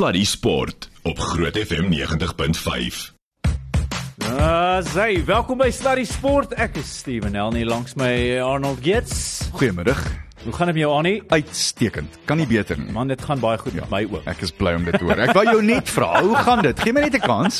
Sluddy 0.00 0.24
Sport 0.24 0.88
op 1.02 1.18
Groot 1.18 1.56
FM 1.56 1.92
90.5. 1.92 3.12
Ah, 4.38 4.80
sê, 4.80 5.24
welkom 5.24 5.60
by 5.60 5.68
Sluddy 5.68 6.06
Sport. 6.08 6.54
Ek 6.56 6.78
is 6.80 6.88
Steven 7.02 7.36
Elnie 7.36 7.66
langs 7.68 7.92
my 8.00 8.40
Arnold 8.40 8.80
Gets. 8.80 9.50
Goeiemiddag. 9.52 10.00
Hoe 10.40 10.52
gaan 10.52 10.66
dit 10.66 10.74
met 10.74 10.84
jou 10.84 10.94
Annie? 10.96 11.22
Uitstekend. 11.28 12.18
Kan 12.24 12.38
nie 12.40 12.46
beter 12.48 12.78
nie. 12.78 12.92
Man, 12.92 13.10
dit 13.12 13.20
gaan 13.22 13.40
baie 13.42 13.58
goed 13.60 13.74
ja, 13.76 13.84
met 13.84 13.90
my 13.90 14.00
ook. 14.08 14.24
Ek 14.30 14.40
is 14.46 14.52
bly 14.56 14.72
om 14.78 14.86
dit 14.88 14.96
te 14.96 15.04
hoor. 15.04 15.18
Ek 15.20 15.34
wou 15.36 15.42
jou 15.44 15.58
net 15.64 15.90
vra, 15.92 16.22
hoe 16.24 16.36
gaan 16.46 16.62
dit? 16.64 16.80
Geen 16.80 16.96
my 16.96 17.02
net 17.04 17.18
'n 17.18 17.20
kans. 17.20 17.58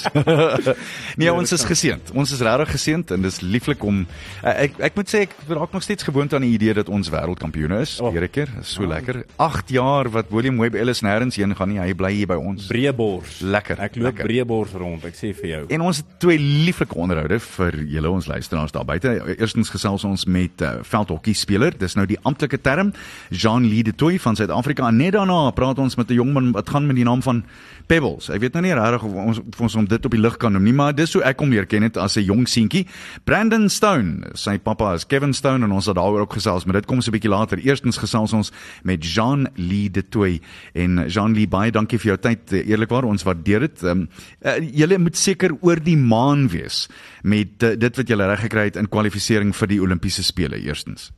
nee, 1.20 1.28
ons 1.32 1.52
is 1.52 1.64
geseënd. 1.68 2.12
Ons 2.16 2.32
is 2.32 2.40
regtig 2.40 2.72
geseënd 2.72 3.12
en 3.12 3.26
dis 3.26 3.40
lieflik 3.44 3.84
om 3.84 3.98
uh, 4.00 4.54
ek 4.64 4.80
ek 4.80 4.96
moet 4.96 5.12
sê 5.12 5.26
ek 5.26 5.34
raak 5.48 5.76
nog 5.76 5.84
steeds 5.84 6.08
gewoond 6.08 6.32
aan 6.32 6.46
die 6.46 6.54
idee 6.56 6.74
dat 6.74 6.88
ons 6.88 7.10
wêreldkampioene 7.12 7.82
is. 7.84 7.98
Oh. 8.00 8.08
Hierdie 8.14 8.32
keer 8.32 8.48
is 8.62 8.72
so 8.72 8.86
oh. 8.86 8.88
lekker. 8.88 9.26
8 9.36 9.68
jaar 9.76 10.08
wat 10.08 10.32
William 10.32 10.56
Webb 10.56 10.80
Ellis 10.80 11.04
nêrens 11.04 11.36
heen 11.36 11.52
gaan 11.56 11.68
nie. 11.68 11.80
Hy 11.84 11.92
bly 11.92 12.12
hier 12.16 12.32
by 12.32 12.40
ons. 12.40 12.70
Breebors. 12.72 13.42
Lekker. 13.44 13.76
Ek 13.76 14.00
loop 14.00 14.24
breebors 14.24 14.72
rond. 14.72 15.04
Ek 15.04 15.20
sê 15.20 15.34
vir 15.36 15.50
jou. 15.52 15.62
En 15.76 15.84
ons 15.90 16.00
het 16.00 16.16
twee 16.16 16.40
lieflike 16.40 16.96
onderhoude 16.96 17.42
vir 17.44 17.80
julle 17.84 18.16
ons 18.16 18.32
luisteraars 18.32 18.72
daar 18.72 18.88
buite. 18.88 19.18
Eerstens 19.36 19.68
gesels 19.68 20.08
ons 20.08 20.24
met 20.24 20.64
uh, 20.64 20.80
veldhokkie 20.80 21.36
speler. 21.36 21.76
Dis 21.76 21.98
nou 22.00 22.08
die 22.08 22.18
amptelike 22.24 22.62
term. 22.70 22.92
Jean 23.30 23.50
Jean-Lee 23.50 23.82
de 23.82 23.94
Tooy 23.94 24.18
van 24.18 24.36
Suid-Afrika 24.36 24.86
en 24.88 24.96
net 25.00 25.14
daarna 25.16 25.50
praat 25.56 25.78
ons 25.78 25.96
met 25.96 26.10
'n 26.10 26.14
jong 26.14 26.32
man 26.32 26.52
wat 26.52 26.70
gaan 26.70 26.86
met 26.86 26.96
die 26.96 27.04
naam 27.04 27.22
van 27.22 27.44
Pebbles. 27.86 28.30
Ek 28.30 28.40
weet 28.40 28.52
nou 28.52 28.62
nie 28.62 28.74
regtig 28.74 29.02
of 29.02 29.12
ons 29.12 29.38
of 29.38 29.60
ons 29.60 29.74
om 29.74 29.84
dit 29.84 30.04
op 30.04 30.10
die 30.10 30.20
lig 30.20 30.36
kan 30.36 30.52
noem 30.52 30.62
nie, 30.62 30.72
maar 30.72 30.94
dis 30.94 31.12
hoe 31.12 31.22
ek 31.22 31.40
hom 31.40 31.50
leer 31.50 31.66
ken 31.66 31.82
het 31.82 31.96
as 31.96 32.16
'n 32.16 32.24
jong 32.24 32.48
seentjie. 32.48 32.86
Brandon 33.24 33.68
Stone, 33.68 34.30
sy 34.34 34.58
pappa 34.58 34.94
is 34.94 35.06
Kevin 35.06 35.32
Stone 35.32 35.64
en 35.64 35.72
ons 35.72 35.86
het 35.86 35.96
daaroor 35.96 36.20
ook 36.20 36.32
gesels, 36.32 36.64
maar 36.64 36.74
dit 36.74 36.86
kom 36.86 37.00
so 37.00 37.10
'n 37.10 37.18
bietjie 37.18 37.30
later. 37.30 37.58
Eerstens 37.58 37.98
gesels 37.98 38.32
ons 38.32 38.52
met 38.82 39.04
Jean-Lee 39.04 39.90
de 39.90 40.08
Tooy 40.08 40.40
en 40.74 41.08
Jean-Lee 41.08 41.48
baie 41.48 41.70
dankie 41.70 41.98
vir 41.98 42.16
jou 42.16 42.18
tyd. 42.18 42.52
Eerlikwaar, 42.52 43.04
ons 43.04 43.22
waardeer 43.22 43.60
dit. 43.60 43.82
Um, 43.82 44.08
uh, 44.42 44.58
julle 44.72 44.98
moet 44.98 45.16
seker 45.16 45.50
oor 45.60 45.82
die 45.82 45.96
maan 45.96 46.48
wees 46.48 46.88
met 47.22 47.62
uh, 47.62 47.76
dit 47.76 47.96
wat 47.96 48.08
julle 48.08 48.26
reg 48.26 48.40
gekry 48.40 48.64
het 48.64 48.76
in 48.76 48.88
kwalifikasie 48.88 49.52
vir 49.52 49.66
die 49.66 49.80
Olimpiese 49.80 50.22
spele 50.22 50.60
eerstens. 50.60 51.10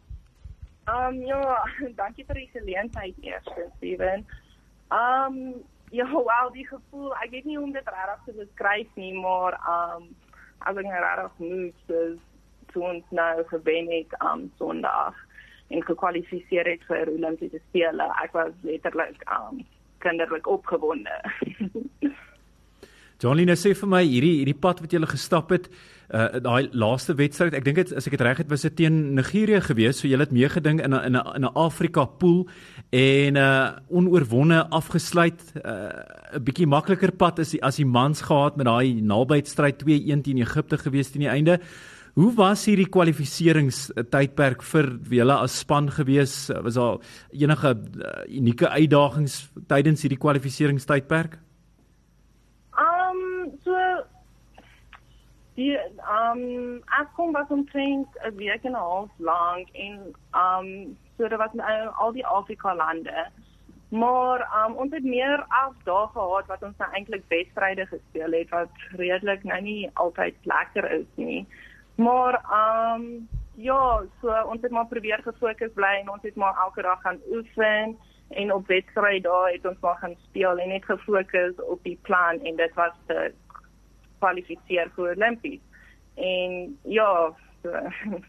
Um 0.92 1.22
ja, 1.26 1.64
dankie 2.00 2.24
vir 2.28 2.40
die 2.42 2.50
geleentheid 2.52 3.14
eers, 3.24 3.48
Steven. 3.76 4.26
Um 4.92 5.38
ja, 5.92 6.08
wel 6.32 6.52
die 6.56 6.66
gevoel, 6.68 7.12
ek 7.24 7.32
weet 7.32 7.48
nie 7.48 7.56
hoe 7.56 7.66
om 7.66 7.74
dit 7.76 7.88
regtig 7.94 8.26
te 8.26 8.36
beskryf 8.40 9.00
nie, 9.00 9.12
maar 9.16 9.56
um 9.76 10.10
as 10.62 10.78
ek 10.78 10.86
nou 10.86 11.02
regtig 11.02 11.38
moet, 11.42 11.94
is 11.98 12.18
toe 12.72 12.84
ons 12.88 13.14
nou 13.14 13.44
gewen 13.50 13.90
het 13.92 14.16
um 14.20 14.46
Sondag 14.60 15.16
en 15.72 15.84
gekwalifiseer 15.84 16.68
het 16.68 16.82
vir 16.88 17.08
Olimpiese 17.08 17.60
spele. 17.68 18.08
Ek 18.24 18.34
was 18.36 18.52
letterlik 18.66 19.24
um 19.32 19.62
kinderlik 20.04 20.48
opgewonde. 20.50 21.14
Jolene 23.22 23.54
sê 23.54 23.70
vir 23.78 23.86
my 23.88 24.00
hierdie 24.02 24.40
hierdie 24.40 24.58
pad 24.58 24.80
wat 24.82 24.92
jy 24.92 24.98
gestap 25.06 25.52
het, 25.54 25.68
uh 26.12 26.40
daai 26.44 26.68
laaste 26.76 27.14
wedstryd, 27.16 27.54
ek 27.56 27.64
dink 27.64 27.78
dit 27.80 27.92
as 27.96 28.06
ek 28.06 28.18
dit 28.18 28.24
reg 28.26 28.42
het 28.42 28.50
was 28.52 28.66
dit 28.66 28.74
teen 28.82 29.14
Nigerië 29.16 29.62
gewees, 29.64 30.02
so 30.02 30.08
jy 30.08 30.18
het 30.20 30.34
meegeding 30.34 30.82
in 30.84 30.92
'n 30.92 31.04
in 31.08 31.16
'n 31.16 31.36
in 31.36 31.44
'n 31.44 31.54
Afrika 31.56 32.04
pool 32.04 32.46
en 32.90 33.36
uh 33.36 33.72
onoorwonde 33.88 34.68
afgesluit. 34.70 35.40
Uh 35.64 35.88
'n 36.36 36.44
bietjie 36.44 36.66
makliker 36.66 37.12
pad 37.12 37.38
is 37.38 37.56
as 37.60 37.76
die 37.76 37.86
mans 37.86 38.20
gehad 38.20 38.56
met 38.56 38.66
daai 38.66 39.00
nabytstryd 39.00 39.78
2-1 39.78 40.22
teen 40.22 40.38
Egipte 40.38 40.78
gewees 40.78 41.10
teen 41.10 41.22
die 41.22 41.32
einde. 41.32 41.60
Hoe 42.14 42.34
was 42.36 42.66
hierdie 42.66 42.90
kwalifiseringstydperk 42.92 44.62
vir 44.62 44.98
julle 45.08 45.32
as 45.32 45.58
span 45.58 45.88
gewees? 45.90 46.50
Was 46.62 46.74
daar 46.74 46.98
enige 47.32 47.72
uh, 47.72 48.10
unieke 48.28 48.68
uitdagings 48.68 49.48
tydens 49.66 50.02
hierdie 50.02 50.20
kwalifiseringstydperk? 50.20 51.38
Die 55.54 55.76
ehm 55.76 56.38
um, 56.38 56.76
ek 57.00 57.08
kom 57.16 57.32
was 57.32 57.48
omtrent 57.48 58.08
'n 58.24 58.36
week 58.36 58.64
en 58.64 58.72
'n 58.72 58.84
half 58.88 59.10
lank 59.16 59.68
en 59.72 60.14
ehm 60.30 60.66
um, 60.66 60.98
so 61.16 61.28
dit 61.28 61.38
was 61.38 61.54
uh, 61.54 61.98
al 61.98 62.12
die 62.12 62.26
Afrika 62.26 62.74
lande. 62.74 63.26
Maar 63.88 64.40
ehm 64.40 64.70
um, 64.70 64.76
ons 64.76 64.92
het 64.92 65.04
meer 65.04 65.44
af 65.48 65.74
dae 65.84 66.06
gehad 66.06 66.46
wat 66.46 66.62
ons 66.62 66.76
nou 66.76 66.90
eintlik 66.92 67.24
wedstryde 67.28 67.86
gespeel 67.86 68.32
het 68.32 68.48
wat 68.48 68.72
redelik 68.96 69.44
nou 69.44 69.60
nie 69.60 69.90
altyd 69.92 70.34
lekker 70.42 70.90
is 70.90 71.10
nie. 71.14 71.46
Maar 71.94 72.34
ehm 72.34 73.02
um, 73.02 73.28
ja, 73.54 74.02
so 74.20 74.42
ons 74.48 74.62
het 74.62 74.70
maar 74.70 74.86
probeer 74.86 75.20
gefokus 75.22 75.72
bly 75.74 76.00
en 76.00 76.10
ons 76.10 76.22
het 76.22 76.34
maar 76.34 76.56
elke 76.64 76.82
dag 76.82 77.00
gaan 77.00 77.20
oefen 77.30 77.96
en 78.28 78.52
op 78.52 78.66
wedstryde 78.66 79.28
dae 79.28 79.52
het 79.52 79.66
ons 79.66 79.80
maar 79.80 79.96
gaan 79.96 80.16
speel 80.28 80.58
en 80.58 80.68
net 80.68 80.84
gefokus 80.84 81.60
op 81.60 81.82
die 81.82 81.98
plan 82.02 82.40
en 82.40 82.56
dit 82.56 82.74
was 82.74 82.94
te 83.06 83.32
kwalifiseer 84.22 84.92
vir 84.96 85.14
Olimpies. 85.16 85.60
En 86.14 86.78
ja, 86.88 87.10
so. 87.62 87.70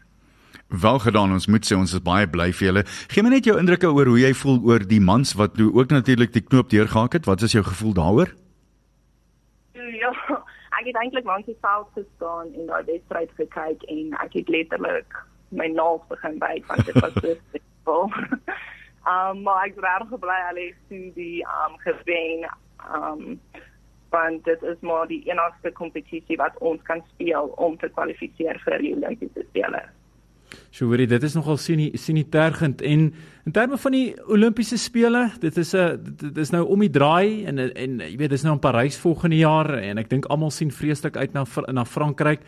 Wel 0.68 0.98
gedaan, 0.98 1.32
ons 1.32 1.46
moet 1.46 1.66
sê 1.66 1.76
ons 1.76 1.92
is 1.92 2.02
baie 2.02 2.26
bly 2.30 2.48
vir 2.56 2.66
julle. 2.68 2.82
Geen 3.12 3.26
my 3.26 3.34
net 3.34 3.46
jou 3.46 3.56
indrukke 3.60 3.90
oor 3.90 4.08
hoe 4.10 4.20
jy 4.20 4.32
voel 4.38 4.62
oor 4.66 4.86
die 4.88 5.02
mans 5.02 5.34
wat 5.38 5.58
nou 5.60 5.68
ook 5.74 5.92
natuurlik 5.92 6.32
die 6.34 6.42
knoop 6.42 6.72
deurgehak 6.72 7.18
het. 7.18 7.28
Wat 7.28 7.42
is 7.46 7.54
jou 7.54 7.62
gevoel 7.66 7.94
daaroor? 7.98 8.32
Ja, 10.00 10.10
ek 10.78 10.88
het 10.88 10.98
eintlik 11.02 11.28
lank 11.28 11.46
gesels 11.46 11.90
gestaan 11.94 12.50
en 12.54 12.66
daai 12.70 12.84
wedstryd 12.88 13.30
gekyk 13.38 13.84
en 13.92 14.16
ek 14.24 14.38
het 14.40 14.50
letterlik 14.50 15.20
my 15.54 15.68
naels 15.70 16.02
begin 16.10 16.38
byt 16.42 16.66
want 16.66 16.86
dit 16.86 16.98
was 17.00 17.14
so 17.20 17.36
spesiaal. 17.44 18.10
Um 19.12 19.42
maar 19.44 19.68
ek 19.68 19.76
het 19.76 19.84
reg 19.84 20.08
gebly 20.10 20.40
alles 20.48 20.80
toe 20.88 21.04
die 21.18 21.44
um 21.44 21.78
gewen. 21.86 22.48
Um 22.88 23.22
want 24.14 24.46
dit 24.46 24.62
is 24.62 24.80
maar 24.86 25.10
die 25.10 25.22
enigste 25.30 25.74
kompetisie 25.74 26.38
wat 26.40 26.56
ons 26.60 26.82
kan 26.86 27.02
speel 27.14 27.52
om 27.66 27.76
te 27.80 27.90
kwalifiseer 27.96 28.60
vir 28.64 28.80
die 28.84 28.94
Olimpiese 28.96 29.44
spele. 29.50 29.82
So 30.74 30.86
hoorie, 30.90 31.06
dit 31.10 31.22
is 31.22 31.34
nogal 31.34 31.58
sinitergend 31.58 32.82
en 32.82 33.08
in 33.44 33.52
terme 33.52 33.78
van 33.78 33.94
die 33.94 34.14
Olimpiese 34.30 34.78
spele, 34.78 35.28
dit 35.40 35.56
is 35.56 35.74
'n 35.74 36.16
dit 36.20 36.38
is 36.38 36.50
nou 36.50 36.64
om 36.66 36.80
die 36.80 36.90
draai 36.90 37.44
en 37.46 37.58
en 37.58 37.98
jy 38.00 38.16
weet 38.16 38.30
dis 38.30 38.42
nou 38.42 38.54
in 38.54 38.60
Parys 38.60 38.98
volgende 38.98 39.36
jaar 39.36 39.78
en 39.78 39.98
ek 39.98 40.10
dink 40.10 40.26
almal 40.26 40.50
sien 40.50 40.70
vreeslik 40.70 41.16
uit 41.16 41.32
na 41.32 41.44
na 41.72 41.84
Frankryk. 41.84 42.40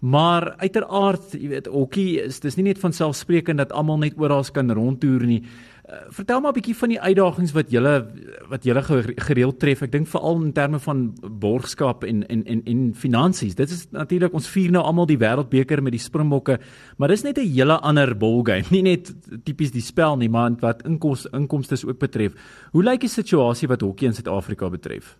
Maar 0.00 0.54
uiteraard, 0.56 1.32
jy 1.32 1.48
weet, 1.48 1.66
hokkie 1.66 2.20
is 2.20 2.40
dis 2.40 2.56
nie 2.56 2.64
net 2.64 2.78
van 2.78 2.92
selfsprekend 2.92 3.58
dat 3.58 3.72
almal 3.72 3.98
net 3.98 4.18
oral 4.20 4.44
kan 4.52 4.70
rondtoer 4.70 5.24
nie. 5.24 5.42
Uh, 5.86 5.94
vertel 6.10 6.40
maar 6.40 6.50
'n 6.50 6.58
bietjie 6.58 6.76
van 6.76 6.88
die 6.88 7.00
uitdagings 7.00 7.52
wat 7.52 7.70
julle 7.70 8.10
wat 8.48 8.64
julle 8.64 8.82
gereeld 9.16 9.58
tref. 9.58 9.82
Ek 9.82 9.92
dink 9.92 10.08
veral 10.08 10.42
in 10.42 10.52
terme 10.52 10.78
van 10.78 11.14
borgskap 11.22 12.04
en 12.04 12.26
en 12.26 12.44
en 12.44 12.62
en 12.64 12.94
finansies. 12.94 13.54
Dit 13.54 13.70
is 13.70 13.86
natuurlik 13.90 14.32
ons 14.32 14.48
vier 14.50 14.70
nou 14.70 14.82
almal 14.82 15.06
die 15.06 15.18
wêreldbeker 15.18 15.82
met 15.82 15.92
die 15.92 16.02
Springbokke, 16.02 16.58
maar 16.98 17.08
dis 17.08 17.22
net 17.22 17.38
'n 17.38 17.46
hele 17.54 17.78
ander 17.80 18.16
ballgame. 18.16 18.64
Nie 18.74 18.82
net 18.82 19.14
tipies 19.44 19.70
die 19.70 19.80
spel 19.80 20.16
nie, 20.16 20.28
maar 20.28 20.50
wat 20.60 20.82
inkomste 20.82 21.30
inkomste 21.32 21.86
ook 21.86 21.98
betref. 21.98 22.32
Hoe 22.72 22.82
lyk 22.82 23.00
die 23.00 23.08
situasie 23.08 23.68
wat 23.68 23.80
hokkie 23.80 24.08
in 24.08 24.14
Suid-Afrika 24.14 24.68
betref? 24.68 25.16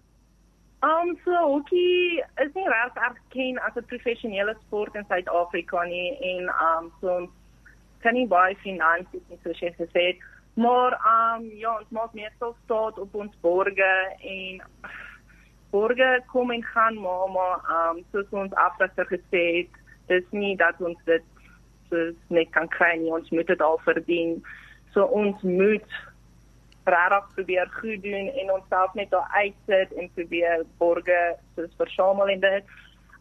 Um 0.82 1.16
so 1.24 1.30
hokkie 1.30 2.22
is 2.42 2.52
nie 2.54 2.68
regtig 2.68 3.02
erken 3.02 3.58
as 3.58 3.76
'n 3.76 3.86
professionele 3.86 4.56
sport 4.66 4.94
in 4.94 5.04
Suid-Afrika 5.08 5.84
nie 5.84 6.18
en 6.20 6.50
um 6.50 6.92
so 7.00 7.30
kan 8.00 8.14
nie 8.14 8.26
baie 8.26 8.56
finansies 8.56 9.22
nie 9.28 9.38
soos 9.44 9.60
jy 9.60 9.70
gesê 9.78 10.02
het. 10.06 10.16
Maar 10.56 10.92
um 11.04 11.50
ja, 11.52 11.78
ons 11.78 11.88
maak 11.92 12.12
meestal 12.16 12.56
staat 12.64 12.98
op 12.98 13.14
ons 13.14 13.32
borge 13.40 13.92
en 14.20 14.62
borge 15.70 16.22
kom 16.32 16.50
en 16.50 16.62
gaan 16.64 17.00
maar 17.00 17.30
maar 17.30 17.58
um 17.76 18.04
soos 18.12 18.30
ons 18.30 18.54
afsigter 18.54 19.04
gesê 19.10 19.42
het, 19.58 19.80
dis 20.06 20.30
nie 20.30 20.54
dat 20.56 20.80
ons 20.80 21.02
dit 21.04 21.26
so 21.90 22.08
net 22.32 22.48
kan 22.56 22.68
kry 22.72 22.94
nie, 22.96 23.12
ons 23.12 23.28
moet 23.30 23.46
dit 23.46 23.60
al 23.60 23.76
verdien. 23.84 24.38
So 24.94 25.04
ons 25.04 25.42
moet 25.42 25.98
regtig 26.86 27.28
probeer 27.34 27.68
goed 27.76 28.02
doen 28.02 28.32
en 28.40 28.54
onsself 28.56 28.94
net 28.94 29.12
daar 29.12 29.28
uitsit 29.36 29.92
en 29.92 30.08
probeer 30.14 30.64
borge 30.80 31.20
soos 31.54 31.76
versamel 31.82 32.32
en 32.32 32.40
dit. 32.48 32.74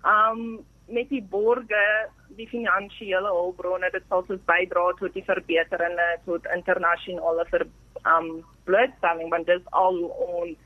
Um 0.08 0.42
met 0.88 1.10
die 1.10 1.24
borge, 1.24 2.10
die 2.38 2.48
finansiële 2.50 3.32
hulpbronne, 3.32 3.90
dit 3.94 4.04
sal 4.10 4.24
soos 4.28 4.42
bydra 4.50 4.92
tot 5.00 5.14
die 5.16 5.24
verbeteringe 5.26 6.08
tot 6.26 6.46
internasionale 6.56 7.46
ver 7.50 7.66
um 8.06 8.30
blootstelling 8.68 9.32
want 9.34 9.48
dit 9.50 9.62
is 9.62 9.72
al 9.72 9.98
ons 10.28 10.58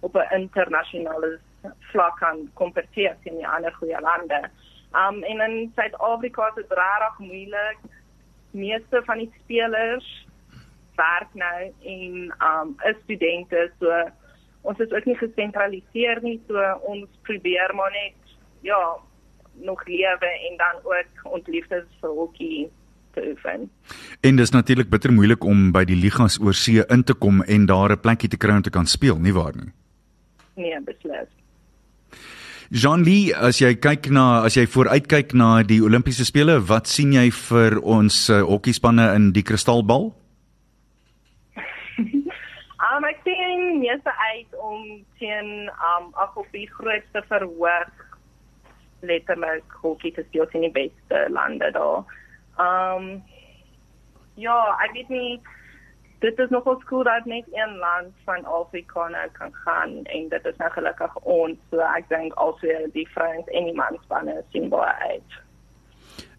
op 0.00 0.16
'n 0.16 0.34
internasionale 0.40 1.38
vlak 1.92 2.18
kan 2.18 2.50
kompeteer 2.54 3.16
teen 3.22 3.36
die 3.36 3.46
ander 3.46 3.72
goeie 3.72 4.00
lande. 4.00 4.50
Um 4.92 5.22
en 5.22 5.40
in 5.40 5.72
Suid-Afrika 5.74 6.48
is 6.48 6.54
dit 6.54 6.72
regtig 6.78 7.18
moeilik. 7.18 7.78
Meeste 8.50 9.02
van 9.04 9.18
die 9.18 9.32
spelers 9.42 10.26
werk 10.96 11.34
nou 11.34 11.72
en 11.84 12.34
um 12.50 12.76
is 12.84 12.96
studente 13.04 13.70
so 13.78 14.10
ons 14.62 14.78
is 14.78 14.92
ook 14.92 15.04
nie 15.04 15.16
gesentraliseer 15.16 16.22
nie 16.22 16.40
so 16.48 16.80
ons 16.82 17.08
probeer 17.22 17.74
maar 17.74 17.90
net 17.90 18.14
ja 18.60 18.98
nog 19.54 19.86
lewe 19.86 20.30
en 20.50 20.56
dan 20.56 20.80
ook 20.84 21.32
ons 21.34 21.46
liefdes 21.46 21.84
vir 22.00 22.10
hokkie 22.10 22.70
te 23.12 23.28
oefen. 23.28 23.70
En 24.20 24.36
dit 24.36 24.44
is 24.44 24.50
natuurlik 24.50 24.88
bitter 24.88 25.12
moeilik 25.12 25.44
om 25.44 25.72
by 25.72 25.84
die 25.84 25.96
ligas 25.96 26.40
oor 26.40 26.54
see 26.54 26.84
in 26.88 27.04
te 27.04 27.14
kom 27.14 27.42
en 27.42 27.66
daar 27.66 27.92
'n 27.92 28.00
plekkie 28.00 28.28
te 28.28 28.36
kry 28.36 28.56
om 28.56 28.62
te 28.62 28.70
kan 28.70 28.86
speel, 28.86 29.18
nie 29.18 29.32
waar 29.32 29.56
nie? 29.56 29.72
nee, 30.54 30.80
beslis. 30.84 31.28
Jean 32.72 33.04
Lee, 33.04 33.34
as 33.36 33.60
jy 33.60 33.74
kyk 33.76 34.08
na 34.16 34.44
as 34.46 34.56
jy 34.56 34.64
vooruitkyk 34.70 35.34
na 35.36 35.60
die 35.66 35.82
Olimpiese 35.84 36.24
spele, 36.24 36.56
wat 36.70 36.88
sien 36.88 37.12
jy 37.12 37.26
vir 37.36 37.76
ons 37.84 38.24
uh, 38.32 38.40
hokkiespanne 38.48 39.10
in 39.16 39.32
die 39.36 39.44
kristalbal? 39.44 40.12
Um 42.92 43.04
ek 43.08 43.20
sien 43.24 43.78
meeste 43.80 44.10
uit 44.10 44.56
om 44.60 44.80
teen 45.20 45.70
um 45.70 46.10
op 46.18 46.48
die 46.52 46.66
grootste 46.68 47.22
verhoog 47.28 48.01
letterlik 49.02 49.78
hokkie 49.82 50.12
te 50.16 50.24
speel 50.28 50.46
in 50.58 50.66
die 50.68 50.74
beste 50.78 51.26
lande 51.30 51.70
daar. 51.74 52.04
Um 52.58 53.22
ja, 54.34 54.58
ek 54.84 54.94
weet 54.96 55.12
nie 55.12 55.40
dit 56.22 56.38
is 56.38 56.50
nogal 56.54 56.78
skool 56.80 57.02
dat 57.02 57.24
net 57.24 57.46
een 57.50 57.76
land 57.76 58.14
van 58.24 58.44
Afrika 58.44 59.08
nou 59.08 59.28
kan 59.32 59.54
gaan 59.64 60.04
en 60.04 60.28
dit 60.28 60.44
is 60.46 60.56
nou 60.56 60.70
gelukkig 60.70 61.16
ons. 61.22 61.58
So 61.70 61.82
ek 61.82 62.06
dink 62.12 62.36
alsweer 62.44 62.86
die 62.94 63.08
vrouens 63.14 63.48
en 63.50 63.66
die 63.66 63.74
manspanne 63.74 64.36
sien 64.54 64.68
baie 64.70 64.94
uit. 65.14 65.40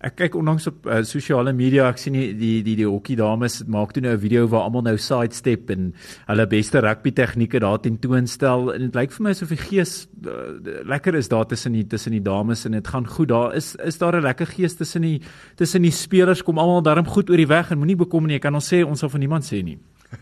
Ek 0.03 0.17
kyk 0.19 0.33
onlangs 0.35 0.65
op 0.67 0.87
uh, 0.91 0.97
sosiale 1.07 1.53
media, 1.55 1.85
ek 1.87 2.01
sien 2.01 2.15
die 2.17 2.33
die 2.35 2.57
die, 2.65 2.75
die 2.81 2.87
hokkie 2.87 3.15
dames 3.15 3.61
maak 3.71 3.93
toe 3.95 4.01
nou 4.03 4.11
'n 4.17 4.19
video 4.19 4.47
waar 4.51 4.65
almal 4.67 4.83
nou 4.83 4.97
sidestep 4.97 5.69
en 5.71 5.93
hulle 6.27 6.45
beste 6.51 6.81
rugby 6.83 7.13
tegnieke 7.15 7.61
daar 7.63 7.79
tentoonstel 7.79 8.73
en 8.73 8.81
dit 8.87 8.95
lyk 8.99 9.15
vir 9.15 9.23
my 9.23 9.31
asof 9.31 9.53
die 9.55 9.61
gees 9.61 9.93
uh, 10.27 10.83
lekker 10.83 11.15
is 11.15 11.29
daar 11.31 11.47
tussen 11.47 11.71
die 11.71 11.85
tussen 11.87 12.11
die 12.11 12.23
dames 12.23 12.65
en 12.65 12.75
dit 12.75 12.87
gaan 12.87 13.07
goed. 13.07 13.29
Daar 13.29 13.55
is 13.55 13.75
is 13.75 13.97
daar 13.97 14.19
'n 14.19 14.27
lekker 14.27 14.47
gees 14.47 14.75
tussen 14.75 15.01
die 15.01 15.21
tussen 15.55 15.81
die 15.81 15.91
spelers 15.91 16.43
kom 16.43 16.59
almal 16.59 16.83
darm 16.83 17.05
goed 17.05 17.29
oor 17.29 17.37
die 17.37 17.47
weg 17.47 17.71
en 17.71 17.77
moenie 17.77 17.95
bekom 17.95 18.27
nie. 18.27 18.35
Ek 18.35 18.41
kan 18.41 18.55
ons 18.55 18.73
sê 18.73 18.83
ons 18.83 18.99
sal 18.99 19.09
van 19.09 19.19
niemand 19.19 19.43
sê 19.43 19.63
nie. 19.63 19.79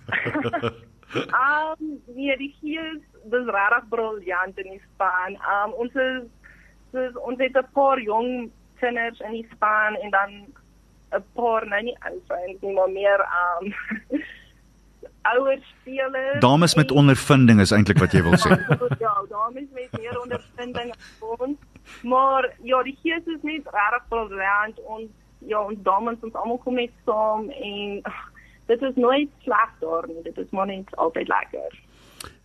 Um 1.12 2.00
nee, 2.16 2.38
die 2.38 2.54
gees 2.62 3.01
dis 3.31 3.48
regtig 3.51 3.89
briljant 3.89 4.57
in 4.57 4.69
die 4.72 4.81
span. 4.94 5.36
Um 5.44 5.74
ons 5.74 5.95
is 5.95 6.24
dus 6.92 7.16
ons 7.27 7.39
het 7.39 7.57
'n 7.57 7.68
paar 7.74 8.00
jong 8.00 8.51
tieners 8.81 9.22
in 9.24 9.38
die 9.38 9.48
span 9.54 9.95
en 10.01 10.12
dan 10.18 10.36
'n 11.18 11.24
paar 11.38 11.68
nou 11.68 11.81
nie 11.83 11.98
ou 12.07 12.19
vrouens 12.28 12.62
nie, 12.62 12.74
maar 12.74 12.89
meer 12.89 13.25
um 13.42 13.74
ouer 15.31 15.60
spelers. 15.62 16.39
Dames 16.39 16.75
met 16.75 16.92
ondervinding 16.92 17.60
is 17.60 17.72
eintlik 17.72 18.00
wat 18.01 18.13
jy 18.16 18.24
wil 18.25 18.38
sê. 18.42 18.56
ja, 19.06 19.13
dames 19.30 19.68
met 19.74 19.98
meer 20.00 20.22
ondervinding 20.22 20.94
ons. 21.19 21.57
Maar 22.01 22.50
ja, 22.62 22.83
die 22.83 22.98
gees 23.04 23.25
is 23.25 23.42
net 23.42 23.69
regtig 23.75 24.07
briljant. 24.10 24.80
Ons 24.86 25.10
ja, 25.45 25.62
ons 25.62 25.77
dames 25.86 26.25
ons 26.25 26.36
almal 26.38 26.60
kom 26.62 26.77
net 26.77 26.94
saam 27.06 27.50
en 27.50 28.01
ugh, 28.06 28.25
dit 28.69 28.81
is 28.89 28.95
nooit 28.95 29.31
sleg 29.45 29.72
daar 29.80 30.07
nie. 30.07 30.22
Dit 30.24 30.38
is 30.38 30.50
maar 30.50 30.69
net 30.69 30.95
altyd 30.95 31.27
lekker. 31.27 31.80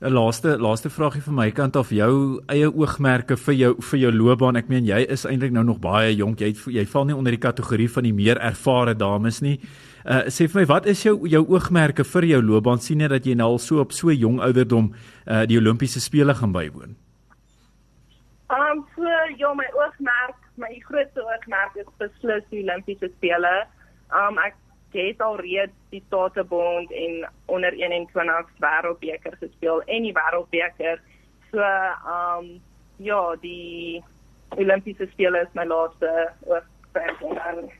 'n 0.00 0.12
Laaste 0.12 0.58
laaste 0.58 0.90
vraagie 0.90 1.22
van 1.22 1.34
my 1.34 1.50
kant 1.50 1.76
af 1.76 1.90
jou 1.90 2.40
eie 2.48 2.68
oogmerke 2.68 3.36
vir 3.36 3.54
jou 3.54 3.74
vir 3.80 3.98
jou 3.98 4.12
loopbaan. 4.12 4.56
Ek 4.56 4.68
meen 4.68 4.84
jy 4.84 5.06
is 5.08 5.24
eintlik 5.24 5.52
nou 5.52 5.64
nog 5.64 5.78
baie 5.80 6.14
jonk. 6.16 6.40
Jy 6.40 6.52
jy 6.66 6.84
val 6.86 7.04
nie 7.04 7.16
onder 7.16 7.32
die 7.32 7.40
kategorie 7.40 7.88
van 7.88 8.04
die 8.04 8.12
meer 8.12 8.36
ervare 8.36 8.94
dames 8.94 9.40
nie. 9.40 9.60
Uh 10.04 10.28
sê 10.28 10.48
vir 10.48 10.60
my 10.60 10.66
wat 10.66 10.86
is 10.86 11.02
jou 11.02 11.28
jou 11.28 11.44
oogmerke 11.48 12.04
vir 12.04 12.24
jou 12.24 12.42
loopbaan? 12.42 12.78
sien 12.78 13.00
jy 13.00 13.08
dat 13.08 13.24
jy 13.26 13.34
nou 13.34 13.52
al 13.52 13.58
so 13.58 13.80
op 13.80 13.92
so 13.92 14.10
jong 14.10 14.40
ouderdom 14.40 14.92
uh 15.26 15.46
die 15.46 15.58
Olimpiese 15.58 16.00
spele 16.00 16.34
gaan 16.34 16.52
bywoon? 16.52 16.96
Um 18.50 18.84
so 18.94 19.02
ja, 19.36 19.54
my 19.54 19.66
oogmerk, 19.74 20.36
my 20.56 20.80
grootste 20.88 21.20
oogmerk 21.20 21.76
is 21.76 21.88
beslis 21.98 22.44
die 22.50 22.62
Olimpiese 22.62 23.08
spele. 23.16 23.66
Um 24.12 24.38
ek 24.38 24.54
het 24.96 25.20
al 25.24 25.36
reeds 25.40 25.76
die 25.92 26.02
Statebond 26.06 26.92
en 26.92 27.28
onder 27.46 27.72
21 27.72 28.50
wêreldbeker 28.64 29.36
gespeel 29.40 29.82
en 29.86 30.08
die 30.08 30.14
wêreldbeker. 30.16 31.00
So 31.52 31.60
um 31.60 32.56
ja, 32.96 33.20
die 33.42 34.02
Olimpiese 34.56 35.08
spele 35.12 35.44
is 35.44 35.54
my 35.54 35.66
laaste 35.68 36.10
oogmerk 36.46 37.22
en 37.22 37.38
dan 37.40 37.70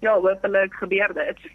ja, 0.00 0.14
hopelik 0.16 0.74
gebeur 0.80 1.14
dit. 1.14 1.50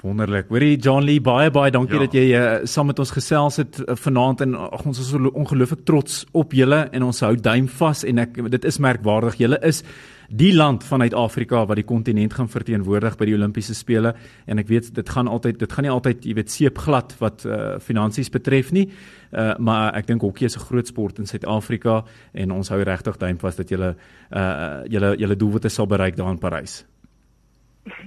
Wonderlik. 0.00 0.48
Hoorie 0.48 0.78
John 0.80 1.04
Lee, 1.04 1.20
baie 1.20 1.50
baie 1.50 1.70
dankie 1.70 1.98
Ja. 1.98 2.04
dat 2.06 2.12
jy 2.12 2.26
uh, 2.32 2.64
saam 2.64 2.86
met 2.86 2.98
ons 2.98 3.10
gesels 3.10 3.56
het 3.56 3.80
uh, 3.80 3.94
vanaand 3.94 4.40
en 4.40 4.54
ag 4.54 4.86
ons 4.86 4.98
is 4.98 5.12
ongelooflik 5.12 5.84
trots 5.84 6.24
op 6.32 6.52
julle 6.52 6.88
en 6.92 7.02
ons 7.02 7.20
hou 7.20 7.34
duim 7.36 7.68
vas 7.68 8.04
en 8.04 8.18
ek 8.18 8.40
dit 8.50 8.64
is 8.64 8.78
merkwaardig. 8.78 9.36
Julle 9.36 9.58
is 9.60 9.82
die 10.30 10.52
land 10.54 10.84
vanuit 10.86 11.14
Afrika 11.14 11.64
wat 11.66 11.76
die 11.80 11.84
kontinent 11.84 12.34
gaan 12.34 12.48
verteenwoordig 12.48 13.16
by 13.18 13.26
die 13.26 13.34
Olimpiese 13.34 13.74
spele 13.74 14.12
en 14.46 14.62
ek 14.62 14.68
weet 14.70 14.92
dit 14.94 15.08
gaan 15.10 15.28
altyd 15.28 15.58
dit 15.58 15.72
gaan 15.72 15.86
nie 15.86 15.92
altyd 15.92 16.24
jy 16.24 16.34
weet 16.38 16.52
seepglad 16.54 17.16
wat 17.18 17.42
uh, 17.46 17.78
finansies 17.82 18.30
betref 18.30 18.70
nie. 18.72 18.86
Uh, 19.30 19.56
maar 19.58 19.94
ek 19.98 20.06
dink 20.06 20.22
hokkie 20.22 20.46
is 20.46 20.56
'n 20.56 20.66
groot 20.70 20.86
sport 20.86 21.18
in 21.18 21.26
Suid-Afrika 21.26 22.04
en 22.32 22.50
ons 22.50 22.68
hou 22.68 22.80
regtig 22.82 23.16
duim 23.18 23.38
vas 23.38 23.56
dat 23.56 23.68
julle 23.68 23.96
uh, 24.30 24.82
julle 24.86 25.16
julle 25.18 25.36
doelwitte 25.36 25.68
sal 25.68 25.86
bereik 25.86 26.16
daar 26.16 26.30
in 26.30 26.38
Parys. 26.38 26.84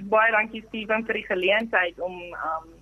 Baie 0.08 0.32
dankie 0.32 0.64
Steven 0.68 1.04
vir 1.04 1.14
die 1.14 1.26
geleentheid 1.28 2.00
om 2.00 2.16
um 2.32 2.72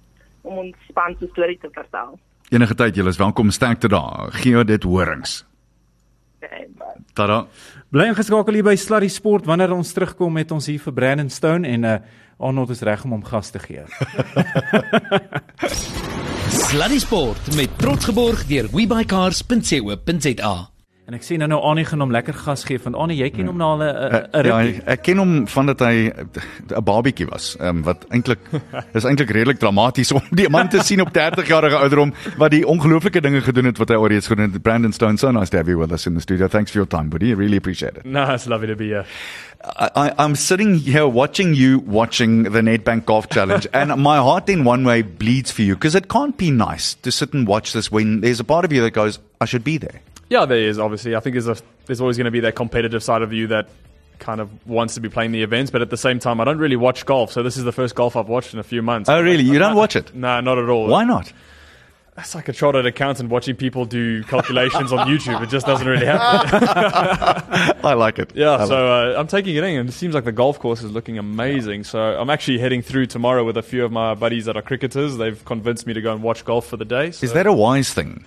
om 0.43 0.59
ons 0.59 0.77
span 0.89 1.15
se 1.19 1.29
storie 1.31 1.59
te 1.59 1.71
vertel. 1.71 2.19
Enige 2.51 2.75
tyd 2.75 2.97
julle 2.97 3.09
is 3.09 3.19
welkom 3.19 3.51
sterkte 3.51 3.89
daar. 3.89 4.31
Gee 4.33 4.65
dit 4.65 4.83
horings. 4.83 5.45
Bye. 6.49 6.99
Tada. 7.15 7.47
Bly 7.93 8.09
ingeskakel 8.11 8.59
hier 8.59 8.67
by 8.67 8.75
Sluddy 8.77 9.11
Sport 9.13 9.47
wanneer 9.47 9.75
ons 9.75 9.93
terugkom 9.95 10.33
met 10.33 10.53
ons 10.53 10.67
hier 10.67 10.83
vir 10.83 10.97
Brandon 10.97 11.31
Stone 11.31 11.69
en 11.69 11.85
uh 11.85 12.01
Arnold 12.43 12.73
is 12.75 12.81
reg 12.83 13.05
om 13.07 13.13
hom 13.15 13.23
gas 13.23 13.53
te 13.55 13.61
gee. 13.63 13.85
Sluddy 16.67 16.99
Sport 16.99 17.55
met 17.55 17.79
trots 17.79 18.11
geborg 18.11 18.43
deur 18.51 18.67
webycars.co.za. 18.75 20.72
En 21.13 21.19
ek 21.19 21.27
sien 21.27 21.43
nou 21.43 21.47
nou 21.53 21.59
Annie 21.69 21.83
gaan 21.85 22.01
hom 22.01 22.13
lekker 22.15 22.33
gas 22.41 22.63
gee 22.65 22.81
want 22.81 22.97
Annie 22.97 23.19
jy 23.19 23.27
ken 23.35 23.51
hom 23.51 23.59
nou 23.61 23.67
al 23.75 23.83
'n 23.83 23.85
'n 23.85 24.13
Uh, 24.33 24.45
ja, 24.49 24.61
rukkie. 24.61 24.81
ek 24.87 25.03
ken 25.05 25.19
hom 25.21 25.47
van 25.47 25.67
dat 25.67 25.81
hy 25.85 26.09
'n 26.09 26.85
babietjie 26.85 27.27
was. 27.29 27.57
Ehm 27.61 27.69
um, 27.69 27.83
wat 27.83 28.07
eintlik 28.09 28.39
is 28.97 29.05
eintlik 29.05 29.29
redelik 29.31 29.59
dramaties 29.59 30.13
om 30.13 30.23
die 30.31 30.49
man 30.49 30.69
te 30.71 30.81
sien 30.81 31.03
op 31.03 31.13
30 31.13 31.47
jarige 31.47 31.77
ouderdom 31.77 32.15
wat 32.39 32.51
die 32.51 32.65
ongelooflike 32.67 33.21
dinge 33.21 33.43
gedoen 33.43 33.65
het 33.65 33.77
wat 33.79 33.89
hy 33.91 33.95
alreeds 33.97 34.27
gedoen 34.27 34.53
het. 34.53 34.63
Brandon 34.63 34.93
Stone, 34.93 35.19
so 35.19 35.31
nice 35.31 35.51
to 35.51 35.59
have 35.59 35.69
you 35.69 35.79
with 35.79 35.93
us 35.93 36.07
in 36.07 36.15
the 36.15 36.21
studio. 36.21 36.49
Thanks 36.49 36.71
for 36.71 36.79
your 36.81 36.89
time, 36.89 37.11
buddy. 37.11 37.29
I 37.29 37.35
really 37.35 37.57
appreciate 37.59 37.99
it. 37.99 38.05
No, 38.07 38.33
it's 38.33 38.47
lovely 38.47 38.69
to 38.69 38.75
be 38.77 38.87
here. 38.87 39.05
I, 39.65 39.91
I, 39.95 40.25
I'm 40.25 40.35
sitting 40.35 40.77
here 40.79 41.07
watching 41.07 41.53
you 41.55 41.81
watching 41.81 42.45
the 42.45 42.63
Nedbank 42.63 43.05
Golf 43.05 43.29
Challenge, 43.29 43.67
and 43.75 43.95
my 44.01 44.17
heart 44.17 44.49
in 44.49 44.65
one 44.65 44.83
way 44.85 45.03
bleeds 45.03 45.51
for 45.53 45.61
you 45.63 45.75
because 45.75 45.95
it 45.95 46.09
can't 46.09 46.39
be 46.39 46.51
nice 46.51 46.95
to 47.03 47.11
sit 47.11 47.35
and 47.35 47.47
watch 47.47 47.73
this 47.75 47.93
when 47.93 48.23
there's 48.23 48.41
a 48.41 48.45
part 48.45 48.65
of 48.65 48.73
you 48.73 48.81
that 48.81 48.95
goes, 48.95 49.21
I 49.41 49.45
should 49.45 49.63
be 49.65 49.77
there. 49.79 50.01
Yeah, 50.33 50.47
there 50.47 50.57
is 50.59 50.79
obviously. 50.79 51.15
I 51.15 51.21
think 51.21 51.35
there's 51.35 51.47
a, 51.47 51.57
there's 51.85 52.01
always 52.01 52.17
going 52.17 52.25
to 52.25 52.31
be 52.31 52.41
that 52.41 52.55
competitive 52.57 53.03
side 53.03 53.21
of 53.21 53.35
you 53.35 53.49
that 53.49 53.69
kind 54.19 54.41
of 54.41 54.49
wants 54.67 54.95
to 54.95 55.01
be 55.01 55.11
playing 55.11 55.33
the 55.33 55.43
events, 55.43 55.71
but 55.71 55.83
at 55.83 55.91
the 55.91 55.97
same 55.99 56.19
time, 56.19 56.41
I 56.41 56.45
don't 56.45 56.57
really 56.57 56.77
watch 56.77 57.05
golf. 57.05 57.33
So 57.33 57.43
this 57.43 57.59
is 57.59 57.65
the 57.65 57.73
first 57.73 57.95
golf 57.95 58.17
I've 58.17 58.29
watched 58.29 58.55
in 58.55 58.59
a 58.59 58.63
few 58.63 58.81
months. 58.81 59.11
Oh, 59.11 59.21
really? 59.21 59.45
You 59.45 59.59
don't 59.59 59.77
watch 59.77 59.95
it? 59.95 60.15
No, 60.23 60.41
not 60.41 60.57
at 60.57 60.71
all. 60.71 60.87
Why 60.89 61.05
not? 61.05 61.31
It's 62.17 62.35
like 62.35 62.49
a 62.49 62.53
chartered 62.53 62.87
accountant 62.87 63.29
watching 63.29 63.57
people 63.57 63.85
do 63.85 64.23
calculations 64.25 64.91
on 64.93 65.07
YouTube. 65.07 65.43
It 65.43 65.49
just 65.51 65.67
doesn't 65.67 65.87
really 65.87 66.07
happen. 66.07 66.69
I 67.85 67.93
like 67.93 68.19
it. 68.19 68.33
Yeah, 68.35 68.51
I 68.53 68.57
like 68.57 68.69
so 68.69 68.87
uh, 69.17 69.19
I'm 69.19 69.27
taking 69.27 69.57
it 69.57 69.65
in, 69.65 69.81
and 69.81 69.89
it 69.89 69.93
seems 69.93 70.15
like 70.15 70.25
the 70.25 70.33
golf 70.33 70.59
course 70.59 70.83
is 70.83 70.91
looking 70.93 71.19
amazing. 71.19 71.85
So 71.85 71.99
I'm 71.99 72.31
actually 72.31 72.59
heading 72.59 72.81
through 72.81 73.07
tomorrow 73.07 73.45
with 73.45 73.57
a 73.59 73.63
few 73.63 73.85
of 73.85 73.93
my 73.93 74.15
buddies 74.15 74.45
that 74.47 74.57
are 74.57 74.63
cricketers. 74.63 75.17
They've 75.17 75.43
convinced 75.45 75.87
me 75.87 75.93
to 75.95 76.01
go 76.01 76.13
and 76.13 76.23
watch 76.23 76.45
golf 76.45 76.67
for 76.67 76.77
the 76.79 76.85
day. 76.87 77.11
So 77.11 77.25
Is 77.25 77.33
that 77.35 77.47
a 77.47 77.53
wise 77.53 77.93
thing? 77.93 78.25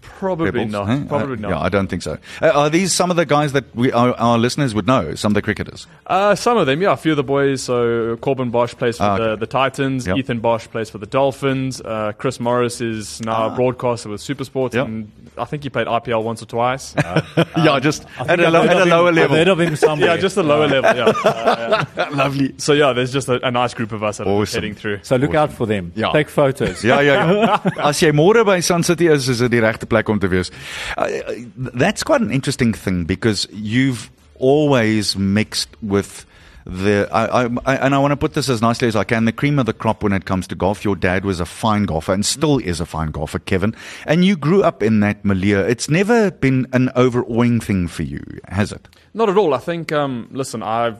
Probably 0.00 0.50
Pebbles, 0.50 0.72
not? 0.72 0.86
huh? 0.86 1.00
Probably 1.08 1.36
Uh, 1.36 1.40
not. 1.40 1.50
Yeah, 1.50 1.60
I 1.60 1.68
don't 1.68 1.88
think 1.88 2.02
so. 2.02 2.16
Uh, 2.40 2.50
are 2.54 2.70
these 2.70 2.92
some 2.92 3.10
of 3.10 3.16
the 3.16 3.26
guys 3.26 3.52
that 3.52 3.64
we 3.74 3.92
our, 3.92 4.14
our 4.14 4.38
listeners 4.38 4.74
would 4.74 4.86
know? 4.86 5.14
Some 5.14 5.30
of 5.32 5.34
the 5.34 5.42
cricketers. 5.42 5.86
Uh, 6.06 6.34
some 6.34 6.56
of 6.56 6.66
them, 6.66 6.80
yeah. 6.80 6.92
A 6.92 6.96
few 6.96 7.12
of 7.12 7.16
the 7.16 7.22
boys. 7.24 7.62
So 7.62 8.16
Corbin 8.22 8.50
Bosch 8.50 8.74
plays 8.74 8.96
for 8.96 9.04
Ah, 9.04 9.16
the, 9.18 9.22
okay. 9.30 9.40
the 9.40 9.46
Titans. 9.46 10.06
Yep. 10.06 10.16
Eathan 10.16 10.40
Bosch 10.40 10.68
plays 10.68 10.88
for 10.88 10.98
the 10.98 11.06
Dolphins. 11.06 11.80
Uh, 11.80 12.12
Chris 12.16 12.40
Morris 12.40 12.80
is 12.80 13.20
now 13.22 13.48
a 13.48 13.50
broadcaster 13.54 14.08
with 14.08 14.20
Supersport, 14.22 14.72
Yep. 14.74 14.86
and 14.86 15.12
I 15.36 15.44
think 15.44 15.64
he 15.64 15.70
played 15.70 15.86
IPL 15.86 16.22
once 16.22 16.40
or 16.42 16.46
twice. 16.46 16.94
yeah, 17.56 17.78
just 17.80 18.04
at 18.18 18.26
think 18.28 18.40
a, 18.40 18.46
I've 18.46 18.52
lo- 18.52 18.62
heard 18.62 18.70
at 18.70 18.76
a 18.76 18.80
of 18.80 18.86
him- 18.86 18.90
lower 18.90 19.08
I've 19.08 19.16
heard 19.16 19.30
level. 19.48 19.52
of 19.52 19.60
him 19.60 19.76
somewhere. 19.86 20.08
yeah, 20.14 20.16
just 20.16 20.34
the 20.36 20.42
lower 20.44 20.68
level. 20.68 20.94
Yeah. 20.96 21.12
Uh, 21.96 22.06
Lovely. 22.12 22.54
so 22.58 22.72
yeah, 22.72 22.92
there's 22.92 23.12
just 23.12 23.28
a, 23.28 23.44
a 23.46 23.50
nice 23.50 23.72
group 23.74 23.90
of 23.92 24.02
us 24.02 24.18
that 24.18 24.26
are 24.26 24.44
heading 24.46 24.74
through. 24.74 25.00
So 25.02 25.16
look 25.16 25.34
out 25.34 25.52
for 25.52 25.66
them. 25.66 25.92
Ja. 25.96 26.12
Take 26.12 26.28
photos. 26.28 26.84
Ja 26.84 27.00
ja 27.00 27.30
ja. 27.30 27.60
As 27.78 28.00
jy 28.00 28.12
môre 28.12 28.44
by 28.44 28.60
Sun 28.60 28.82
City 28.84 29.08
is, 29.08 29.28
is 29.28 29.38
dit 29.40 29.50
die 29.50 29.60
regte 29.60 29.86
plek 29.88 29.95
om 30.04 30.18
te 30.18 30.28
wees. 30.28 30.50
Uh, 30.96 31.08
that's 31.56 32.02
quite 32.02 32.20
an 32.20 32.30
interesting 32.30 32.72
thing 32.72 33.04
because 33.04 33.46
you've 33.52 34.10
always 34.38 35.16
mixed 35.16 35.68
with 35.80 36.26
the 36.66 37.08
I, 37.12 37.44
I 37.64 37.76
and 37.76 37.94
I 37.94 37.98
want 37.98 38.10
to 38.10 38.16
put 38.16 38.34
this 38.34 38.48
as 38.48 38.60
nicely 38.60 38.88
as 38.88 38.96
I 38.96 39.04
can 39.04 39.24
the 39.24 39.32
cream 39.32 39.58
of 39.60 39.66
the 39.66 39.72
crop 39.72 40.02
when 40.02 40.12
it 40.12 40.24
comes 40.24 40.48
to 40.48 40.56
golf 40.56 40.84
your 40.84 40.96
dad 40.96 41.24
was 41.24 41.38
a 41.38 41.46
fine 41.46 41.84
golfer 41.84 42.12
and 42.12 42.26
still 42.26 42.58
is 42.58 42.80
a 42.80 42.86
fine 42.86 43.12
golfer 43.12 43.38
Kevin 43.38 43.72
and 44.04 44.24
you 44.24 44.36
grew 44.36 44.64
up 44.64 44.82
in 44.82 44.98
that 45.00 45.24
milieu 45.24 45.60
it's 45.60 45.88
never 45.88 46.32
been 46.32 46.66
an 46.72 46.90
overawing 46.96 47.60
thing 47.60 47.86
for 47.86 48.02
you 48.02 48.20
has 48.48 48.72
it 48.72 48.88
Not 49.16 49.30
at 49.30 49.38
all. 49.38 49.54
I 49.54 49.58
think, 49.58 49.92
um, 49.92 50.28
listen, 50.30 50.62
I've 50.62 50.98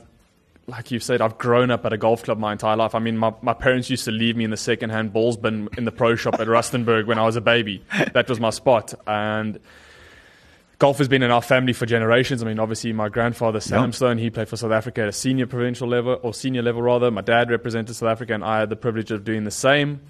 like 0.68 0.90
you 0.90 0.98
said, 0.98 1.20
I've 1.20 1.38
grown 1.38 1.70
up 1.70 1.84
at 1.86 1.92
a 1.92 1.96
golf 1.96 2.24
club 2.24 2.38
my 2.38 2.52
entire 2.52 2.76
life. 2.76 2.94
I 2.94 2.98
mean, 2.98 3.16
my, 3.16 3.32
my 3.40 3.54
parents 3.54 3.88
used 3.88 4.04
to 4.06 4.10
leave 4.10 4.36
me 4.36 4.44
in 4.44 4.50
the 4.50 4.56
second-hand 4.56 5.12
balls 5.12 5.36
bin 5.36 5.68
in 5.78 5.84
the 5.84 5.92
pro 5.92 6.16
shop 6.16 6.34
at 6.34 6.48
Rustenburg 6.48 7.06
when 7.06 7.18
I 7.18 7.24
was 7.24 7.36
a 7.36 7.40
baby. 7.40 7.84
That 8.14 8.28
was 8.28 8.40
my 8.40 8.50
spot, 8.50 8.92
and 9.06 9.60
golf 10.78 10.98
has 10.98 11.08
been 11.08 11.22
in 11.22 11.30
our 11.30 11.40
family 11.40 11.72
for 11.72 11.86
generations. 11.86 12.42
I 12.42 12.46
mean, 12.46 12.58
obviously, 12.58 12.92
my 12.92 13.08
grandfather 13.08 13.60
Sam 13.60 13.84
Yeah. 13.84 13.90
Stone, 13.92 14.18
he 14.18 14.28
played 14.30 14.48
for 14.48 14.56
South 14.56 14.72
Africa 14.72 15.02
at 15.02 15.08
a 15.08 15.12
senior 15.12 15.46
provincial 15.46 15.86
level 15.88 16.18
or 16.22 16.34
senior 16.34 16.62
level 16.62 16.82
rather. 16.82 17.10
My 17.10 17.22
dad 17.22 17.50
represented 17.50 17.94
South 17.94 18.10
Africa, 18.10 18.34
and 18.34 18.44
I 18.44 18.58
had 18.60 18.68
the 18.68 18.76
privilege 18.76 19.10
of 19.10 19.24
doing 19.24 19.44
the 19.44 19.50
same. 19.52 20.00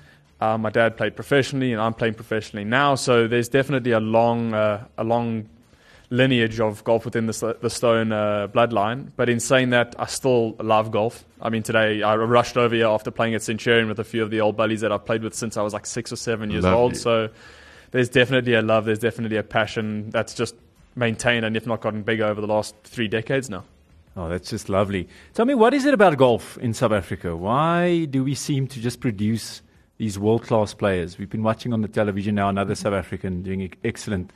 Uh, 0.40 0.58
my 0.58 0.70
dad 0.70 0.96
played 0.96 1.16
professionally, 1.16 1.72
and 1.72 1.80
I'm 1.80 1.94
playing 1.94 2.14
professionally 2.14 2.64
now. 2.64 2.94
So 2.94 3.28
there's 3.28 3.48
definitely 3.48 3.92
a 3.92 4.00
long, 4.00 4.54
uh, 4.54 4.84
a 4.96 5.04
long 5.04 5.48
lineage 6.10 6.60
of 6.60 6.84
golf 6.84 7.04
within 7.04 7.26
the, 7.26 7.56
the 7.60 7.70
Stone 7.70 8.12
uh, 8.12 8.48
bloodline. 8.48 9.10
But 9.16 9.28
in 9.28 9.40
saying 9.40 9.70
that, 9.70 9.94
I 9.98 10.06
still 10.06 10.54
love 10.60 10.90
golf. 10.90 11.24
I 11.40 11.50
mean, 11.50 11.62
today 11.62 12.02
I 12.02 12.16
rushed 12.16 12.56
over 12.56 12.74
here 12.74 12.86
after 12.86 13.10
playing 13.10 13.34
at 13.34 13.42
Centurion 13.42 13.88
with 13.88 13.98
a 13.98 14.04
few 14.04 14.22
of 14.22 14.30
the 14.30 14.40
old 14.40 14.56
buddies 14.56 14.80
that 14.82 14.92
I've 14.92 15.04
played 15.04 15.22
with 15.22 15.34
since 15.34 15.56
I 15.56 15.62
was 15.62 15.72
like 15.72 15.86
six 15.86 16.12
or 16.12 16.16
seven 16.16 16.50
years 16.50 16.64
Lovely. 16.64 16.78
old. 16.78 16.96
So 16.96 17.30
there's 17.90 18.08
definitely 18.08 18.54
a 18.54 18.62
love, 18.62 18.84
there's 18.84 18.98
definitely 18.98 19.36
a 19.36 19.42
passion 19.42 20.10
that's 20.10 20.34
just 20.34 20.54
maintained 20.94 21.44
and 21.44 21.56
if 21.56 21.66
not 21.66 21.80
gotten 21.80 22.02
bigger 22.02 22.24
over 22.24 22.40
the 22.40 22.46
last 22.46 22.74
three 22.84 23.08
decades 23.08 23.50
now. 23.50 23.64
Oh, 24.16 24.30
that's 24.30 24.48
just 24.48 24.70
lovely. 24.70 25.08
Tell 25.34 25.44
me, 25.44 25.54
what 25.54 25.74
is 25.74 25.84
it 25.84 25.92
about 25.92 26.16
golf 26.16 26.56
in 26.58 26.72
South 26.72 26.92
Africa? 26.92 27.36
Why 27.36 28.06
do 28.06 28.24
we 28.24 28.34
seem 28.34 28.66
to 28.68 28.80
just 28.80 29.00
produce 29.00 29.60
these 29.98 30.18
world 30.18 30.42
class 30.42 30.72
players? 30.72 31.18
We've 31.18 31.28
been 31.28 31.42
watching 31.42 31.74
on 31.74 31.82
the 31.82 31.88
television 31.88 32.36
now 32.36 32.48
another 32.48 32.74
South 32.74 32.94
African 32.94 33.42
doing 33.42 33.70
excellent. 33.84 34.32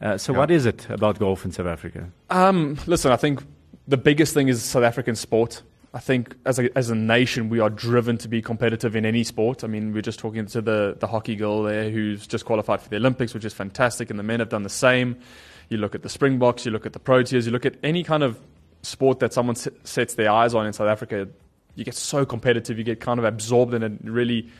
Uh, 0.00 0.18
so, 0.18 0.32
Yeah. 0.32 0.38
what 0.38 0.50
is 0.50 0.66
it 0.66 0.88
about 0.90 1.18
golf 1.18 1.44
in 1.44 1.52
South 1.52 1.66
Africa? 1.66 2.08
Um, 2.30 2.76
listen, 2.86 3.12
I 3.12 3.16
think 3.16 3.42
the 3.88 3.96
biggest 3.96 4.34
thing 4.34 4.48
is 4.48 4.62
South 4.62 4.82
African 4.84 5.16
sport. 5.16 5.62
I 5.92 6.00
think 6.00 6.34
as 6.44 6.58
a, 6.58 6.76
as 6.76 6.90
a 6.90 6.94
nation, 6.96 7.48
we 7.48 7.60
are 7.60 7.70
driven 7.70 8.18
to 8.18 8.28
be 8.28 8.42
competitive 8.42 8.96
in 8.96 9.06
any 9.06 9.22
sport. 9.22 9.62
I 9.62 9.68
mean, 9.68 9.92
we're 9.92 10.02
just 10.02 10.18
talking 10.18 10.44
to 10.46 10.60
the, 10.60 10.96
the 10.98 11.06
hockey 11.06 11.36
girl 11.36 11.62
there 11.62 11.88
who's 11.88 12.26
just 12.26 12.44
qualified 12.44 12.80
for 12.82 12.88
the 12.88 12.96
Olympics, 12.96 13.32
which 13.32 13.44
is 13.44 13.54
fantastic, 13.54 14.10
and 14.10 14.18
the 14.18 14.24
men 14.24 14.40
have 14.40 14.48
done 14.48 14.64
the 14.64 14.68
same. 14.68 15.16
You 15.68 15.78
look 15.78 15.94
at 15.94 16.02
the 16.02 16.08
Springboks, 16.08 16.66
you 16.66 16.72
look 16.72 16.84
at 16.84 16.92
the 16.94 16.98
Proteas, 16.98 17.46
you 17.46 17.52
look 17.52 17.64
at 17.64 17.76
any 17.84 18.02
kind 18.02 18.24
of 18.24 18.40
sport 18.82 19.20
that 19.20 19.32
someone 19.32 19.54
s- 19.56 19.68
sets 19.84 20.14
their 20.14 20.30
eyes 20.30 20.52
on 20.52 20.66
in 20.66 20.72
South 20.72 20.88
Africa, 20.88 21.28
you 21.76 21.84
get 21.84 21.94
so 21.94 22.26
competitive, 22.26 22.76
you 22.76 22.84
get 22.84 23.00
kind 23.00 23.18
of 23.20 23.24
absorbed 23.24 23.72
in 23.72 23.82
it, 23.84 23.86
and 23.86 24.00
it 24.04 24.10
really 24.10 24.50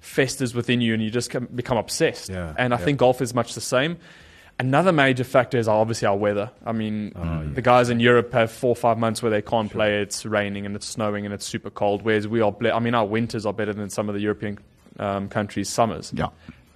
festers 0.00 0.54
within 0.54 0.80
you, 0.80 0.94
and 0.94 1.02
you 1.02 1.10
just 1.10 1.30
become 1.54 1.76
obsessed. 1.76 2.30
Yeah, 2.30 2.54
and 2.56 2.72
I 2.72 2.78
yeah. 2.78 2.84
think 2.84 2.98
golf 2.98 3.20
is 3.20 3.34
much 3.34 3.54
the 3.54 3.60
same. 3.60 3.98
Another 4.60 4.90
major 4.92 5.22
factor 5.22 5.56
is 5.56 5.68
obviously 5.68 6.06
our 6.06 6.16
weather. 6.16 6.50
I 6.66 6.72
mean, 6.72 7.12
the 7.54 7.62
guys 7.62 7.90
in 7.90 8.00
Europe 8.00 8.32
have 8.32 8.50
four 8.50 8.70
or 8.70 8.76
five 8.76 8.98
months 8.98 9.22
where 9.22 9.30
they 9.30 9.42
can't 9.42 9.70
play. 9.70 10.02
It's 10.02 10.26
raining 10.26 10.66
and 10.66 10.74
it's 10.74 10.86
snowing 10.86 11.24
and 11.24 11.32
it's 11.32 11.46
super 11.46 11.70
cold. 11.70 12.02
Whereas 12.02 12.26
we 12.26 12.40
are, 12.40 12.50
ble- 12.50 12.72
I 12.72 12.80
mean, 12.80 12.94
our 12.94 13.06
winters 13.06 13.46
are 13.46 13.52
better 13.52 13.72
than 13.72 13.88
some 13.88 14.08
of 14.08 14.16
the 14.16 14.20
European 14.20 14.58
um, 14.98 15.28
countries' 15.28 15.68
summers. 15.68 16.12
Yeah. 16.12 16.30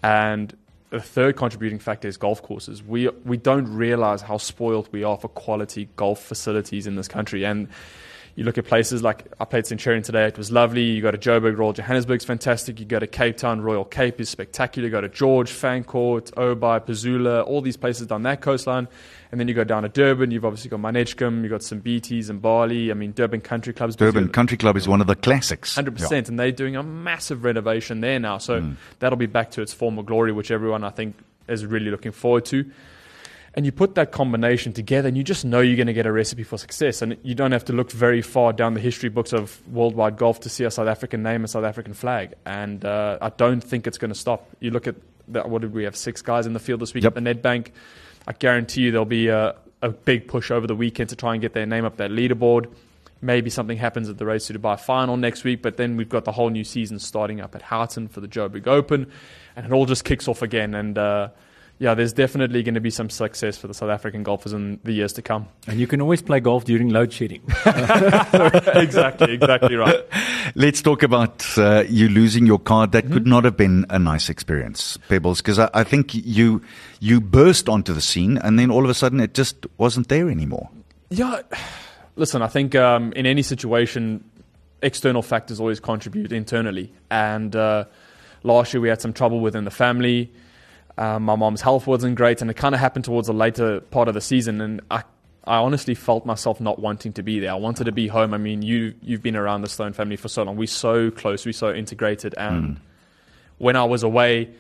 And 0.05 0.57
the 0.91 1.01
third 1.01 1.37
contributing 1.37 1.79
factor 1.79 2.07
is 2.07 2.17
golf 2.17 2.43
courses. 2.43 2.83
We 2.83 3.09
we 3.25 3.37
don't 3.37 3.67
realize 3.67 4.21
how 4.21 4.37
spoiled 4.37 4.89
we 4.93 5.03
are 5.05 5.17
for 5.17 5.29
quality 5.29 5.89
golf 5.97 6.23
facilities 6.23 6.87
in 6.87 6.97
this 6.97 7.09
country. 7.09 7.45
And 7.45 7.67
you 8.35 8.45
look 8.45 8.57
at 8.57 8.65
places 8.65 9.03
like 9.03 9.27
I 9.41 9.45
played 9.45 9.67
Centurion 9.67 10.03
today. 10.03 10.27
It 10.27 10.39
was 10.39 10.51
lovely. 10.51 10.83
You 10.83 11.03
go 11.03 11.11
to 11.11 11.19
Joburg, 11.19 11.59
Royal 11.59 11.75
Johannesburg's 11.75 12.25
fantastic. 12.25 12.81
You 12.81 12.87
go 12.87 12.99
to 12.99 13.07
Cape 13.07 13.37
Town, 13.37 13.61
Royal 13.61 13.85
Cape 13.85 14.21
is 14.21 14.31
spectacular. 14.31 14.89
You 14.89 14.93
go 14.93 15.01
to 15.03 15.09
George, 15.09 15.51
Fancourt, 15.51 16.31
Oubaai, 16.33 16.87
Pezula, 16.87 17.47
all 17.47 17.61
these 17.61 17.77
places 17.77 18.07
down 18.07 18.23
that 18.23 18.41
coastline. 18.41 18.89
And 19.31 19.41
then 19.41 19.49
you 19.49 19.55
go 19.55 19.65
down 19.65 19.83
to 19.83 19.89
Durban. 19.89 20.31
You've 20.31 20.45
obviously 20.45 20.71
got 20.71 20.81
Mount 20.81 20.97
Edgecombe. 20.97 21.43
You've 21.43 21.51
got 21.51 21.63
some 21.63 21.81
BTs 21.81 22.31
and 22.31 22.41
Bali. 22.41 22.91
I 22.91 22.95
mean, 22.95 23.13
Durban 23.13 23.43
Country 23.43 23.73
Club's 23.73 23.97
Durban 23.97 24.29
Country 24.29 24.57
Club 24.57 24.77
is 24.77 24.89
one 24.89 25.01
of 25.01 25.07
the 25.07 25.17
classics. 25.17 25.75
Hundred 25.75 25.97
percent, 25.97 26.29
and 26.29 26.39
they're 26.39 26.53
doing 26.53 26.77
a 26.77 26.83
massive 26.83 27.45
renovation 27.45 28.01
there 28.01 28.19
now. 28.19 28.39
So 28.39 28.61
mm. 28.61 28.77
that'll 28.99 29.17
be 29.17 29.27
back 29.27 29.51
to 29.53 29.63
its 29.63 29.73
former 29.73 30.03
glory, 30.03 30.33
which 30.33 30.51
everyone 30.51 30.85
I 30.85 30.91
think 30.91 31.17
is 31.49 31.67
really 31.67 31.91
looking 31.91 32.13
forward 32.13 32.45
to. 32.47 32.71
And 33.55 33.67
you 33.67 33.73
put 33.73 33.97
that 33.97 34.13
combination 34.13 34.73
together, 34.73 35.09
and 35.09 35.17
you 35.17 35.23
just 35.23 35.45
know 35.45 35.61
you're 35.61 35.77
going 35.77 35.87
to 35.87 35.93
get 35.93 36.07
a 36.07 36.13
recipe 36.13 36.43
for 36.43 36.57
success. 36.57 37.03
And 37.03 37.19
you 37.23 37.35
don't 37.35 37.53
have 37.53 37.67
to 37.67 37.75
look 37.75 37.91
very 37.91 38.23
far 38.23 38.53
down 38.55 38.73
the 38.73 38.81
history 38.81 39.11
books 39.11 39.35
of 39.35 39.61
worldwide 39.69 40.17
golf 40.17 40.41
to 40.41 40.49
see 40.49 40.65
a 40.65 40.71
South 40.71 40.89
African 40.89 41.23
name, 41.23 41.45
a 41.45 41.49
South 41.49 41.65
African 41.65 41.93
flag. 41.93 42.33
And 42.47 42.83
uh, 42.85 43.19
I 43.21 43.29
don't 43.29 43.61
think 43.63 43.87
it's 43.87 43.99
going 43.99 44.11
to 44.11 44.19
stop. 44.19 44.49
You 44.61 44.71
look 44.71 44.87
at 44.87 44.95
that. 45.29 45.51
What 45.51 45.61
did 45.61 45.75
we 45.75 45.85
have? 45.85 45.97
Six 45.97 46.23
guys 46.23 46.47
in 46.47 46.55
the 46.55 46.61
field 46.61 46.81
this 46.81 46.95
week 46.95 47.05
Yep. 47.05 47.17
at 47.17 47.25
the 47.25 47.35
Nedbank. 47.35 47.73
I 48.27 48.33
guarantee 48.33 48.83
you 48.83 48.91
there'll 48.91 49.05
be 49.05 49.29
a, 49.29 49.55
a 49.83 49.91
big 49.91 50.29
push 50.29 50.51
over 50.51 50.67
the 50.67 50.77
weekend 50.77 51.11
to 51.11 51.17
try 51.17 51.35
and 51.35 51.43
get 51.43 51.53
their 51.53 51.67
name 51.67 51.85
up 51.85 51.99
that 51.99 52.11
leaderboard. 52.11 52.73
Maybe 53.21 53.51
something 53.51 53.77
happens 53.77 54.09
at 54.09 54.17
the 54.19 54.25
Race 54.25 54.47
to 54.47 54.55
Dubai 54.55 54.81
final 54.81 55.17
next 55.17 55.45
week, 55.45 55.61
but 55.63 55.77
then 55.77 55.97
we've 55.97 56.09
got 56.09 56.25
the 56.25 56.33
whole 56.33 56.51
new 56.51 56.65
season 56.65 56.99
starting 56.99 57.41
up 57.41 57.55
at 57.55 57.63
Houghton 57.63 58.09
for 58.09 58.21
the 58.21 58.27
Joburg 58.27 58.67
Open, 58.67 59.13
and 59.55 59.67
it 59.67 59.71
all 59.73 59.87
just 59.87 60.05
kicks 60.05 60.27
off 60.27 60.43
again. 60.43 60.75
And 60.75 60.99
uh, 60.99 61.29
yeah, 61.83 61.95
there's 61.95 62.13
definitely 62.13 62.63
going 62.63 62.77
to 62.77 62.81
be 62.81 62.91
some 62.91 63.11
success 63.11 63.57
for 63.57 63.67
the 63.67 63.75
South 63.75 63.91
African 63.91 64.23
golfers 64.23 64.53
in 64.53 64.79
the 64.85 64.93
years 64.93 65.13
to 65.15 65.23
come. 65.23 65.49
And 65.67 65.81
you 65.81 65.89
can 65.89 66.01
always 66.01 66.23
play 66.23 66.39
golf 66.39 66.65
during 66.65 66.91
load 66.91 67.13
shedding. 67.13 67.43
exactly, 67.67 69.33
exactly 69.35 69.75
right. 69.75 69.97
Let's 70.55 70.81
talk 70.81 71.03
about 71.03 71.45
uh, 71.59 71.83
you 71.89 72.09
losing 72.09 72.47
your 72.47 72.61
card. 72.61 72.93
That 72.93 73.11
could 73.11 73.27
not 73.27 73.43
have 73.43 73.57
been 73.57 73.85
a 73.91 73.99
nice 73.99 74.31
experience, 74.31 74.97
Pebbles, 75.09 75.39
because 75.39 75.59
I, 75.59 75.71
I 75.75 75.83
think 75.83 76.15
you 76.15 76.63
you 77.01 77.21
burst 77.21 77.69
onto 77.69 77.93
the 77.93 78.01
scene 78.01 78.39
and 78.39 78.61
then 78.61 78.71
all 78.71 78.85
of 78.85 78.91
a 78.91 78.95
sudden 78.95 79.19
it 79.19 79.35
just 79.35 79.67
wasn't 79.77 80.09
there 80.09 80.31
anymore. 80.31 80.71
Yeah, 81.11 81.43
listen, 82.15 82.43
I 82.43 82.47
think 82.47 82.77
um, 82.77 83.13
in 83.15 83.27
any 83.27 83.43
situation, 83.43 84.23
external 84.83 85.23
factors 85.23 85.59
always 85.59 85.81
contribute 85.81 86.31
internally. 86.31 86.93
And 87.11 87.57
uh, 87.57 87.87
last 88.45 88.73
year 88.73 88.81
we 88.81 88.89
had 88.89 89.01
some 89.01 89.13
trouble 89.13 89.41
within 89.41 89.65
the 89.65 89.73
family. 89.73 90.31
Um, 90.99 91.25
my 91.25 91.37
mom's 91.37 91.61
health 91.63 91.87
wasn't 91.87 92.17
great, 92.17 92.43
and 92.43 92.51
it 92.51 92.55
kind 92.55 92.75
of 92.75 92.81
happened 92.81 93.05
towards 93.05 93.27
the 93.27 93.35
later 93.35 93.81
part 93.81 94.09
of 94.09 94.15
the 94.15 94.21
season. 94.21 94.61
And 94.61 94.81
I, 94.91 95.03
I 95.45 95.57
honestly 95.57 95.95
felt 95.95 96.27
myself 96.27 96.61
not 96.61 96.79
wanting 96.79 97.13
to 97.15 97.23
be 97.23 97.41
there. 97.41 97.51
I 97.51 97.55
wanted 97.55 97.85
to 97.85 97.93
be 97.93 98.09
home. 98.09 98.35
I 98.35 98.39
mean, 98.39 98.63
you 98.63 98.95
you've 99.03 99.23
been 99.23 99.37
around 99.37 99.63
the 99.63 99.69
Stone 99.69 99.95
family 99.95 100.17
for 100.17 100.29
so 100.29 100.43
long. 100.43 100.57
We're 100.57 100.67
so 100.67 101.11
close. 101.11 101.47
We're 101.47 101.53
so 101.53 101.73
integrated. 101.73 102.35
And 102.37 102.81
when 103.59 103.77
I 103.77 103.85
was 103.85 104.03
away, 104.03 104.51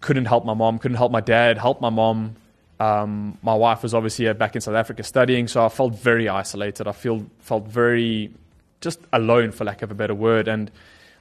couldn't 0.00 0.26
help 0.26 0.44
my 0.44 0.54
mom, 0.54 0.78
couldn't 0.78 0.96
help 0.96 1.12
my 1.12 1.20
dad, 1.20 1.58
help 1.58 1.80
my 1.80 1.90
mom. 1.90 2.36
Um, 2.80 3.38
my 3.42 3.54
wife 3.54 3.82
was 3.82 3.94
obviously 3.94 4.28
uh, 4.28 4.34
back 4.34 4.54
in 4.54 4.60
South 4.60 4.76
Africa 4.76 5.02
studying, 5.02 5.48
so 5.48 5.64
I 5.64 5.68
felt 5.68 5.94
very 5.94 6.28
isolated. 6.28 6.86
I 6.86 6.92
feel 6.92 7.26
felt 7.40 7.66
very 7.66 8.32
just 8.80 9.00
alone, 9.12 9.50
for 9.50 9.64
lack 9.64 9.82
of 9.82 9.90
a 9.90 9.94
better 9.94 10.14
word. 10.14 10.46
And 10.46 10.70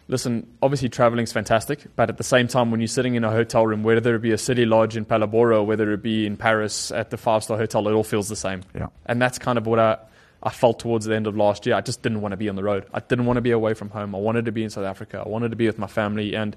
listen, 0.07 0.47
obviously 0.61 0.89
traveling's 0.89 1.31
fantastic, 1.31 1.85
but 1.95 2.09
at 2.09 2.17
the 2.17 2.23
same 2.23 2.47
time, 2.47 2.71
when 2.71 2.79
you're 2.79 2.87
sitting 2.87 3.15
in 3.15 3.23
a 3.23 3.31
hotel 3.31 3.65
room, 3.65 3.83
whether 3.83 4.15
it 4.15 4.21
be 4.21 4.31
a 4.31 4.37
city 4.37 4.65
lodge 4.65 4.95
in 4.95 5.05
Phalaborwa, 5.05 5.57
or 5.57 5.63
whether 5.63 5.91
it 5.91 6.01
be 6.01 6.25
in 6.25 6.37
Paris 6.37 6.91
at 6.91 7.09
the 7.09 7.17
five 7.17 7.43
star 7.43 7.57
hotel, 7.57 7.87
it 7.87 7.93
all 7.93 8.03
feels 8.03 8.29
the 8.29 8.35
same. 8.35 8.61
Yeah. 8.73 8.87
And 9.05 9.21
that's 9.21 9.37
kind 9.37 9.57
of 9.57 9.67
what 9.67 9.79
I, 9.79 9.97
I 10.41 10.49
felt 10.49 10.79
towards 10.79 11.05
the 11.05 11.15
end 11.15 11.27
of 11.27 11.35
last 11.35 11.65
year. 11.65 11.75
I 11.75 11.81
just 11.81 12.01
didn't 12.01 12.21
want 12.21 12.31
to 12.31 12.37
be 12.37 12.49
on 12.49 12.55
the 12.55 12.63
road. 12.63 12.85
I 12.93 12.99
didn't 12.99 13.25
want 13.25 13.37
to 13.37 13.41
be 13.41 13.51
away 13.51 13.73
from 13.73 13.89
home. 13.89 14.15
I 14.15 14.19
wanted 14.19 14.45
to 14.45 14.51
be 14.51 14.63
in 14.63 14.69
South 14.69 14.85
Africa. 14.85 15.21
I 15.25 15.27
wanted 15.27 15.49
to 15.49 15.57
be 15.57 15.67
with 15.67 15.77
my 15.77 15.87
family. 15.87 16.35
And 16.35 16.55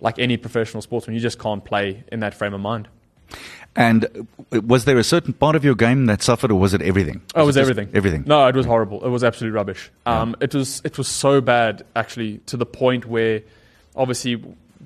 like 0.00 0.18
any 0.18 0.36
professional 0.36 0.82
sportsman, 0.82 1.14
you 1.14 1.20
just 1.20 1.38
can't 1.38 1.64
play 1.64 2.04
in 2.12 2.20
that 2.20 2.34
frame 2.34 2.54
of 2.54 2.60
mind. 2.60 2.88
And 3.76 4.28
was 4.50 4.84
there 4.84 4.98
a 4.98 5.04
certain 5.04 5.32
part 5.32 5.56
of 5.56 5.64
your 5.64 5.74
game 5.74 6.06
that 6.06 6.22
suffered, 6.22 6.52
or 6.52 6.58
was 6.60 6.74
it 6.74 6.82
everything? 6.82 7.22
Oh, 7.34 7.42
it 7.42 7.46
was 7.46 7.56
just 7.56 7.68
everything. 7.68 7.94
Everything. 7.94 8.22
No, 8.26 8.46
it 8.46 8.54
was 8.54 8.66
horrible. 8.66 9.04
It 9.04 9.08
was 9.08 9.24
absolute 9.24 9.52
rubbish. 9.52 9.90
Um, 10.06 10.36
It 10.40 10.54
was 10.54 10.80
it 10.84 10.96
was 10.96 11.08
so 11.08 11.40
bad 11.40 11.84
actually 11.96 12.38
to 12.46 12.56
the 12.56 12.66
point 12.66 13.04
where 13.06 13.42
obviously 13.96 14.34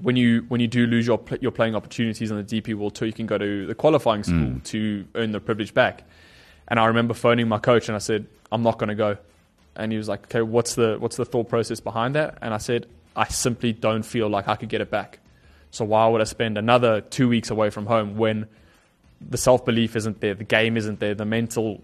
when 0.01 0.17
you 0.17 0.45
when 0.49 0.61
you 0.61 0.69
do 0.69 0.87
lose 0.87 1.07
your 1.07 1.21
your 1.41 1.51
playing 1.53 1.75
opportunities 1.75 2.31
on 2.33 2.39
the 2.39 2.45
DP 2.45 2.75
World 2.75 2.95
Tour, 2.95 3.07
you 3.07 3.13
can 3.13 3.27
go 3.27 3.37
to 3.37 3.67
the 3.67 3.75
qualifying 3.75 4.23
school 4.23 4.61
to 4.65 5.05
earn 5.15 5.33
the 5.33 5.41
privilege 5.41 5.75
back. 5.75 6.05
And 6.69 6.81
I 6.81 6.87
remember 6.87 7.13
phoning 7.15 7.47
my 7.49 7.59
coach 7.59 7.89
and 7.89 7.97
I 7.97 7.99
said, 7.99 8.27
"I'm 8.53 8.63
not 8.63 8.79
going 8.79 8.89
to 8.89 8.95
go." 8.95 9.19
And 9.77 9.93
he 9.93 9.99
was 9.99 10.09
like, 10.09 10.25
"Okay, 10.25 10.41
what's 10.43 10.77
the 10.77 10.97
what's 10.99 11.17
the 11.17 11.25
thought 11.27 11.49
process 11.51 11.81
behind 11.81 12.15
that?" 12.15 12.39
And 12.41 12.55
I 12.55 12.59
said, 12.59 12.87
"I 13.17 13.25
simply 13.29 13.73
don't 13.75 14.03
feel 14.03 14.29
like 14.29 14.49
I 14.49 14.57
could 14.57 14.69
get 14.71 14.81
it 14.81 14.91
back. 14.91 15.19
So 15.71 15.85
why 15.85 16.07
would 16.09 16.21
I 16.21 16.25
spend 16.25 16.59
another 16.59 17.01
two 17.01 17.29
weeks 17.29 17.51
away 17.51 17.71
from 17.71 17.87
home 17.87 18.17
when?" 18.17 18.47
the 19.21 19.37
self 19.37 19.65
belief 19.65 19.97
isn't 19.97 20.21
there, 20.21 20.35
the 20.35 20.45
game 20.45 20.77
isn't 20.77 21.01
there, 21.01 21.13
the 21.13 21.25
mental 21.25 21.83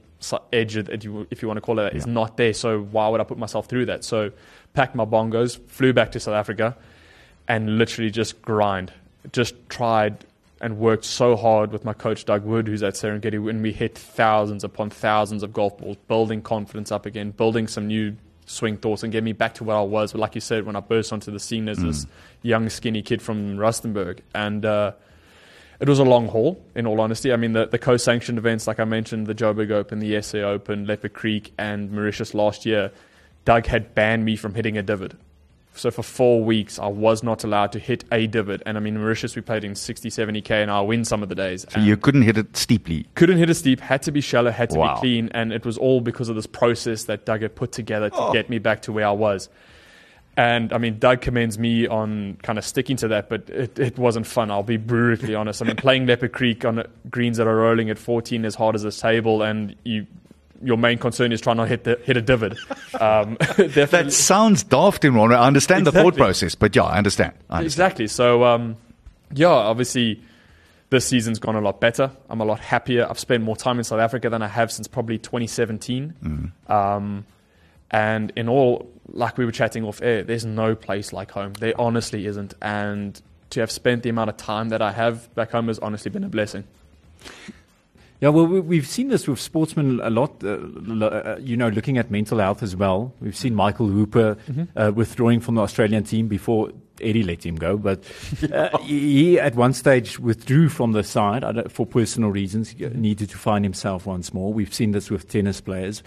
edge, 0.52 0.76
if 0.76 1.02
you, 1.02 1.26
if 1.30 1.42
you 1.42 1.48
want 1.48 1.56
to 1.58 1.60
call 1.60 1.78
it 1.80 1.82
that, 1.82 1.96
is 1.96 2.06
Yeah. 2.06 2.12
not 2.12 2.36
there. 2.36 2.52
So 2.54 2.80
why 2.82 3.08
would 3.08 3.20
I 3.20 3.24
put 3.24 3.38
myself 3.38 3.66
through 3.66 3.86
that? 3.86 4.04
So 4.04 4.30
packed 4.72 4.94
my 4.94 5.04
bongos, 5.04 5.58
flew 5.66 5.92
back 5.92 6.12
to 6.12 6.20
South 6.20 6.34
Africa, 6.34 6.76
and 7.48 7.76
literally 7.76 8.10
just 8.10 8.40
grind. 8.40 8.92
Just 9.32 9.54
tried 9.68 10.24
and 10.60 10.78
worked 10.78 11.04
so 11.04 11.34
hard 11.34 11.72
with 11.72 11.84
my 11.84 11.92
coach 11.92 12.24
Doug 12.24 12.44
Wood, 12.44 12.68
who's 12.68 12.84
at 12.84 12.94
Serengeti, 12.94 13.42
when 13.42 13.60
we 13.62 13.72
hit 13.72 13.98
thousands 13.98 14.62
upon 14.62 14.90
thousands 14.90 15.42
of 15.42 15.52
golf 15.52 15.76
balls, 15.76 15.96
building 16.06 16.40
confidence 16.40 16.92
up 16.92 17.04
again, 17.04 17.32
building 17.32 17.66
some 17.66 17.88
new 17.88 18.14
swing 18.46 18.76
thoughts, 18.76 19.02
and 19.02 19.12
get 19.12 19.24
me 19.24 19.32
back 19.32 19.54
to 19.54 19.64
where 19.64 19.76
I 19.76 19.82
was. 19.82 20.12
But 20.12 20.20
like 20.20 20.34
you 20.34 20.40
said, 20.40 20.66
when 20.66 20.76
I 20.76 20.80
burst 20.80 21.12
onto 21.12 21.30
the 21.30 21.40
scene 21.40 21.68
as 21.68 21.78
this 21.78 22.06
young, 22.42 22.68
skinny 22.68 23.02
kid 23.02 23.22
from 23.22 23.56
Rustenburg, 23.56 24.20
and 24.34 24.64
uh, 24.64 24.92
it 25.80 25.88
was 25.88 25.98
a 25.98 26.04
long 26.04 26.28
haul, 26.28 26.62
in 26.74 26.86
all 26.86 27.00
honesty. 27.00 27.32
I 27.32 27.36
mean, 27.36 27.52
the, 27.52 27.66
the 27.66 27.78
co 27.78 27.96
sanctioned 27.96 28.38
events, 28.38 28.66
like 28.66 28.80
I 28.80 28.84
mentioned, 28.84 29.26
the 29.26 29.34
Joburg 29.34 29.70
Open, 29.70 29.98
the 29.98 30.20
SA 30.22 30.38
Open, 30.38 30.86
Leopard 30.86 31.12
Creek, 31.12 31.52
and 31.58 31.90
Mauritius 31.90 32.34
last 32.34 32.64
year, 32.64 32.92
Doug 33.44 33.66
had 33.66 33.94
banned 33.94 34.24
me 34.24 34.36
from 34.36 34.54
hitting 34.54 34.78
a 34.78 34.82
divot. 34.82 35.14
So 35.76 35.90
for 35.90 36.02
four 36.02 36.42
weeks, 36.42 36.78
I 36.78 36.86
was 36.86 37.22
not 37.22 37.42
allowed 37.42 37.72
to 37.72 37.78
hit 37.78 38.04
a 38.12 38.26
divot. 38.26 38.62
And 38.64 38.76
I 38.76 38.80
mean, 38.80 38.96
Mauritius, 38.96 39.34
we 39.34 39.42
played 39.42 39.64
in 39.64 39.74
60, 39.74 40.08
70k, 40.08 40.50
and 40.62 40.70
I 40.70 40.80
win 40.80 41.04
some 41.04 41.22
of 41.22 41.28
the 41.28 41.34
days. 41.34 41.66
So 41.68 41.80
you 41.80 41.96
couldn't 41.96 42.22
hit 42.22 42.38
it 42.38 42.56
steeply. 42.56 43.06
Couldn't 43.16 43.38
hit 43.38 43.50
it 43.50 43.54
steep, 43.54 43.80
had 43.80 44.00
to 44.02 44.12
be 44.12 44.20
shallow, 44.20 44.50
had 44.50 44.70
to 44.70 44.78
Wow. 44.78 44.94
be 44.94 45.00
clean, 45.00 45.30
and 45.34 45.52
it 45.52 45.64
was 45.64 45.76
all 45.76 46.00
because 46.00 46.28
of 46.28 46.36
this 46.36 46.46
process 46.46 47.04
that 47.04 47.26
Doug 47.26 47.42
had 47.42 47.56
put 47.56 47.72
together 47.72 48.08
to 48.10 48.16
oh. 48.16 48.32
get 48.32 48.48
me 48.48 48.58
back 48.58 48.82
to 48.82 48.92
where 48.92 49.06
I 49.06 49.12
was. 49.12 49.48
And 50.36 50.72
I 50.72 50.78
mean, 50.78 50.98
Doug 50.98 51.20
commends 51.20 51.58
me 51.58 51.86
on 51.86 52.38
kind 52.42 52.58
of 52.58 52.64
sticking 52.64 52.96
to 52.98 53.08
that, 53.08 53.28
but 53.28 53.48
it, 53.50 53.78
it 53.78 53.98
wasn't 53.98 54.26
fun. 54.26 54.50
I'll 54.50 54.64
be 54.64 54.76
brutally 54.76 55.34
honest. 55.34 55.62
I 55.62 55.66
mean, 55.66 55.76
playing 55.76 56.06
Leopard 56.06 56.32
Creek 56.32 56.64
on 56.64 56.84
greens 57.08 57.36
that 57.36 57.46
are 57.46 57.54
rolling 57.56 57.88
at 57.90 57.98
14 57.98 58.44
as 58.44 58.56
hard 58.56 58.74
as 58.74 58.82
this 58.82 58.98
table, 58.98 59.42
and 59.42 59.76
you, 59.84 60.06
your 60.64 60.76
main 60.78 60.98
concern 60.98 61.32
is 61.32 61.40
trying 61.40 61.58
to 61.58 61.66
hit 61.66 61.84
the, 61.84 61.98
hit 62.04 62.16
a 62.16 62.22
divot. 62.22 62.58
Um, 63.00 63.36
That 63.56 64.12
sounds 64.12 64.62
daft 64.62 65.04
in 65.04 65.14
one 65.14 65.30
way. 65.30 65.36
I 65.36 65.46
understand 65.46 65.86
the 65.86 65.92
thought 65.92 66.16
process, 66.16 66.54
but 66.54 66.74
yeah, 66.74 66.82
I 66.84 66.98
understand. 66.98 67.32
I 67.50 67.58
understand. 67.58 67.66
Exactly. 67.66 68.06
So, 68.08 68.44
um, 68.44 68.76
yeah, 69.32 69.48
obviously, 69.48 70.20
this 70.90 71.06
season's 71.06 71.38
gone 71.38 71.56
a 71.56 71.60
lot 71.60 71.80
better. 71.80 72.10
I'm 72.30 72.40
a 72.40 72.44
lot 72.44 72.60
happier. 72.60 73.06
I've 73.08 73.18
spent 73.18 73.42
more 73.42 73.56
time 73.56 73.78
in 73.78 73.84
South 73.84 74.00
Africa 74.00 74.30
than 74.30 74.42
I 74.42 74.48
have 74.48 74.70
since 74.72 74.86
probably 74.88 75.18
2017. 75.18 76.52
Um, 76.68 77.26
and 77.90 78.32
in 78.36 78.48
all, 78.48 78.88
like 79.08 79.36
we 79.38 79.44
were 79.44 79.52
chatting 79.52 79.84
off 79.84 80.02
air, 80.02 80.22
there's 80.22 80.44
no 80.44 80.74
place 80.74 81.12
like 81.12 81.30
home. 81.30 81.52
There 81.54 81.74
honestly 81.78 82.26
isn't. 82.26 82.54
And 82.62 83.20
to 83.50 83.60
have 83.60 83.70
spent 83.70 84.02
the 84.02 84.08
amount 84.10 84.30
of 84.30 84.36
time 84.36 84.70
that 84.70 84.82
I 84.82 84.92
have 84.92 85.32
back 85.34 85.52
home 85.52 85.68
has 85.68 85.78
honestly 85.78 86.10
been 86.10 86.24
a 86.24 86.28
blessing. 86.28 86.64
Yeah, 88.24 88.30
well, 88.30 88.46
we- 88.46 88.60
we've 88.60 88.86
seen 88.86 89.08
this 89.08 89.28
with 89.28 89.38
sportsmen 89.38 90.00
a 90.02 90.08
lot. 90.08 90.42
Uh, 90.42 90.56
uh, 91.04 91.36
you 91.42 91.58
know, 91.58 91.68
looking 91.68 91.98
at 91.98 92.10
mental 92.10 92.38
health 92.38 92.62
as 92.62 92.74
well. 92.74 93.12
We've 93.20 93.36
seen 93.36 93.54
Michael 93.54 93.88
Hooper 93.88 94.38
uh, 94.76 94.92
withdrawing 94.94 95.40
from 95.40 95.56
the 95.56 95.60
Australian 95.60 96.04
team 96.04 96.26
before 96.28 96.70
Eddie 97.00 97.22
let 97.24 97.44
him 97.44 97.56
go, 97.56 97.76
but 97.76 98.04
uh, 98.52 98.76
he 98.78 99.38
at 99.40 99.54
one 99.56 99.72
stage 99.72 100.18
withdrew 100.20 100.68
from 100.68 100.92
the 100.92 101.02
side 101.02 101.44
for 101.72 101.84
personal 101.84 102.30
reasons. 102.30 102.70
He 102.70 102.86
needed 102.88 103.30
to 103.30 103.36
find 103.38 103.64
himself 103.64 104.06
once 104.06 104.32
more. 104.32 104.52
We've 104.52 104.72
seen 104.72 104.92
this 104.92 105.10
with 105.10 105.28
tennis 105.28 105.60
players, 105.60 106.02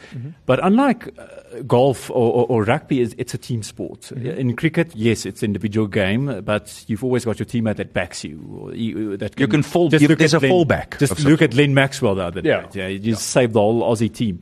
but 0.46 0.64
unlike 0.64 1.10
uh, 1.20 1.62
golf 1.68 2.10
or, 2.10 2.32
or, 2.32 2.46
or 2.48 2.64
rugby, 2.64 3.02
it's, 3.02 3.14
it's 3.18 3.34
a 3.34 3.38
team 3.38 3.64
sport. 3.64 4.12
In 4.14 4.56
cricket, 4.56 4.96
yes, 4.96 5.26
it's 5.26 5.42
an 5.44 5.48
individual 5.48 5.88
game, 5.88 6.42
but 6.42 6.84
you've 6.88 7.04
always 7.04 7.26
got 7.26 7.38
your 7.40 7.46
teammate 7.46 7.76
that 7.78 7.92
backs 7.94 8.24
you. 8.24 8.40
Or 8.62 8.74
you, 8.74 9.18
that 9.18 9.40
You 9.40 9.48
can 9.48 9.64
fall- 9.64 9.90
just 9.90 10.02
you- 10.02 10.08
look 10.08 10.20
there's 10.20 10.34
at 10.34 10.44
a 10.44 10.48
Glenn- 10.48 10.66
fallback 10.66 11.00
Just 11.00 11.20
look 11.26 11.42
at 11.42 11.52
Glenn 11.52 11.74
Maxwell 11.74 12.16
the 12.16 12.24
other 12.24 12.42
Yeah. 12.44 12.62
night. 12.62 12.76
Yeah, 12.76 12.88
you 12.88 13.00
just 13.00 13.28
saved 13.28 13.54
the 13.54 13.60
whole 13.60 13.82
Aussie 13.84 14.14
team. 14.14 14.42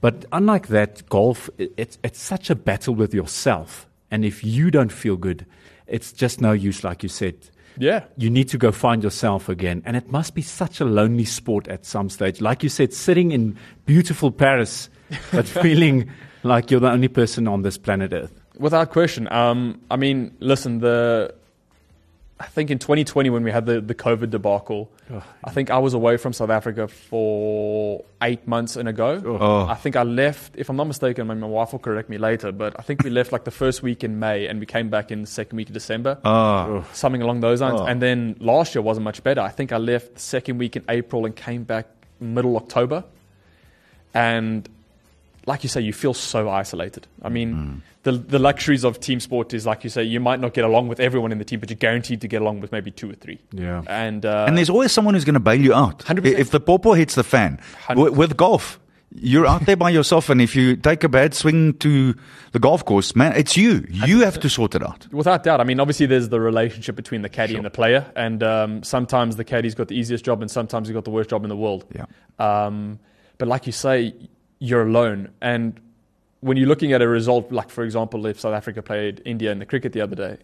But 0.00 0.24
unlike 0.32 0.66
that, 0.68 1.08
golf, 1.08 1.48
i- 1.60 1.68
it's, 1.76 1.96
it's 2.02 2.20
such 2.20 2.50
a 2.50 2.54
battle 2.54 2.94
with 2.94 3.14
yourself. 3.14 3.86
And 4.10 4.24
if 4.24 4.44
you 4.44 4.70
don't 4.70 4.92
feel 4.92 5.16
good, 5.16 5.46
it's 5.86 6.12
just 6.12 6.40
no 6.40 6.52
use, 6.52 6.84
like 6.84 7.02
you 7.02 7.08
said. 7.08 7.36
Yeah. 7.78 8.04
You 8.16 8.30
need 8.30 8.48
to 8.48 8.58
go 8.58 8.72
find 8.72 9.02
yourself 9.02 9.48
again. 9.48 9.82
And 9.84 9.96
it 9.96 10.10
must 10.10 10.34
be 10.34 10.42
such 10.42 10.80
a 10.80 10.84
lonely 10.84 11.24
sport 11.24 11.68
at 11.68 11.84
some 11.84 12.08
stage. 12.08 12.40
Like 12.40 12.62
you 12.62 12.68
said, 12.68 12.92
sitting 12.92 13.32
in 13.32 13.56
beautiful 13.84 14.30
Paris, 14.30 14.88
but 15.32 15.46
feeling 15.46 16.10
like 16.42 16.70
you're 16.70 16.80
the 16.80 16.90
only 16.90 17.08
person 17.08 17.46
on 17.46 17.62
this 17.62 17.76
planet 17.78 18.12
Earth. 18.12 18.32
Without 18.58 18.90
question. 18.90 19.30
Um, 19.30 19.80
I 19.90 19.96
mean, 19.96 20.34
listen, 20.40 20.78
the 20.78 21.34
I 22.38 22.46
think 22.46 22.70
in 22.70 22.78
2020 22.78 23.30
when 23.30 23.44
we 23.44 23.50
had 23.50 23.64
the, 23.64 23.80
the 23.80 23.94
COVID 23.94 24.28
debacle, 24.28 24.90
I 25.42 25.50
think 25.50 25.70
I 25.70 25.78
was 25.78 25.94
away 25.94 26.18
from 26.18 26.34
South 26.34 26.50
Africa 26.50 26.86
for 26.86 28.04
eight 28.20 28.46
months 28.46 28.76
in 28.76 28.86
a 28.86 28.92
go. 28.92 29.22
Oh. 29.24 29.66
I 29.66 29.74
think 29.74 29.96
I 29.96 30.02
left, 30.02 30.54
if 30.54 30.68
I'm 30.68 30.76
not 30.76 30.86
mistaken, 30.86 31.26
my, 31.28 31.34
my 31.34 31.46
wife 31.46 31.72
will 31.72 31.78
correct 31.78 32.10
me 32.10 32.18
later, 32.18 32.52
but 32.52 32.78
I 32.78 32.82
think 32.82 33.02
we 33.04 33.08
left 33.08 33.32
like 33.32 33.44
the 33.44 33.50
first 33.50 33.82
week 33.82 34.04
in 34.04 34.18
May 34.18 34.46
and 34.48 34.60
we 34.60 34.66
came 34.66 34.90
back 34.90 35.10
in 35.10 35.22
the 35.22 35.26
second 35.26 35.56
week 35.56 35.68
of 35.68 35.74
December. 35.74 36.18
Ah, 36.24 36.84
something 36.92 37.22
along 37.22 37.40
those 37.40 37.62
lines. 37.62 37.80
Oh. 37.80 37.86
And 37.86 38.02
then 38.02 38.36
last 38.38 38.74
year 38.74 38.82
wasn't 38.82 39.04
much 39.04 39.22
better. 39.22 39.40
I 39.40 39.48
think 39.48 39.72
I 39.72 39.78
left 39.78 40.14
the 40.14 40.20
second 40.20 40.58
week 40.58 40.76
in 40.76 40.84
April 40.90 41.24
and 41.24 41.34
came 41.34 41.64
back 41.64 41.86
middle 42.20 42.56
October. 42.58 43.04
And 44.12 44.68
like 45.46 45.62
you 45.62 45.68
say, 45.68 45.80
you 45.80 45.92
feel 45.92 46.12
so 46.12 46.50
isolated. 46.50 47.06
I 47.22 47.28
mean, 47.28 47.82
the 48.02 48.12
the 48.12 48.38
luxuries 48.38 48.84
of 48.84 48.98
team 49.00 49.20
sport 49.20 49.54
is 49.54 49.64
like 49.64 49.84
you 49.84 49.90
say, 49.90 50.02
you 50.02 50.20
might 50.20 50.40
not 50.40 50.54
get 50.54 50.64
along 50.64 50.88
with 50.88 51.00
everyone 51.00 51.32
in 51.32 51.38
the 51.38 51.44
team, 51.44 51.60
but 51.60 51.70
you're 51.70 51.76
guaranteed 51.76 52.20
to 52.20 52.28
get 52.28 52.42
along 52.42 52.60
with 52.60 52.72
maybe 52.72 52.90
two 52.90 53.10
or 53.10 53.14
three. 53.14 53.38
Yeah. 53.52 53.82
And 53.86 54.26
uh, 54.26 54.46
and 54.48 54.58
there's 54.58 54.70
always 54.70 54.92
someone 54.92 55.14
who's 55.14 55.24
going 55.24 55.34
to 55.34 55.40
bail 55.40 55.60
you 55.60 55.72
out. 55.72 56.00
100%. 56.00 56.24
If 56.26 56.50
the 56.50 56.60
popo 56.60 56.92
hits 56.94 57.14
the 57.14 57.24
fan, 57.24 57.60
w- 57.88 58.12
with 58.12 58.36
golf, 58.36 58.80
you're 59.12 59.46
out 59.46 59.64
there 59.66 59.76
by 59.76 59.90
yourself, 59.90 60.28
and 60.28 60.42
if 60.42 60.56
you 60.56 60.76
take 60.76 61.04
a 61.04 61.08
bad 61.08 61.32
swing 61.32 61.74
to 61.74 62.14
the 62.52 62.58
golf 62.58 62.84
course, 62.84 63.14
man, 63.14 63.32
it's 63.36 63.56
you. 63.56 63.86
You 63.88 64.20
have 64.24 64.40
to 64.40 64.50
sort 64.50 64.74
it 64.74 64.82
out. 64.82 65.06
Without 65.12 65.44
doubt. 65.44 65.60
I 65.60 65.64
mean, 65.64 65.78
obviously, 65.80 66.06
there's 66.06 66.28
the 66.28 66.40
relationship 66.40 66.96
between 66.96 67.22
the 67.22 67.28
caddy 67.28 67.54
and 67.54 67.64
the 67.64 67.70
player, 67.70 68.04
and 68.16 68.42
um, 68.42 68.82
sometimes 68.82 69.36
the 69.36 69.44
caddy's 69.44 69.74
got 69.76 69.88
the 69.88 69.96
easiest 69.96 70.24
job, 70.24 70.42
and 70.42 70.50
sometimes 70.50 70.88
he's 70.88 70.94
got 70.94 71.04
the 71.04 71.10
worst 71.10 71.30
job 71.30 71.44
in 71.44 71.48
the 71.48 71.56
world. 71.56 71.86
Yeah. 71.94 72.06
Um, 72.38 72.98
but 73.38 73.48
like 73.48 73.66
you 73.66 73.72
say, 73.72 74.14
you're 74.58 74.82
alone, 74.82 75.30
and 75.40 75.80
when 76.40 76.56
you're 76.56 76.68
looking 76.68 76.92
at 76.92 77.02
a 77.02 77.08
result, 77.08 77.50
like 77.50 77.70
for 77.70 77.84
example, 77.84 78.26
if 78.26 78.38
South 78.40 78.54
Africa 78.54 78.82
played 78.82 79.22
India 79.24 79.50
in 79.52 79.58
the 79.58 79.66
cricket 79.66 79.92
the 79.92 80.00
other 80.00 80.16
day, 80.16 80.38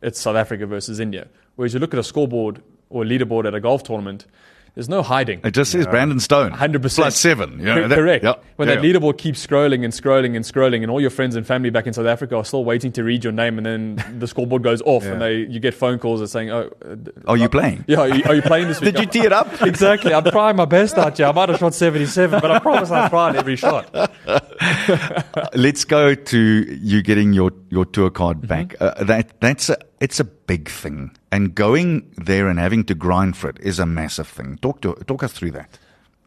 it's 0.00 0.20
South 0.20 0.36
Africa 0.36 0.66
versus 0.66 0.98
India. 0.98 1.28
Whereas 1.56 1.74
you 1.74 1.80
look 1.80 1.92
at 1.92 2.00
a 2.00 2.04
scoreboard 2.04 2.62
or 2.90 3.02
a 3.02 3.06
leaderboard 3.06 3.46
at 3.46 3.54
a 3.54 3.60
golf 3.60 3.82
tournament, 3.82 4.26
there's 4.74 4.88
no 4.88 5.02
hiding. 5.02 5.40
It 5.44 5.50
just 5.52 5.70
says 5.70 5.86
Brandon 5.86 6.18
Stone, 6.20 6.52
100%. 6.52 6.94
plus 6.96 7.16
seven. 7.18 7.58
You 7.58 7.66
know, 7.66 7.88
that- 7.88 7.94
Correct. 7.98 8.24
yeah, 8.24 8.34
when 8.56 8.68
yeah, 8.68 8.76
that 8.76 8.84
yeah. 8.84 8.92
leaderboard 8.94 9.18
keeps 9.18 9.44
scrolling 9.46 9.84
and 9.84 9.92
scrolling 9.92 10.34
and 10.36 10.44
scrolling, 10.44 10.82
and 10.82 10.90
all 10.90 11.00
your 11.00 11.10
friends 11.10 11.36
and 11.36 11.46
family 11.46 11.68
back 11.70 11.86
in 11.86 11.92
South 11.92 12.06
Africa 12.06 12.36
are 12.36 12.44
still 12.44 12.64
waiting 12.64 12.90
to 12.92 13.04
read 13.04 13.22
your 13.22 13.32
name, 13.32 13.58
and 13.58 13.66
then 13.66 14.18
the 14.18 14.26
scoreboard 14.26 14.62
goes 14.62 14.80
off, 14.82 15.04
and 15.04 15.20
they 15.20 15.36
you 15.38 15.60
get 15.60 15.74
phone 15.74 15.98
calls 15.98 16.20
that 16.20 16.28
saying, 16.28 16.50
"Oh, 16.50 16.70
uh, 16.84 16.96
Are 17.26 17.36
you 17.36 17.48
playing? 17.48 17.84
yeah, 17.86 17.98
are 17.98 18.08
you, 18.08 18.24
are 18.24 18.34
you 18.34 18.42
playing 18.42 18.68
this 18.68 18.80
week?" 18.82 18.94
Did 18.94 19.00
you 19.04 19.06
tee 19.20 19.26
it 19.26 19.32
up? 19.32 19.60
exactly. 19.62 20.14
I'm 20.14 20.24
trying 20.24 20.56
my 20.56 20.64
best 20.64 20.96
out 20.96 21.16
here. 21.16 21.26
I 21.26 21.32
might 21.32 21.48
have 21.50 21.58
shot 21.58 21.74
77, 21.74 22.40
but 22.40 22.50
I 22.50 22.58
promise 22.58 22.90
I 22.90 23.08
tried 23.08 23.36
every 23.36 23.56
shot. 23.56 23.92
Let's 25.54 25.84
go 25.84 26.14
to 26.14 26.38
you 26.38 27.02
getting 27.02 27.32
your, 27.32 27.52
your 27.68 27.84
tour 27.84 28.10
card 28.10 28.38
Mm-hmm. 28.38 28.46
back. 28.46 28.76
Uh, 28.80 29.04
that 29.04 29.40
that's 29.40 29.68
a, 29.68 29.76
it's 30.02 30.18
a 30.18 30.24
big 30.24 30.68
thing, 30.68 31.16
and 31.30 31.54
going 31.54 32.12
there 32.16 32.48
and 32.48 32.58
having 32.58 32.82
to 32.86 32.94
grind 32.94 33.36
for 33.36 33.48
it 33.48 33.58
is 33.60 33.78
a 33.78 33.86
massive 33.86 34.26
thing. 34.26 34.58
Talk 34.60 34.80
to 34.80 34.94
talk 35.06 35.22
us 35.22 35.32
through 35.32 35.52
that. 35.52 35.78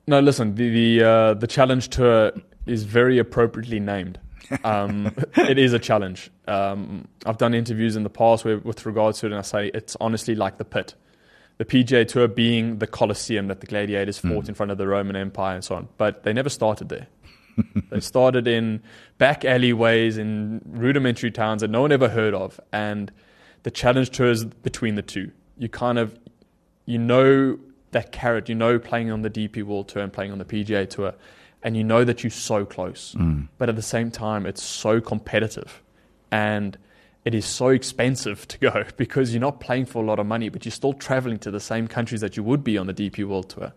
No, 0.08 0.22
listen. 0.22 0.56
The 0.56 0.70
the, 0.70 1.04
uh, 1.06 1.34
the 1.34 1.46
challenge 1.46 1.90
tour 1.90 2.32
is 2.66 2.84
very 2.84 3.20
appropriately 3.20 3.80
named. 3.80 4.20
Um, 4.64 5.12
it 5.38 5.58
is 5.58 5.74
a 5.74 5.80
challenge. 5.80 6.30
Um, 6.48 7.08
I've 7.26 7.40
done 7.40 7.56
interviews 7.56 7.96
in 7.96 8.04
the 8.04 8.12
past 8.12 8.46
where, 8.46 8.60
with 8.60 8.86
regards 8.86 9.20
to 9.20 9.26
it, 9.26 9.32
and 9.32 9.40
I 9.40 9.42
say 9.42 9.72
it's 9.74 9.98
honestly 10.00 10.36
like 10.36 10.60
the 10.60 10.66
pit. 10.66 10.94
The 11.58 11.66
PGA 11.66 12.08
Tour 12.08 12.28
being 12.28 12.78
the 12.78 12.86
Colosseum 12.86 13.48
that 13.48 13.62
the 13.62 13.66
gladiators 13.66 14.20
fought 14.20 14.48
in 14.48 14.54
front 14.54 14.72
of 14.72 14.78
the 14.78 14.88
Roman 14.88 15.16
Empire 15.16 15.56
and 15.56 15.64
so 15.64 15.74
on, 15.74 15.88
but 15.98 16.22
they 16.22 16.32
never 16.32 16.50
started 16.50 16.90
there. 16.90 17.08
they 17.90 18.00
started 18.00 18.48
in 18.48 18.84
back 19.18 19.44
alleyways 19.46 20.20
in 20.20 20.62
rudimentary 20.64 21.32
towns 21.32 21.62
that 21.62 21.72
no 21.72 21.82
one 21.82 21.92
ever 21.92 22.10
heard 22.10 22.36
of, 22.36 22.60
and 22.72 23.12
the 23.66 23.72
challenge 23.72 24.12
tour 24.12 24.30
is 24.30 24.46
between 24.46 24.94
the 24.94 25.02
two. 25.02 25.32
You 25.58 25.70
kind 25.70 25.98
of 25.98 26.20
you 26.86 27.00
know 27.00 27.58
that 27.92 28.12
carrot, 28.12 28.48
you 28.48 28.54
know 28.54 28.78
playing 28.78 29.10
on 29.10 29.24
the 29.24 29.30
DP 29.30 29.64
World 29.64 29.88
Tour 29.88 30.04
and 30.04 30.14
playing 30.14 30.32
on 30.32 30.38
the 30.38 30.46
PGA 30.46 30.88
Tour, 30.88 31.16
and 31.64 31.76
you 31.76 31.84
know 31.84 32.04
that 32.04 32.24
you're 32.24 32.30
so 32.30 32.64
close. 32.64 33.16
Mm. 33.18 33.48
But 33.58 33.70
at 33.70 33.76
the 33.76 33.82
same 33.82 34.12
time, 34.12 34.46
it's 34.46 34.62
so 34.62 35.02
competitive, 35.02 35.82
and 36.32 36.78
it 37.26 37.34
is 37.34 37.44
so 37.48 37.70
expensive 37.70 38.48
to 38.50 38.60
go 38.60 38.86
because 38.98 39.34
you're 39.34 39.42
not 39.42 39.60
playing 39.60 39.86
for 39.86 40.04
a 40.04 40.06
lot 40.06 40.20
of 40.20 40.28
money, 40.28 40.50
but 40.50 40.64
you're 40.64 40.72
still 40.72 40.94
traveling 40.94 41.40
to 41.40 41.50
the 41.50 41.60
same 41.60 41.88
countries 41.88 42.22
that 42.22 42.38
you 42.38 42.44
would 42.44 42.64
be 42.64 42.78
on 42.78 42.86
the 42.86 42.94
DP 42.94 43.28
World 43.28 43.50
Tour. 43.50 43.74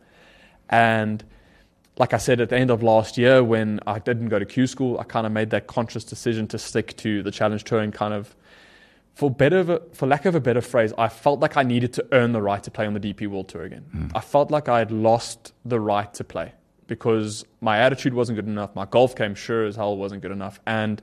And 0.69 1.25
like 1.97 2.13
I 2.13 2.19
said 2.19 2.43
at 2.43 2.51
the 2.51 2.59
end 2.59 2.71
of 2.71 2.83
last 2.83 3.17
year, 3.17 3.43
when 3.43 3.81
I 3.87 4.01
didn't 4.01 4.29
go 4.29 4.39
to 4.39 4.45
Q 4.45 4.67
school, 4.67 4.99
I 5.01 5.05
kind 5.05 5.25
of 5.25 5.33
made 5.33 5.49
that 5.49 5.67
conscious 5.67 6.05
decision 6.05 6.47
to 6.49 6.59
stick 6.59 6.95
to 6.99 7.23
the 7.23 7.31
Challenge 7.31 7.65
Tour 7.65 7.81
and 7.81 7.95
kind 7.95 8.13
of 8.13 8.37
for 9.19 9.33
better 9.33 9.59
of 9.59 9.69
a, 9.69 9.83
for 9.95 10.07
lack 10.07 10.27
of 10.27 10.37
a 10.37 10.41
better 10.41 10.61
phrase, 10.61 10.93
I 10.97 11.09
felt 11.09 11.41
like 11.41 11.57
I 11.57 11.65
needed 11.65 11.93
to 11.95 12.07
earn 12.13 12.31
the 12.31 12.41
right 12.41 12.63
to 12.63 12.71
play 12.71 12.87
on 12.87 12.95
the 12.95 13.01
DP 13.01 13.27
World 13.27 13.49
Tour 13.49 13.65
again. 13.65 13.85
Hmm. 13.91 14.07
I 14.15 14.21
felt 14.21 14.53
like 14.53 14.69
I 14.69 14.79
had 14.79 14.93
lost 14.93 15.53
the 15.65 15.81
right 15.81 16.15
to 16.15 16.23
play 16.23 16.53
because 16.87 17.45
my 17.61 17.79
attitude 17.79 18.15
wasn't 18.15 18.37
good 18.37 18.47
enough. 18.47 18.77
My 18.77 18.85
golf 18.85 19.17
game 19.17 19.35
sure 19.35 19.67
as 19.67 19.75
hell 19.75 19.97
wasn't 19.97 20.23
good 20.23 20.31
enough, 20.31 20.61
and 20.69 21.03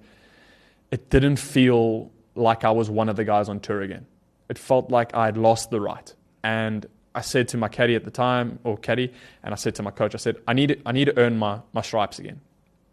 it 0.92 1.10
didn't 1.10 1.36
feel 1.36 2.10
like 2.36 2.64
I 2.64 2.72
was 2.72 2.90
one 2.90 3.10
of 3.10 3.18
the 3.18 3.26
guys 3.26 3.50
on 3.50 3.60
tour 3.60 3.82
again. 3.82 4.06
It 4.48 4.58
felt 4.58 4.90
like 4.90 5.14
I 5.14 5.26
had 5.26 5.36
lost 5.36 5.70
the 5.70 5.82
right, 5.82 6.14
and 6.42 6.86
I 7.14 7.20
said 7.20 7.50
to 7.50 7.58
my 7.58 7.68
caddy 7.68 7.96
at 7.96 8.06
the 8.06 8.12
time, 8.12 8.60
or 8.64 8.78
caddy, 8.78 9.12
and 9.44 9.54
I 9.54 9.58
said 9.58 9.76
to 9.76 9.84
my 9.84 9.92
coach, 9.92 10.16
I 10.16 10.20
said, 10.20 10.38
I 10.48 10.54
need, 10.54 10.82
I 10.86 10.94
need 10.94 11.06
to 11.06 11.18
earn 11.20 11.38
my, 11.38 11.60
my 11.74 11.82
stripes 11.82 12.18
again. 12.20 12.40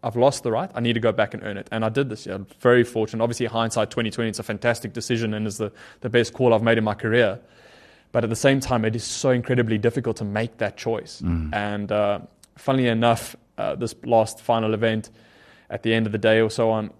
I've 0.03 0.15
lost 0.17 0.43
the 0.43 0.51
right. 0.51 0.69
I 0.75 0.81
need 0.81 0.93
to 0.93 0.99
go 0.99 1.11
back 1.11 1.33
and 1.33 1.41
earn 1.43 1.57
it. 1.57 1.67
And 1.71 1.85
I 1.85 1.89
did 1.89 2.09
this 2.09 2.25
year. 2.25 2.45
Very 2.59 2.83
fortunate. 2.83 3.23
Obviously, 3.23 3.45
hindsight 3.45 3.89
2020, 3.89 4.29
it's 4.29 4.39
a 4.39 4.43
fantastic 4.43 4.91
decision 4.93 5.33
and 5.33 5.47
is 5.47 5.57
the, 5.57 5.71
the 6.01 6.09
best 6.09 6.33
call 6.33 6.53
I've 6.53 6.61
made 6.61 6.77
in 6.77 6.83
my 6.83 6.93
career. 6.93 7.39
But 8.11 8.23
at 8.23 8.29
the 8.29 8.35
same 8.35 8.59
time, 8.59 8.85
it 8.85 8.95
is 8.95 9.03
so 9.03 9.29
incredibly 9.29 9.77
difficult 9.77 10.17
to 10.17 10.25
make 10.25 10.57
that 10.57 10.77
choice. 10.77 11.21
And 11.53 11.91
uh, 11.91 12.19
funnily 12.57 12.87
enough, 12.87 13.35
uh, 13.57 13.75
this 13.75 13.95
last 14.03 14.41
final 14.41 14.73
event, 14.73 15.09
at 15.69 15.83
the 15.83 15.93
end 15.93 16.05
of 16.05 16.11
the 16.11 16.17
day 16.17 16.41
or 16.41 16.49
so 16.49 16.69
on, 16.69 16.91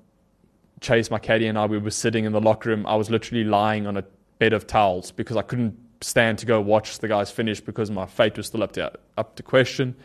Chase, 0.81 1.11
my 1.11 1.19
caddy, 1.19 1.47
and 1.47 1.57
I, 1.57 1.65
we 1.65 1.77
were 1.77 1.91
sitting 1.91 2.25
in 2.25 2.31
the 2.31 2.41
locker 2.41 2.69
room. 2.69 2.85
I 2.87 2.95
was 2.95 3.09
literally 3.09 3.43
lying 3.43 3.85
on 3.85 3.97
a 3.97 4.03
bed 4.39 4.53
of 4.53 4.65
towels 4.65 5.11
because 5.11 5.37
I 5.37 5.41
couldn't 5.41 5.77
stand 6.01 6.37
to 6.39 6.45
go 6.45 6.59
watch 6.59 6.99
the 6.99 7.07
guys 7.07 7.31
finish 7.31 7.61
because 7.61 7.89
my 7.89 8.05
fate 8.05 8.35
was 8.35 8.47
still 8.47 8.63
up 8.63 8.73
to 8.73 8.91
up 9.17 9.35
to 9.35 9.43
question. 9.43 9.95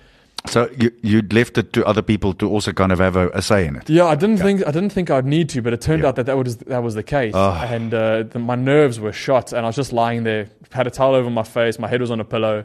So 0.47 0.71
you 0.81 0.91
you'd 1.03 1.33
left 1.33 1.59
it 1.59 1.73
to 1.75 1.85
other 1.85 2.01
people 2.03 2.33
to 2.35 2.49
also 2.49 2.73
kind 2.73 2.93
of 2.93 2.99
have 3.01 3.17
a, 3.17 3.29
a 3.31 3.43
say 3.43 3.67
in 3.67 3.77
it. 3.77 3.91
Yeah, 3.91 4.05
I 4.07 4.15
didn't 4.15 4.39
think 4.39 4.63
I 4.67 4.71
didn't 4.71 4.91
think 4.93 5.11
I'd 5.11 5.27
need 5.27 5.49
to, 5.51 5.61
but 5.63 5.73
it 5.73 5.81
turned 5.81 6.03
Yeah. 6.03 6.09
out 6.09 6.17
that 6.17 6.27
that 6.27 6.37
was 6.39 6.57
that 6.59 6.83
was 6.83 6.95
the 6.95 7.03
case, 7.03 7.35
Ah. 7.37 7.65
and 7.67 7.93
uh, 7.93 8.23
the, 8.23 8.39
my 8.39 8.55
nerves 8.55 8.99
were 8.99 9.13
shot, 9.13 9.53
and 9.53 9.61
I 9.67 9.69
was 9.69 9.77
just 9.77 9.93
lying 9.93 10.23
there, 10.25 10.49
had 10.73 10.87
a 10.87 10.91
towel 10.91 11.15
over 11.15 11.29
my 11.31 11.43
face, 11.43 11.79
my 11.79 11.89
head 11.89 12.01
was 12.01 12.11
on 12.11 12.21
a 12.21 12.25
pillow, 12.25 12.65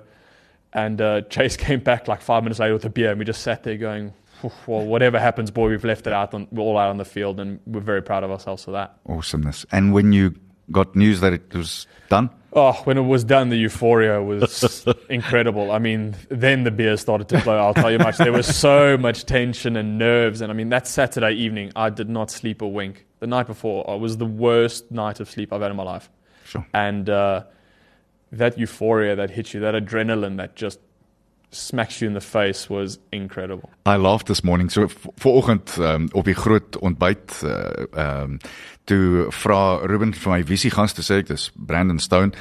and 0.71 1.01
uh, 1.01 1.21
Chase 1.29 1.57
came 1.57 1.79
back 1.81 2.07
like 2.07 2.21
five 2.21 2.43
minutes 2.43 2.59
later 2.59 2.73
with 2.73 2.85
a 2.85 2.89
beer, 2.89 3.09
and 3.09 3.19
we 3.19 3.25
just 3.25 3.41
sat 3.41 3.63
there 3.63 3.75
going, 3.75 4.13
"Well, 4.67 4.85
whatever 4.85 5.19
happens, 5.19 5.51
boy, 5.51 5.69
we've 5.69 5.83
left 5.83 6.07
it 6.07 6.13
out, 6.13 6.33
on, 6.33 6.47
we're 6.51 6.63
all 6.63 6.77
out 6.77 6.89
on 6.89 6.97
the 6.97 7.05
field, 7.05 7.39
and 7.39 7.59
we're 7.65 7.81
very 7.81 8.01
proud 8.01 8.23
of 8.23 8.31
ourselves 8.31 8.63
for 8.63 8.71
that." 8.71 8.95
Awesomeness. 9.09 9.65
And 9.73 9.91
when 9.93 10.13
you 10.13 10.35
got 10.71 10.95
news 10.95 11.19
that 11.21 11.33
it 11.33 11.53
was 11.53 11.87
done, 12.09 12.29
Oh, 12.55 12.73
when 12.83 12.99
it 12.99 13.01
was 13.01 13.23
done, 13.23 13.49
the 13.49 13.55
euphoria 13.57 14.21
was 14.21 14.85
incredible. 15.09 15.71
I 15.71 15.79
mean, 15.79 16.15
then 16.29 16.63
the 16.63 16.69
beer 16.69 16.97
started 16.97 17.27
to 17.29 17.41
flow. 17.41 17.57
I'll 17.57 17.73
tell 17.73 17.91
you 17.91 17.97
much. 17.97 18.17
There 18.17 18.31
was 18.31 18.55
so 18.55 18.95
much 18.95 19.25
tension 19.25 19.75
and 19.75 19.97
nerves, 19.97 20.39
and 20.39 20.51
I 20.51 20.55
mean, 20.55 20.69
that 20.69 20.85
Saturday 20.85 21.33
evening, 21.33 21.71
I 21.75 21.89
did 21.89 22.09
not 22.09 22.29
sleep 22.29 22.61
a 22.61 22.67
wink. 22.67 23.07
The 23.19 23.27
night 23.27 23.47
before, 23.47 23.83
it 23.87 23.99
was 23.99 24.17
the 24.17 24.27
worst 24.27 24.91
night 24.91 25.19
of 25.19 25.31
sleep 25.31 25.51
I've 25.51 25.61
had 25.61 25.71
in 25.71 25.77
my 25.77 25.83
life. 25.83 26.11
Sure. 26.45 26.65
And 26.75 27.09
uh, 27.09 27.45
that 28.31 28.59
euphoria 28.59 29.15
that 29.15 29.31
hits 29.31 29.55
you, 29.55 29.61
that 29.61 29.73
adrenaline 29.73 30.37
that 30.37 30.55
just 30.55 30.79
smacks 31.53 31.99
you 31.99 32.07
in 32.07 32.13
the 32.13 32.21
face, 32.25 32.67
was 32.69 32.99
incredible. 33.11 33.69
I 33.85 33.95
laughed 33.97 34.27
this 34.27 34.41
morning. 34.41 34.71
So 34.71 34.87
v- 34.87 35.09
vanoggend 35.15 35.77
um, 35.79 36.09
op 36.11 36.25
die 36.25 36.35
groot 36.35 36.77
ontbyt 36.79 37.41
uh 37.43 38.23
um 38.23 38.37
toe 38.83 39.29
vra 39.31 39.79
Ruben 39.87 40.11
vir 40.11 40.31
my 40.33 40.41
visie 40.43 40.67
gas 40.73 40.91
te 40.91 41.03
sê 41.05 41.21
ek 41.21 41.29
dis 41.29 41.45
Brandon 41.55 42.01
Stone 42.03 42.33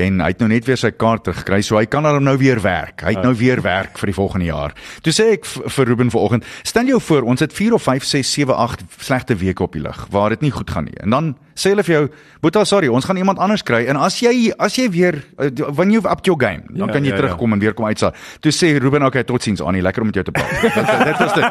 en 0.00 0.22
hy 0.24 0.30
het 0.32 0.40
nou 0.40 0.48
net 0.48 0.64
weer 0.64 0.80
sy 0.80 0.88
kaart 0.96 1.26
teruggekry 1.26 1.58
so 1.66 1.76
hy 1.76 1.84
kan 1.92 2.08
hom 2.08 2.24
nou 2.24 2.38
weer 2.40 2.62
werk. 2.64 3.04
Hy 3.04 3.12
het 3.18 3.26
nou 3.26 3.34
weer 3.36 3.60
werk 3.60 4.00
vir 4.00 4.08
die 4.08 4.16
volgende 4.16 4.48
jaar. 4.48 4.72
Toe 5.04 5.12
sê 5.12 5.28
ek 5.34 5.44
vir 5.44 5.90
Ruben 5.92 6.12
vanoggend, 6.14 6.48
stel 6.64 6.88
jou 6.88 7.00
voor 7.04 7.28
ons 7.28 7.44
het 7.44 7.52
4 7.52 7.76
of 7.76 7.84
5 7.84 8.08
6 8.14 8.32
7 8.32 8.56
8 8.56 8.84
slegte 8.96 9.36
weke 9.36 9.66
op 9.66 9.76
die 9.76 9.84
lug 9.84 10.06
waar 10.14 10.32
dit 10.32 10.40
nie 10.48 10.54
goed 10.56 10.70
gaan 10.72 10.88
nie. 10.88 10.96
En 11.04 11.10
dan 11.10 11.34
sê 11.54 11.70
hulle 11.70 11.82
vir 11.82 11.94
jou, 11.94 12.08
"Boeta, 12.42 12.64
sorry, 12.64 12.88
ons 12.88 13.04
gaan 13.04 13.16
iemand 13.16 13.38
anders 13.38 13.62
kry." 13.62 13.86
En 13.86 13.96
as 13.96 14.20
jy 14.20 14.52
as 14.58 14.76
jy 14.76 14.88
weer 14.90 15.22
uh, 15.38 15.48
when 15.74 15.90
you've 15.90 16.06
upped 16.10 16.26
your 16.26 16.38
game, 16.40 16.62
dan 16.70 16.86
Ja, 16.88 16.92
kan 16.92 17.02
jy 17.04 17.10
ja, 17.10 17.14
ja. 17.16 17.20
terugkom 17.20 17.52
en 17.52 17.58
weer 17.58 17.74
kom 17.74 17.86
uitsa. 17.86 18.12
Toe 18.40 18.52
sê 18.52 18.78
Ruben, 18.78 19.02
"Okay, 19.02 19.22
totsiens 19.24 19.60
Annie, 19.60 19.82
lekker 19.82 20.00
om 20.02 20.06
met 20.06 20.14
jou 20.14 20.24
te 20.24 20.30
praat." 20.30 20.60
Dit 21.10 21.18
was 21.18 21.34
dit. 21.34 21.44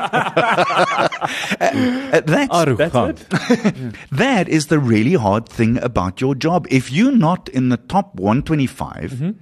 Uh, 1.61 2.21
that's 2.25 2.49
Arrogant. 2.49 3.25
that 4.11 4.47
is 4.47 4.67
the 4.67 4.79
really 4.79 5.13
hard 5.15 5.47
thing 5.49 5.77
about 5.83 6.19
your 6.21 6.35
job. 6.35 6.67
If 6.69 6.91
you're 6.91 7.15
not 7.15 7.49
in 7.49 7.69
the 7.69 7.77
top 7.77 8.15
125, 8.15 9.33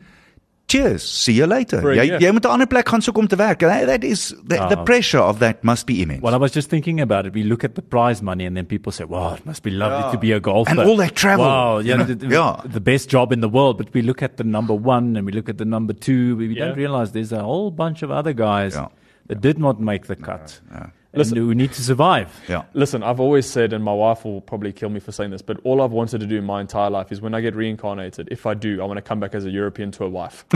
cheers, 0.67 1.03
see 1.03 1.33
you 1.33 1.45
later. 1.47 1.79
A 1.79 1.95
Jy 1.95 2.03
year. 2.07 2.19
jy 2.19 2.31
moet 2.31 2.45
'n 2.45 2.49
ander 2.51 2.67
plek 2.67 2.87
gaan 2.89 3.01
soek 3.01 3.17
om 3.17 3.27
te 3.27 3.35
werk. 3.35 3.59
That, 3.59 3.85
that 3.87 4.03
is 4.03 4.29
the, 4.45 4.55
the 4.69 4.77
Ah. 4.77 4.83
pressure 4.83 5.19
of 5.21 5.39
that 5.39 5.63
must 5.63 5.85
be 5.85 6.01
immense. 6.01 6.21
Well, 6.21 6.33
I 6.33 6.37
was 6.37 6.51
just 6.51 6.69
thinking 6.69 6.99
about 6.99 7.25
it. 7.25 7.33
We 7.33 7.43
look 7.43 7.63
at 7.63 7.75
the 7.75 7.81
prize 7.81 8.21
money, 8.21 8.45
and 8.45 8.55
then 8.55 8.65
people 8.65 8.91
say, 8.91 9.05
"Wow, 9.05 9.35
it 9.35 9.45
must 9.45 9.63
be 9.63 9.71
lovely 9.71 10.11
to 10.11 10.17
be 10.17 10.31
a 10.33 10.39
golfer." 10.39 10.71
And 10.71 10.79
all 10.79 10.97
that 10.97 11.15
travel, 11.15 11.45
Wow, 11.45 11.79
you 11.79 11.89
yeah, 11.89 11.95
know? 11.97 12.05
the, 12.05 12.15
the- 12.15 12.27
Yeah. 12.27 12.61
the 12.65 12.81
best 12.81 13.09
job 13.09 13.31
in 13.31 13.39
the 13.41 13.49
world. 13.49 13.77
But 13.77 13.93
we 13.93 14.01
look 14.01 14.21
at 14.21 14.35
the 14.37 14.43
number 14.43 14.73
one, 14.73 15.15
and 15.17 15.25
we 15.25 15.31
look 15.31 15.49
at 15.49 15.57
the 15.57 15.65
number 15.65 15.93
two. 15.93 16.35
We, 16.35 16.47
we 16.49 16.55
Yeah. 16.55 16.65
don't 16.67 16.77
realize 16.77 17.11
there's 17.13 17.31
a 17.31 17.43
whole 17.43 17.71
bunch 17.71 18.03
of 18.03 18.11
other 18.11 18.33
guys 18.33 18.73
Yeah. 18.75 18.87
that 19.27 19.41
did 19.41 19.57
not 19.59 19.79
make 19.79 20.07
the 20.07 20.15
cut, 20.15 20.59
and 20.71 20.91
Listen- 21.17 21.47
we 21.47 21.55
need 21.55 21.71
to 21.73 21.81
survive. 21.81 22.27
yeah. 22.47 22.63
Listen, 22.73 23.03
I've 23.03 23.19
always 23.19 23.45
said, 23.45 23.73
and 23.73 23.83
my 23.83 23.93
wife 23.93 24.23
will 24.25 24.41
probably 24.41 24.71
kill 24.73 24.89
me 24.89 24.99
for 24.99 25.11
saying 25.11 25.31
this, 25.31 25.41
but 25.41 25.57
all 25.63 25.81
I've 25.81 25.91
wanted 25.91 26.19
to 26.21 26.27
do 26.27 26.37
in 26.37 26.43
my 26.45 26.61
entire 26.61 26.89
life 26.89 27.11
is 27.11 27.21
when 27.21 27.33
I 27.33 27.41
get 27.41 27.55
reincarnated, 27.55 28.27
if 28.31 28.45
I 28.45 28.53
do, 28.53 28.81
I 28.81 28.85
want 28.85 28.97
to 28.97 29.01
come 29.01 29.19
back 29.19 29.33
as 29.35 29.45
a 29.45 29.49
European 29.49 29.91
tour 29.91 30.09
wife. 30.09 30.45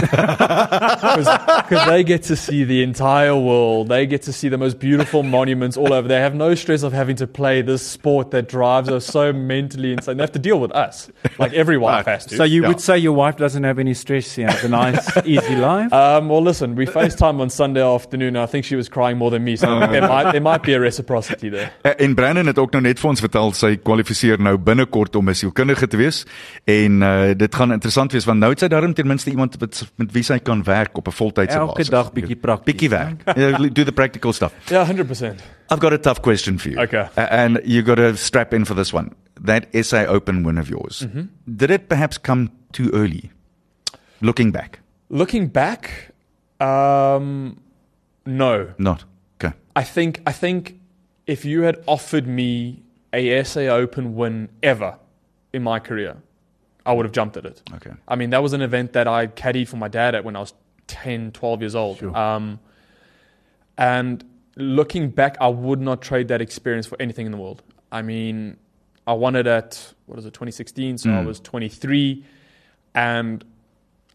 Because 0.72 1.88
they 1.88 2.04
get 2.04 2.24
to 2.24 2.36
see 2.36 2.64
the 2.64 2.84
entire 2.84 3.36
world. 3.36 3.88
They 3.88 4.06
get 4.06 4.24
to 4.24 4.34
see 4.34 4.50
the 4.50 4.58
most 4.58 4.80
beautiful 4.80 5.24
monuments 5.24 5.78
all 5.78 5.94
over. 5.94 6.08
They 6.08 6.20
have 6.20 6.36
no 6.36 6.56
stress 6.56 6.84
of 6.84 6.94
having 6.94 7.16
to 7.18 7.28
play 7.28 7.62
this 7.62 7.86
sport 7.86 8.32
that 8.32 8.48
drives 8.50 8.90
us 8.90 9.06
so 9.06 9.32
mentally 9.34 9.94
insane. 9.94 10.18
They 10.18 10.24
have 10.24 10.32
to 10.34 10.40
deal 10.40 10.60
with 10.60 10.72
us, 10.72 11.10
like 11.40 11.54
every 11.54 11.78
wife 11.78 12.06
has 12.06 12.26
to. 12.28 12.36
So 12.38 12.44
you 12.44 12.62
Yeah. 12.64 12.68
would 12.70 12.80
say 12.82 12.98
your 12.98 13.14
wife 13.14 13.38
doesn't 13.38 13.64
have 13.64 13.80
any 13.80 13.94
stress. 13.94 14.32
She 14.32 14.42
has 14.42 14.64
a 14.64 14.70
nice, 14.70 15.10
easy 15.26 15.56
life. 15.56 15.92
um, 15.94 16.30
well, 16.30 16.42
listen, 16.42 16.76
we 16.76 16.86
FaceTime 16.86 17.40
on 17.40 17.50
Sunday 17.50 17.82
afternoon. 17.84 18.36
And 18.36 18.40
I 18.40 18.46
think 18.46 18.66
she 18.66 18.76
was 18.76 18.90
crying 18.90 19.18
more 19.18 19.32
than 19.32 19.44
me, 19.44 19.56
so 19.56 19.70
I 19.78 19.88
there 19.88 20.02
might, 20.08 20.32
there 20.32 20.42
might 20.42 20.51
be 20.62 20.74
a 20.76 20.80
reciprocity 20.80 21.50
there. 21.50 21.72
Eh, 21.82 21.92
En 22.06 22.16
Brandon 22.16 22.46
het 22.48 22.58
ook 22.58 22.72
nou 22.72 22.82
net 22.84 23.00
vir 23.00 23.10
ons 23.10 23.20
vertel 23.20 23.52
sy 23.54 23.76
kwalifiseer 23.78 24.40
nou 24.42 24.58
binnekort 24.58 25.16
om 25.16 25.30
'n 25.30 25.34
sielkundige 25.36 25.88
te 25.88 25.98
wees 25.98 26.26
en 26.66 27.02
uh, 27.02 27.34
dit 27.38 27.56
gaan 27.56 27.72
interessant 27.72 28.12
wees 28.12 28.26
want 28.26 28.40
nou 28.40 28.50
het 28.52 28.60
sy 28.60 28.68
daarom 28.68 28.94
ten 28.94 29.08
minste 29.08 29.30
iemand 29.30 29.60
met, 29.60 29.92
met 29.96 30.12
wie 30.12 30.24
sy 30.24 30.40
kan 30.40 30.64
werk 30.64 30.98
op 30.98 31.08
'n 31.08 31.12
voltydse 31.12 31.58
Elke 31.58 31.74
basis. 31.74 31.90
dag 31.90 32.12
bietjie 32.14 32.36
prakties, 32.36 32.66
Bietjie 32.74 32.90
werk. 32.90 33.22
Yeah, 33.38 33.58
do 33.74 33.84
the 33.84 33.92
practical 33.92 34.34
stuff. 34.34 34.54
Yeah, 34.70 34.90
100%. 34.90 35.42
I've 35.72 35.80
got 35.80 35.94
a 35.94 35.98
tough 35.98 36.20
question 36.22 36.60
for 36.60 36.70
you. 36.72 36.82
Okay. 36.84 37.06
A- 37.16 37.30
and 37.44 37.60
you 37.64 37.82
got 37.84 37.96
to 37.98 38.16
strap 38.16 38.54
in 38.54 38.66
for 38.66 38.76
this 38.76 38.94
one. 38.94 39.10
That 39.46 39.66
SA 39.82 40.06
Open 40.08 40.44
win 40.46 40.58
of 40.58 40.68
yours, 40.70 41.02
Mm-hmm. 41.08 41.28
did 41.46 41.70
it 41.72 41.88
perhaps 41.88 42.18
come 42.22 42.50
too 42.72 42.90
early? 42.94 43.32
Looking 44.20 44.52
back, 44.52 44.80
Looking 45.10 45.48
back, 45.52 46.12
um, 46.60 47.58
no. 48.26 48.68
not. 48.78 49.06
I 49.76 49.84
think 49.84 50.22
I 50.26 50.32
think 50.32 50.80
if 51.28 51.46
you 51.46 51.62
had 51.62 51.84
offered 51.88 52.28
me 52.28 52.84
a 53.14 53.44
SA 53.44 53.62
Open 53.62 54.16
win 54.16 54.50
ever 54.64 54.98
in 55.54 55.64
my 55.64 55.80
career, 55.80 56.18
I 56.86 56.94
would 56.94 57.06
have 57.06 57.14
jumped 57.14 57.38
at 57.38 57.46
it. 57.46 57.62
Okay. 57.76 57.92
I 58.08 58.16
mean, 58.16 58.32
that 58.32 58.42
was 58.42 58.54
an 58.54 58.62
event 58.62 58.94
that 58.94 59.08
I 59.08 59.28
caddied 59.28 59.68
for 59.68 59.78
my 59.78 59.88
dad 59.88 60.16
at 60.16 60.24
when 60.24 60.36
I 60.36 60.40
was 60.40 60.54
10, 60.88 61.32
12 61.32 61.62
years 61.62 61.76
old. 61.76 62.02
Um, 62.04 62.60
and 63.78 64.24
looking 64.56 65.10
back, 65.10 65.38
I 65.40 65.48
would 65.48 65.82
not 65.82 66.02
trade 66.02 66.28
that 66.30 66.42
experience 66.42 66.88
for 66.88 67.02
anything 67.02 67.26
in 67.26 67.32
the 67.32 67.38
world. 67.38 67.64
I 67.92 68.02
mean, 68.02 68.58
I 69.06 69.14
won 69.14 69.36
it 69.36 69.48
at, 69.48 69.94
what 70.06 70.20
is 70.20 70.26
it, 70.26 70.34
2016, 70.34 71.00
so 71.00 71.12
I 71.12 71.24
was 71.24 71.40
23. 71.40 72.24
And 72.94 73.44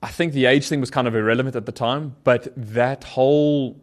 I 0.03 0.09
think 0.09 0.33
the 0.33 0.47
age 0.47 0.69
thing 0.69 0.81
was 0.81 0.91
kind 0.91 1.09
of 1.09 1.15
irrelevant 1.15 1.57
at 1.57 1.67
the 1.67 1.73
time, 1.73 2.17
but 2.25 2.53
that 2.57 3.05
whole 3.05 3.77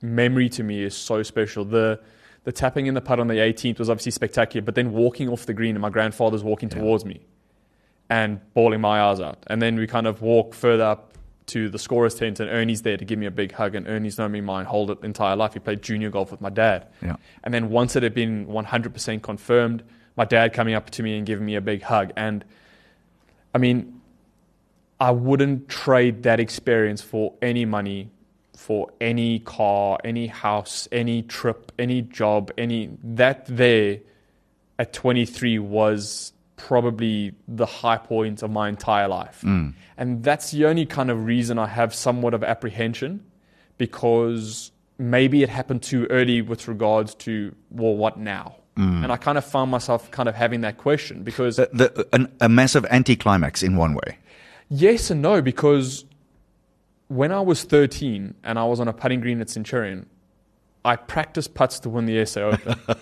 memory 0.00 0.48
to 0.50 0.62
me 0.62 0.82
is 0.82 0.96
so 0.96 1.22
special. 1.22 1.64
The 1.64 2.00
the 2.44 2.52
tapping 2.52 2.86
in 2.86 2.94
the 2.94 3.00
putt 3.00 3.20
on 3.20 3.26
the 3.26 3.34
18th 3.34 3.78
was 3.78 3.90
obviously 3.90 4.12
spectacular, 4.12 4.64
but 4.64 4.74
then 4.74 4.92
walking 4.92 5.28
off 5.28 5.44
the 5.44 5.52
green 5.52 5.74
and 5.74 5.82
my 5.82 5.90
grandfather's 5.90 6.42
walking 6.42 6.70
towards 6.70 7.04
me 7.04 7.20
and 8.08 8.40
bawling 8.54 8.80
my 8.80 9.02
eyes 9.02 9.20
out. 9.20 9.44
And 9.48 9.60
then 9.60 9.76
we 9.76 9.86
kind 9.86 10.06
of 10.06 10.22
walk 10.22 10.54
further 10.54 10.84
up 10.84 11.12
to 11.48 11.68
the 11.68 11.78
scorer's 11.78 12.14
tent 12.14 12.40
and 12.40 12.48
Ernie's 12.50 12.82
there 12.82 12.96
to 12.96 13.04
give 13.04 13.18
me 13.18 13.26
a 13.26 13.30
big 13.30 13.52
hug 13.52 13.74
and 13.74 13.86
Ernie's 13.86 14.18
known 14.18 14.32
me 14.32 14.40
my 14.40 14.64
whole 14.64 14.90
entire 14.92 15.36
life. 15.36 15.54
He 15.54 15.60
played 15.60 15.82
junior 15.82 16.10
golf 16.10 16.30
with 16.30 16.40
my 16.40 16.50
dad. 16.50 16.86
Yeah. 17.02 17.16
And 17.44 17.52
then 17.52 17.70
once 17.70 17.96
it 17.96 18.02
had 18.02 18.14
been 18.14 18.46
100% 18.46 19.22
confirmed, 19.22 19.82
my 20.16 20.24
dad 20.24 20.52
coming 20.52 20.74
up 20.74 20.90
to 20.90 21.02
me 21.02 21.16
and 21.16 21.26
giving 21.26 21.46
me 21.46 21.54
a 21.54 21.60
big 21.60 21.82
hug. 21.82 22.12
And 22.16 22.44
I 23.54 23.58
mean, 23.58 24.00
I 25.00 25.10
wouldn't 25.10 25.68
trade 25.68 26.22
that 26.24 26.40
experience 26.40 27.02
for 27.02 27.34
any 27.40 27.64
money, 27.64 28.10
for 28.68 28.90
any 29.00 29.38
car, 29.38 29.98
any 30.04 30.26
house, 30.26 30.86
any 30.92 31.22
trip, 31.22 31.72
any 31.78 32.02
job, 32.02 32.50
any 32.58 32.90
that 33.02 33.46
there 33.46 33.98
at 34.78 34.92
23 34.92 35.58
was 35.58 36.34
probably 36.56 37.32
the 37.48 37.64
high 37.64 37.96
point 37.96 38.42
of 38.42 38.50
my 38.50 38.68
entire 38.68 39.08
life. 39.08 39.40
Mm. 39.42 39.72
And 39.96 40.22
that's 40.22 40.50
the 40.50 40.66
only 40.66 40.84
kind 40.84 41.10
of 41.10 41.24
reason 41.24 41.58
I 41.58 41.66
have 41.66 41.94
somewhat 41.94 42.34
of 42.34 42.44
apprehension 42.44 43.24
because 43.78 44.70
maybe 44.98 45.42
it 45.42 45.48
happened 45.48 45.82
too 45.82 46.04
early 46.10 46.42
with 46.42 46.68
regards 46.68 47.14
to, 47.24 47.54
well, 47.70 47.96
what 47.96 48.18
now? 48.18 48.56
Mm. 48.76 49.04
And 49.04 49.10
I 49.10 49.16
kind 49.16 49.38
of 49.38 49.46
found 49.46 49.70
myself 49.70 50.10
kind 50.10 50.28
of 50.28 50.34
having 50.34 50.60
that 50.60 50.76
question 50.76 51.22
because 51.22 51.56
The, 51.56 51.70
the, 51.72 52.08
an, 52.12 52.30
a 52.42 52.50
massive 52.50 52.84
anticlimax 52.90 53.62
in 53.62 53.76
one 53.76 53.94
way. 53.94 54.18
Yes 54.68 55.10
and 55.10 55.22
no, 55.22 55.40
because 55.40 56.04
when 57.08 57.32
I 57.32 57.40
was 57.40 57.64
13 57.64 58.34
and 58.44 58.58
I 58.58 58.64
was 58.64 58.80
on 58.80 58.88
a 58.88 58.92
putting 58.92 59.20
green 59.20 59.40
at 59.40 59.50
Centurion, 59.50 60.06
I 60.84 60.96
practiced 60.96 61.54
putts 61.54 61.80
to 61.80 61.88
win 61.88 62.06
the 62.06 62.24
SA 62.24 62.40
Open. 62.42 62.74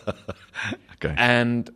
Okay. 0.97 1.15
and 1.19 1.69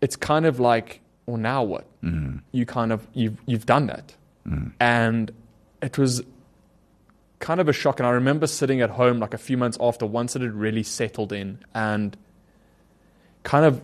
it's 0.00 0.16
kind 0.16 0.46
of 0.46 0.58
like, 0.58 1.02
well, 1.26 1.36
now 1.36 1.62
what? 1.62 1.86
Mm. 2.02 2.40
You 2.50 2.64
kind 2.64 2.90
of, 2.90 3.06
you've, 3.12 3.36
you've 3.44 3.66
done 3.66 3.88
that. 3.88 4.14
Mm. 4.48 4.72
And 4.80 5.32
it 5.82 5.98
was 5.98 6.22
kind 7.38 7.60
of 7.60 7.68
a 7.68 7.74
shock. 7.74 8.00
And 8.00 8.06
I 8.06 8.12
remember 8.12 8.46
sitting 8.46 8.80
at 8.80 8.88
home 8.88 9.18
like 9.18 9.34
a 9.34 9.38
few 9.38 9.58
months 9.58 9.76
after, 9.82 10.06
once 10.06 10.34
it 10.34 10.40
had 10.40 10.54
really 10.54 10.82
settled 10.82 11.30
in 11.30 11.58
and 11.74 12.16
kind 13.42 13.66
of 13.66 13.82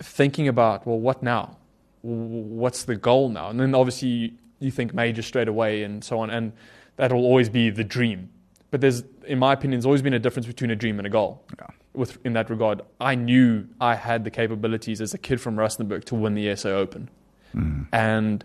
thinking 0.00 0.48
about, 0.48 0.84
well, 0.84 0.98
what 0.98 1.22
now? 1.22 1.58
What's 2.02 2.84
the 2.84 2.96
goal 2.96 3.28
now? 3.28 3.50
And 3.50 3.60
then 3.60 3.72
obviously 3.72 4.34
you 4.60 4.70
think 4.70 4.94
major 4.94 5.22
straight 5.22 5.48
away 5.48 5.82
and 5.82 6.04
so 6.04 6.20
on. 6.20 6.30
And 6.30 6.52
that'll 6.96 7.24
always 7.24 7.48
be 7.48 7.70
the 7.70 7.84
dream. 7.84 8.30
But 8.70 8.80
there's, 8.80 9.02
in 9.26 9.38
my 9.38 9.52
opinion, 9.52 9.80
there's 9.80 9.86
always 9.86 10.02
been 10.02 10.14
a 10.14 10.18
difference 10.18 10.46
between 10.46 10.70
a 10.70 10.76
dream 10.76 10.98
and 10.98 11.06
a 11.06 11.10
goal. 11.10 11.44
with 11.92 12.18
in 12.24 12.34
that 12.34 12.50
regard. 12.50 12.82
I 13.00 13.14
knew 13.14 13.66
I 13.80 13.94
had 13.94 14.24
the 14.24 14.30
capabilities 14.30 15.00
as 15.00 15.12
a 15.14 15.18
kid 15.18 15.40
from 15.40 15.56
Rustenburg 15.56 16.04
to 16.04 16.14
win 16.14 16.34
the 16.34 16.54
SA 16.54 16.68
Open, 16.68 17.10
mm. 17.54 17.86
and 17.92 18.44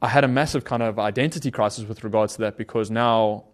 I 0.00 0.08
had 0.08 0.24
a 0.24 0.28
massive 0.28 0.64
kind 0.64 0.82
of 0.82 0.98
identity 0.98 1.50
crisis 1.50 1.86
with 1.86 2.02
regards 2.02 2.34
to 2.34 2.40
that 2.40 2.56
because 2.56 2.90
now 2.90 3.44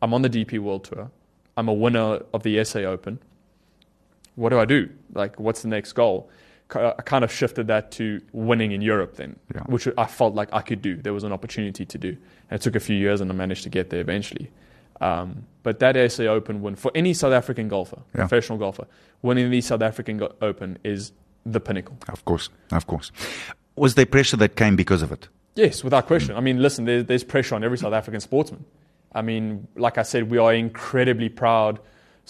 I'm 0.00 0.14
on 0.14 0.22
the 0.22 0.30
DP 0.30 0.58
World 0.58 0.84
Tour. 0.84 1.10
I'm 1.56 1.68
a 1.68 1.74
winner 1.74 2.20
of 2.32 2.42
the 2.42 2.64
SA 2.64 2.80
Open. 2.80 3.18
What 4.36 4.48
do 4.50 4.58
I 4.58 4.64
do? 4.64 4.88
Like, 5.12 5.38
what's 5.38 5.60
the 5.60 5.68
next 5.68 5.92
goal? 5.92 6.30
I 6.76 7.02
kind 7.04 7.24
of 7.24 7.32
shifted 7.32 7.66
that 7.68 7.90
to 7.92 8.20
winning 8.32 8.72
in 8.72 8.80
Europe 8.82 9.16
then, 9.16 9.36
Yeah. 9.54 9.62
which 9.64 9.88
I 9.98 10.06
felt 10.06 10.34
like 10.34 10.48
I 10.52 10.60
could 10.62 10.80
do. 10.82 10.96
There 10.96 11.12
was 11.12 11.24
an 11.24 11.32
opportunity 11.32 11.84
to 11.84 11.98
do. 11.98 12.08
And 12.50 12.60
it 12.60 12.62
took 12.62 12.76
a 12.76 12.80
few 12.80 12.96
years 12.96 13.20
and 13.20 13.30
I 13.30 13.34
managed 13.34 13.62
to 13.64 13.68
get 13.70 13.90
there 13.90 14.00
eventually. 14.00 14.50
Um, 15.00 15.44
but 15.62 15.78
that 15.80 15.96
SA 15.96 16.24
Open 16.26 16.60
win 16.62 16.76
for 16.76 16.90
any 16.94 17.14
South 17.14 17.32
African 17.32 17.68
golfer, 17.68 17.98
Yeah. 18.14 18.20
professional 18.26 18.58
golfer, 18.58 18.86
winning 19.22 19.50
the 19.50 19.60
South 19.62 19.82
African 19.82 20.18
go- 20.18 20.34
Open 20.42 20.78
is 20.84 21.12
the 21.46 21.60
pinnacle. 21.60 21.96
Of 22.08 22.24
course, 22.24 22.50
of 22.72 22.86
course. 22.86 23.10
Was 23.76 23.94
there 23.94 24.06
pressure 24.06 24.36
that 24.36 24.56
came 24.56 24.76
because 24.76 25.02
of 25.02 25.10
it? 25.12 25.28
Yes, 25.56 25.82
without 25.82 26.06
question. 26.06 26.36
I 26.36 26.40
mean, 26.40 26.60
listen, 26.62 26.84
there, 26.84 27.02
there's 27.02 27.24
pressure 27.24 27.54
on 27.54 27.64
every 27.64 27.78
South 27.78 27.92
African 27.94 28.20
sportsman. 28.20 28.64
I 29.14 29.22
mean, 29.22 29.66
like 29.76 29.98
I 29.98 30.02
said, 30.02 30.30
we 30.30 30.38
are 30.38 30.52
incredibly 30.54 31.28
proud 31.28 31.80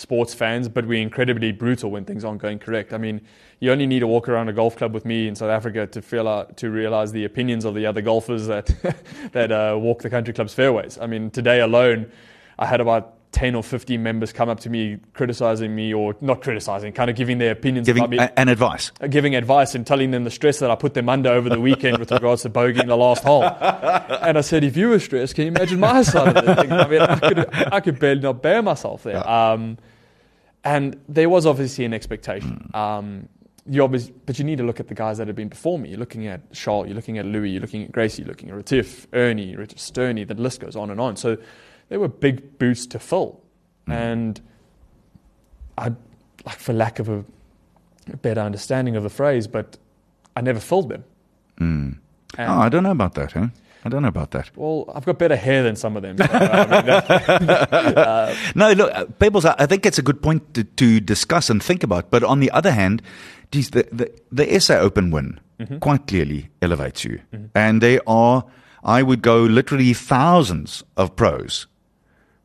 sports 0.00 0.32
fans, 0.34 0.68
but 0.68 0.86
we're 0.86 1.02
incredibly 1.02 1.52
brutal 1.52 1.90
when 1.90 2.04
things 2.04 2.24
aren't 2.24 2.40
going 2.40 2.58
correct. 2.58 2.92
I 2.92 2.98
mean, 2.98 3.20
you 3.60 3.70
only 3.70 3.86
need 3.86 4.00
to 4.00 4.06
walk 4.06 4.28
around 4.28 4.48
a 4.48 4.52
golf 4.52 4.76
club 4.76 4.94
with 4.94 5.04
me 5.04 5.28
in 5.28 5.34
South 5.36 5.50
Africa 5.50 5.86
to 5.88 6.00
feel 6.02 6.26
out, 6.26 6.56
to 6.58 6.70
realize 6.70 7.12
the 7.12 7.24
opinions 7.24 7.64
of 7.64 7.74
the 7.74 7.86
other 7.86 8.00
golfers 8.00 8.46
that 8.46 8.66
that 9.32 9.52
uh, 9.52 9.76
walk 9.78 10.02
the 10.02 10.10
country 10.10 10.32
club's 10.34 10.54
fairways. 10.54 10.98
I 11.00 11.06
mean, 11.06 11.30
today 11.30 11.60
alone, 11.60 12.10
I 12.58 12.66
had 12.66 12.80
about 12.80 13.16
10 13.32 13.54
or 13.54 13.62
15 13.62 14.02
members 14.02 14.32
come 14.32 14.48
up 14.48 14.58
to 14.58 14.68
me 14.68 14.98
criticizing 15.14 15.72
me 15.72 15.94
or 15.94 16.16
not 16.20 16.42
criticizing, 16.42 16.92
kind 16.92 17.08
of 17.08 17.14
giving 17.14 17.38
their 17.38 17.52
opinions 17.52 17.86
Giving 17.86 18.02
about 18.02 18.10
me 18.10 18.18
a- 18.18 18.32
an 18.36 18.48
advice. 18.48 18.90
uh, 19.00 19.06
giving 19.06 19.36
advice 19.36 19.76
and 19.76 19.86
telling 19.86 20.10
them 20.10 20.24
the 20.24 20.32
stress 20.32 20.58
that 20.58 20.68
I 20.68 20.74
put 20.74 20.94
them 20.94 21.08
under 21.08 21.28
over 21.30 21.48
the 21.48 21.60
weekend 21.60 21.98
with 21.98 22.10
regards 22.10 22.42
to 22.42 22.50
bogeying 22.50 22.88
the 22.88 22.96
last 22.96 23.22
hole. 23.22 23.44
And 24.20 24.36
I 24.36 24.40
said, 24.42 24.64
if 24.64 24.76
you 24.76 24.88
were 24.88 24.98
stressed, 24.98 25.34
can 25.36 25.44
you 25.44 25.50
imagine 25.52 25.78
my 25.80 26.02
side 26.02 26.36
of 26.36 26.44
the 26.44 26.54
thing? 26.56 26.72
I 26.72 26.88
mean, 26.88 27.00
I 27.00 27.16
could, 27.20 27.48
I 27.72 27.80
could 27.80 27.98
barely 28.00 28.20
not 28.20 28.42
bear 28.42 28.62
myself 28.62 29.04
there. 29.04 29.26
Um, 29.28 29.78
and 30.64 31.00
there 31.08 31.28
was 31.28 31.46
obviously 31.46 31.84
an 31.84 31.92
expectation. 31.94 32.70
Um, 32.74 33.28
you 33.66 33.82
obviously, 33.84 34.14
but 34.26 34.38
you 34.38 34.44
need 34.44 34.58
to 34.58 34.64
look 34.64 34.80
at 34.80 34.88
the 34.88 34.94
guys 34.94 35.18
that 35.18 35.26
have 35.26 35.36
been 35.36 35.48
before 35.48 35.78
me. 35.78 35.90
You're 35.90 35.98
looking 35.98 36.26
at 36.26 36.52
Charles, 36.52 36.86
you're 36.86 36.96
looking 36.96 37.18
at 37.18 37.26
Louis, 37.26 37.50
you're 37.50 37.60
looking 37.60 37.82
at 37.84 37.92
Gracie, 37.92 38.22
you're 38.22 38.28
looking 38.28 38.48
at 38.50 38.54
Retief, 38.56 39.06
Ernie, 39.12 39.54
Richard 39.54 39.78
Sterne, 39.78 40.26
the 40.26 40.34
list 40.34 40.60
goes 40.60 40.76
on 40.76 40.90
and 40.90 41.00
on. 41.00 41.16
So 41.16 41.36
they 41.88 41.96
were 41.98 42.08
big 42.08 42.58
boots 42.58 42.86
to 42.86 42.98
fill. 42.98 43.40
And 43.86 44.40
I, 45.76 45.92
like 46.46 46.58
for 46.58 46.72
lack 46.72 46.98
of 47.00 47.08
a, 47.08 47.24
a 48.12 48.16
better 48.16 48.40
understanding 48.40 48.96
of 48.96 49.02
the 49.02 49.10
phrase, 49.10 49.46
but 49.46 49.78
I 50.36 50.40
never 50.40 50.60
filled 50.60 50.88
them. 50.88 51.04
And, 52.38 52.50
Oh, 52.50 52.60
I 52.60 52.68
don't 52.68 52.82
know 52.84 52.92
about 52.92 53.14
that, 53.14 53.32
huh? 53.32 53.48
I 53.84 53.88
don't 53.88 54.02
know 54.02 54.08
about 54.08 54.32
that. 54.32 54.50
well, 54.56 54.90
I've 54.94 55.06
got 55.06 55.18
better 55.18 55.36
hair 55.36 55.62
than 55.62 55.76
some 55.76 55.96
of 55.96 56.02
them. 56.02 56.18
So, 56.18 56.24
uh, 56.24 56.66
I 56.68 56.76
mean, 56.76 56.86
that- 56.86 57.98
uh, 57.98 58.34
No, 58.54 58.72
look, 58.72 58.94
uh, 58.94 59.06
Pebbles, 59.06 59.44
I 59.44 59.66
think 59.66 59.86
it's 59.86 59.98
a 59.98 60.02
good 60.02 60.22
point 60.22 60.54
to, 60.54 60.64
to 60.64 61.00
discuss 61.00 61.48
and 61.48 61.62
think 61.62 61.82
about. 61.82 62.10
But 62.10 62.22
on 62.22 62.40
the 62.40 62.50
other 62.50 62.72
hand, 62.72 63.02
geez, 63.50 63.70
the, 63.70 63.88
the, 63.90 64.12
the 64.30 64.60
SA 64.60 64.74
Open 64.74 65.10
win 65.10 65.40
mm-hmm. 65.58 65.78
quite 65.78 66.06
clearly 66.06 66.50
elevates 66.60 67.04
you. 67.04 67.20
Mm-hmm. 67.32 67.46
And 67.54 67.80
there 67.80 68.00
are, 68.06 68.44
I 68.84 69.02
would 69.02 69.22
go 69.22 69.42
literally 69.42 69.94
thousands 69.94 70.84
of 70.96 71.16
pros 71.16 71.66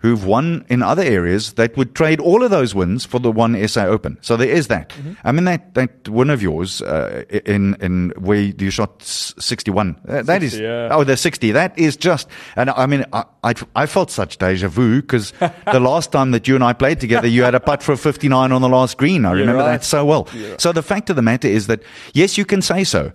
who've 0.05 0.23
won 0.23 0.63
in 0.69 0.83
other 0.83 1.01
areas 1.01 1.53
that 1.53 1.75
would 1.75 1.95
trade 1.95 2.19
all 2.19 2.43
of 2.43 2.51
those 2.51 2.75
wins 2.75 3.05
for 3.05 3.19
the 3.19 3.31
one 3.31 3.67
SA 3.67 3.85
Open. 3.85 4.19
So 4.21 4.37
there 4.37 4.49
is 4.49 4.67
that. 4.67 4.93
I 5.23 5.31
mean, 5.31 5.45
that, 5.45 5.73
that 5.73 6.07
win 6.07 6.29
of 6.29 6.43
yours 6.43 6.79
uh, 6.83 7.23
in, 7.45 7.75
in 7.81 8.13
where 8.17 8.39
you 8.39 8.69
shot 8.69 9.01
61, 9.01 9.99
uh, 10.07 10.21
that 10.21 10.43
is, 10.43 10.51
60, 10.51 10.63
yeah. 10.63 10.89
oh, 10.91 11.03
the 11.03 11.17
60, 11.17 11.51
that 11.53 11.77
is 11.79 11.97
just, 11.97 12.27
and 12.55 12.69
I 12.69 12.85
mean, 12.85 13.03
I, 13.13 13.23
I, 13.43 13.53
I 13.75 13.85
felt 13.87 14.11
such 14.11 14.37
deja 14.37 14.67
vu 14.67 15.01
because 15.01 15.31
the 15.39 15.79
last 15.79 16.11
time 16.11 16.29
that 16.31 16.47
you 16.47 16.53
and 16.53 16.63
I 16.63 16.73
played 16.73 16.99
together, 16.99 17.27
you 17.27 17.41
had 17.41 17.55
a 17.55 17.59
putt 17.59 17.81
for 17.81 17.93
a 17.93 17.97
59 17.97 18.51
on 18.51 18.61
the 18.61 18.69
last 18.69 18.99
green. 18.99 19.25
I 19.25 19.31
remember 19.31 19.63
right. 19.63 19.71
that 19.71 19.83
so 19.83 20.05
well. 20.05 20.27
So 20.59 20.71
the 20.71 20.83
fact 20.83 21.09
of 21.09 21.15
the 21.15 21.23
matter 21.23 21.47
is 21.47 21.65
that, 21.65 21.81
yes, 22.13 22.37
you 22.37 22.45
can 22.45 22.61
say 22.61 22.83
so, 22.83 23.11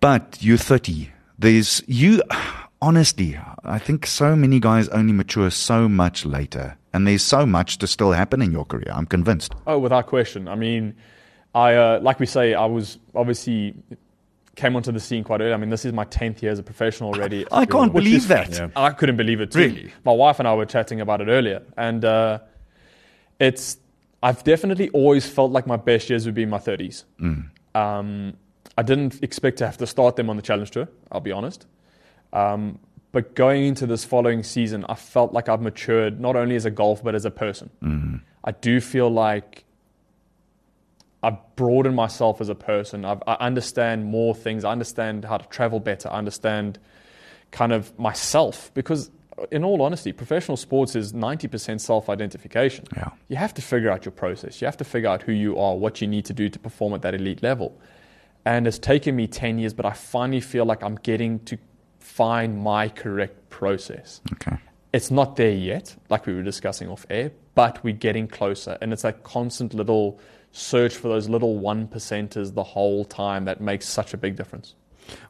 but 0.00 0.36
you're 0.40 0.58
30. 0.58 1.10
There's, 1.38 1.82
you, 1.86 2.22
honestly, 2.82 3.38
I 3.64 3.78
think 3.78 4.06
so 4.06 4.34
many 4.36 4.60
guys 4.60 4.88
only 4.88 5.12
mature 5.12 5.50
so 5.50 5.88
much 5.88 6.24
later. 6.24 6.76
And 6.92 7.06
there's 7.06 7.22
so 7.22 7.46
much 7.46 7.78
to 7.78 7.86
still 7.86 8.12
happen 8.12 8.42
in 8.42 8.50
your 8.50 8.64
career. 8.64 8.90
I'm 8.92 9.06
convinced. 9.06 9.54
oh, 9.66 9.78
without 9.78 10.06
question. 10.06 10.48
I 10.48 10.54
mean, 10.56 10.94
I 11.54 11.74
uh, 11.74 12.00
like 12.00 12.18
we 12.18 12.26
say, 12.26 12.54
I 12.54 12.64
was 12.66 12.98
obviously 13.14 13.74
came 14.56 14.74
onto 14.76 14.90
the 14.92 15.00
scene 15.00 15.22
quite 15.24 15.40
early. 15.40 15.52
I 15.52 15.56
mean, 15.56 15.70
this 15.70 15.84
is 15.84 15.92
my 15.92 16.04
tenth 16.04 16.42
year 16.42 16.50
as 16.52 16.58
a 16.58 16.62
professional 16.62 17.14
already. 17.14 17.46
I 17.52 17.64
can't 17.66 17.92
believe 17.92 18.16
is- 18.16 18.28
that. 18.28 18.72
I 18.76 18.90
couldn't 18.90 19.16
believe 19.16 19.40
it 19.40 19.52
too. 19.52 19.58
Really? 19.60 19.92
My 20.04 20.12
wife 20.12 20.38
and 20.40 20.48
I 20.48 20.54
were 20.54 20.66
chatting 20.66 21.00
about 21.00 21.20
it 21.20 21.28
earlier, 21.28 21.62
and 21.76 22.04
uh, 22.04 22.38
it's. 23.38 23.78
I've 24.22 24.44
definitely 24.44 24.90
always 24.90 25.26
felt 25.26 25.50
like 25.50 25.66
my 25.66 25.76
best 25.76 26.10
years 26.10 26.26
would 26.26 26.34
be 26.34 26.42
in 26.42 26.50
my 26.50 26.58
thirties. 26.58 27.04
Um, 27.74 28.34
I 28.76 28.82
didn't 28.82 29.22
expect 29.22 29.58
to 29.58 29.66
have 29.66 29.78
to 29.78 29.86
start 29.86 30.16
them 30.16 30.28
on 30.28 30.36
the 30.36 30.42
Challenge 30.42 30.70
Tour. 30.70 30.88
I'll 31.10 31.20
be 31.20 31.32
honest. 31.32 31.66
Um, 32.32 32.78
but 33.12 33.34
going 33.34 33.64
into 33.64 33.86
this 33.86 34.04
following 34.04 34.42
season, 34.42 34.84
I 34.88 34.94
felt 34.94 35.32
like 35.32 35.48
I've 35.48 35.60
matured 35.60 36.20
not 36.20 36.36
only 36.36 36.56
as 36.56 36.64
a 36.64 36.70
golfer 36.70 37.02
but 37.04 37.14
as 37.14 37.24
a 37.24 37.30
person. 37.30 37.70
Mm-hmm. 37.82 38.16
I 38.44 38.52
do 38.52 38.80
feel 38.80 39.10
like 39.10 39.64
I've 41.22 41.38
broadened 41.56 41.96
myself 41.96 42.40
as 42.40 42.48
a 42.48 42.54
person. 42.54 43.04
I've, 43.04 43.22
I 43.26 43.34
understand 43.34 44.06
more 44.06 44.34
things. 44.34 44.64
I 44.64 44.72
understand 44.72 45.24
how 45.24 45.36
to 45.36 45.48
travel 45.48 45.80
better. 45.80 46.10
I 46.10 46.18
understand 46.18 46.78
kind 47.50 47.72
of 47.72 47.96
myself 47.98 48.70
because, 48.74 49.10
in 49.50 49.64
all 49.64 49.82
honesty, 49.82 50.12
professional 50.12 50.56
sports 50.56 50.94
is 50.94 51.12
90% 51.12 51.80
self 51.80 52.08
identification. 52.08 52.86
Yeah. 52.96 53.10
You 53.28 53.36
have 53.36 53.52
to 53.54 53.62
figure 53.62 53.90
out 53.90 54.04
your 54.04 54.12
process. 54.12 54.60
You 54.62 54.66
have 54.66 54.78
to 54.78 54.84
figure 54.84 55.10
out 55.10 55.22
who 55.22 55.32
you 55.32 55.58
are, 55.58 55.76
what 55.76 56.00
you 56.00 56.06
need 56.06 56.24
to 56.26 56.32
do 56.32 56.48
to 56.48 56.58
perform 56.58 56.94
at 56.94 57.02
that 57.02 57.14
elite 57.14 57.42
level. 57.42 57.78
And 58.46 58.66
it's 58.66 58.78
taken 58.78 59.16
me 59.16 59.26
10 59.26 59.58
years, 59.58 59.74
but 59.74 59.84
I 59.84 59.92
finally 59.92 60.40
feel 60.40 60.64
like 60.64 60.82
I'm 60.82 60.94
getting 60.94 61.40
to 61.40 61.58
find 62.10 62.62
my 62.62 62.88
correct 62.88 63.48
process. 63.50 64.20
Okay. 64.32 64.56
It's 64.92 65.10
not 65.10 65.36
there 65.36 65.52
yet, 65.52 65.94
like 66.08 66.26
we 66.26 66.34
were 66.34 66.42
discussing 66.42 66.88
off 66.88 67.06
air, 67.08 67.30
but 67.54 67.82
we're 67.84 67.94
getting 67.94 68.26
closer. 68.26 68.76
And 68.80 68.92
it's 68.92 69.02
that 69.02 69.22
constant 69.22 69.72
little 69.72 70.18
search 70.50 70.96
for 70.96 71.08
those 71.08 71.28
little 71.28 71.58
one 71.58 71.86
percenters 71.86 72.54
the 72.54 72.64
whole 72.64 73.04
time 73.04 73.44
that 73.44 73.60
makes 73.60 73.86
such 73.86 74.12
a 74.12 74.16
big 74.16 74.34
difference. 74.36 74.74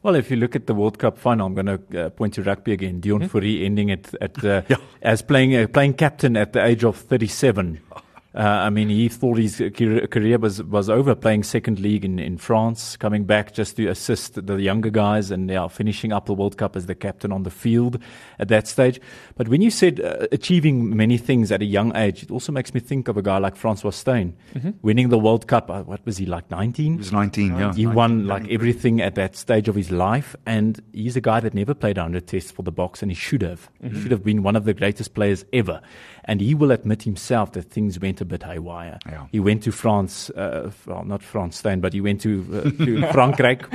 Well, 0.03 0.15
if 0.15 0.31
you 0.31 0.37
look 0.37 0.55
at 0.55 0.65
the 0.67 0.73
World 0.73 0.97
Cup 0.97 1.17
final, 1.17 1.47
I'm 1.47 1.53
going 1.53 1.65
to 1.65 2.05
uh, 2.05 2.09
point 2.09 2.33
to 2.35 2.43
rugby 2.43 2.73
again. 2.73 3.01
Deon 3.01 3.29
Fourie 3.29 3.63
ending 3.63 3.89
it 3.89 4.13
at 4.19 4.43
uh, 4.43 4.61
as 5.01 5.21
playing 5.21 5.55
uh, 5.55 5.67
playing 5.67 5.93
captain 5.95 6.35
at 6.35 6.53
the 6.53 6.63
age 6.63 6.83
of 6.83 6.97
37. 6.97 7.79
Uh, 8.33 8.39
I 8.39 8.69
mean, 8.69 8.87
he 8.87 9.09
thought 9.09 9.37
his 9.37 9.57
career 9.57 10.07
career 10.07 10.37
was 10.37 10.63
was 10.63 10.89
over, 10.89 11.15
playing 11.15 11.43
second 11.43 11.79
league 11.79 12.05
in, 12.05 12.17
in 12.17 12.37
France, 12.37 12.95
coming 12.95 13.25
back 13.25 13.53
just 13.53 13.75
to 13.75 13.87
assist 13.87 14.45
the 14.45 14.55
younger 14.55 14.89
guys, 14.89 15.31
and 15.31 15.47
now 15.47 15.67
finishing 15.67 16.13
up 16.13 16.27
the 16.27 16.33
World 16.33 16.57
Cup 16.57 16.77
as 16.77 16.85
the 16.85 16.95
captain 16.95 17.33
on 17.33 17.43
the 17.43 17.49
field 17.49 17.99
at 18.39 18.47
that 18.47 18.67
stage. 18.67 19.01
But 19.35 19.49
when 19.49 19.61
you 19.61 19.69
said 19.69 19.99
uh, 19.99 20.27
achieving 20.31 20.95
many 20.95 21.17
things 21.17 21.51
at 21.51 21.61
a 21.61 21.65
young 21.65 21.93
age, 21.95 22.23
it 22.23 22.31
also 22.31 22.53
makes 22.53 22.73
me 22.73 22.79
think 22.79 23.09
of 23.09 23.17
a 23.17 23.21
guy 23.21 23.37
like 23.37 23.57
Francois 23.57 23.89
Steyn, 23.91 24.33
winning 24.81 25.09
the 25.09 25.19
World 25.19 25.47
Cup. 25.47 25.69
Uh, 25.69 25.83
what 25.83 26.05
was 26.05 26.15
he 26.15 26.25
like, 26.25 26.49
19? 26.49 26.93
He 26.93 26.97
was 26.97 27.11
19, 27.11 27.57
yeah. 27.57 27.73
He 27.73 27.85
won 27.85 28.27
like 28.27 28.49
everything 28.49 29.01
at 29.01 29.15
that 29.15 29.35
stage 29.35 29.67
of 29.67 29.75
his 29.75 29.91
life, 29.91 30.37
and 30.45 30.81
he's 30.93 31.17
a 31.17 31.21
guy 31.21 31.41
that 31.41 31.53
never 31.53 31.73
played 31.73 31.97
under 31.97 32.21
test 32.21 32.53
for 32.53 32.63
the 32.63 32.71
box, 32.71 33.01
and 33.01 33.11
he 33.11 33.15
should 33.15 33.41
have. 33.41 33.69
He 33.81 34.01
should 34.01 34.11
have 34.11 34.23
been 34.23 34.41
one 34.41 34.55
of 34.55 34.63
the 34.63 34.73
greatest 34.73 35.13
players 35.15 35.43
ever. 35.51 35.81
And 36.25 36.39
he 36.39 36.53
will 36.53 36.71
admit 36.71 37.03
himself 37.03 37.53
that 37.53 37.63
things 37.63 37.99
went 37.99 38.21
a 38.21 38.25
bit 38.25 38.43
haywire. 38.43 38.99
Yeah. 39.07 39.25
He 39.31 39.39
went 39.39 39.63
to 39.63 39.71
France, 39.71 40.29
uh, 40.31 40.71
well, 40.85 41.03
not 41.03 41.23
France 41.23 41.57
Stein, 41.57 41.79
but 41.79 41.93
he 41.93 42.01
went 42.01 42.21
to, 42.21 42.45
uh, 42.53 42.61
to 42.85 43.01
Frankrijk, 43.11 43.67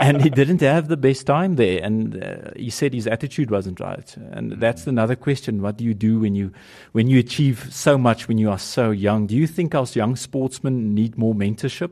and 0.00 0.22
he 0.22 0.30
didn't 0.30 0.60
have 0.62 0.88
the 0.88 0.96
best 0.96 1.26
time 1.26 1.56
there. 1.56 1.82
And 1.82 2.22
uh, 2.22 2.50
he 2.56 2.70
said 2.70 2.94
his 2.94 3.06
attitude 3.06 3.50
wasn't 3.50 3.80
right. 3.80 4.16
And 4.32 4.52
that's 4.52 4.86
another 4.86 5.16
question: 5.16 5.60
What 5.60 5.76
do 5.76 5.84
you 5.84 5.94
do 5.94 6.20
when 6.20 6.34
you 6.34 6.52
when 6.92 7.08
you 7.08 7.18
achieve 7.18 7.68
so 7.70 7.98
much 7.98 8.28
when 8.28 8.38
you 8.38 8.50
are 8.50 8.58
so 8.58 8.90
young? 8.90 9.26
Do 9.26 9.36
you 9.36 9.46
think 9.46 9.74
us 9.74 9.94
young 9.94 10.16
sportsmen 10.16 10.94
need 10.94 11.18
more 11.18 11.34
mentorship? 11.34 11.90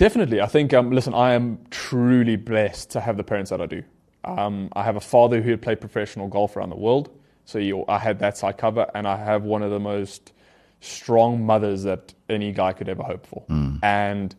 Definitely. 0.00 0.40
I 0.40 0.46
think, 0.46 0.72
um, 0.72 0.92
listen, 0.92 1.12
I 1.12 1.34
am 1.34 1.58
truly 1.68 2.36
blessed 2.36 2.90
to 2.92 3.00
have 3.00 3.18
the 3.18 3.22
parents 3.22 3.50
that 3.50 3.60
I 3.60 3.66
do. 3.66 3.82
Um, 4.24 4.70
I 4.74 4.82
have 4.82 4.96
a 4.96 5.00
father 5.00 5.42
who 5.42 5.50
had 5.50 5.60
played 5.60 5.78
professional 5.78 6.26
golf 6.26 6.56
around 6.56 6.70
the 6.70 6.76
world. 6.76 7.10
So 7.50 7.58
you, 7.58 7.84
I 7.88 7.98
had 7.98 8.20
that 8.20 8.38
side 8.38 8.58
cover, 8.58 8.88
and 8.94 9.08
I 9.08 9.16
have 9.16 9.42
one 9.42 9.62
of 9.64 9.72
the 9.72 9.80
most 9.80 10.32
strong 10.80 11.44
mothers 11.44 11.82
that 11.82 12.14
any 12.28 12.52
guy 12.52 12.72
could 12.72 12.88
ever 12.88 13.02
hope 13.02 13.26
for. 13.26 13.42
Hmm. 13.48 13.76
And 13.82 14.36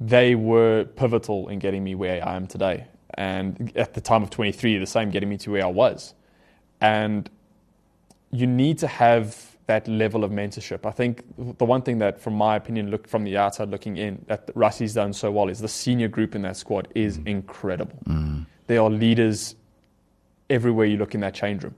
they 0.00 0.34
were 0.34 0.86
pivotal 0.96 1.48
in 1.48 1.60
getting 1.60 1.84
me 1.84 1.94
where 1.94 2.26
I 2.26 2.34
am 2.34 2.48
today. 2.48 2.88
And 3.14 3.72
at 3.76 3.94
the 3.94 4.00
time 4.00 4.24
of 4.24 4.30
23, 4.30 4.78
the 4.78 4.86
same, 4.86 5.10
getting 5.10 5.28
me 5.28 5.36
to 5.38 5.52
where 5.52 5.64
I 5.64 5.68
was. 5.68 6.14
And 6.80 7.30
you 8.32 8.48
need 8.48 8.78
to 8.78 8.88
have 8.88 9.56
that 9.66 9.86
level 9.86 10.24
of 10.24 10.32
mentorship. 10.32 10.84
I 10.84 10.90
think 10.90 11.22
the 11.58 11.64
one 11.64 11.82
thing 11.82 11.98
that, 11.98 12.20
from 12.20 12.34
my 12.34 12.56
opinion, 12.56 12.90
look 12.90 13.06
from 13.06 13.22
the 13.22 13.36
outside 13.36 13.70
looking 13.70 13.96
in, 13.96 14.24
that 14.26 14.52
Rassie's 14.56 14.94
done 14.94 15.12
so 15.12 15.30
well 15.30 15.48
is 15.48 15.60
the 15.60 15.68
senior 15.68 16.08
group 16.08 16.34
in 16.34 16.42
that 16.42 16.56
squad 16.56 16.88
is 16.96 17.18
hmm. 17.18 17.28
incredible. 17.28 17.98
Hmm. 18.06 18.40
They 18.66 18.78
are 18.78 18.90
leaders 18.90 19.54
everywhere 20.48 20.86
you 20.86 20.96
look 20.96 21.14
in 21.14 21.20
that 21.20 21.34
change 21.34 21.62
room, 21.62 21.74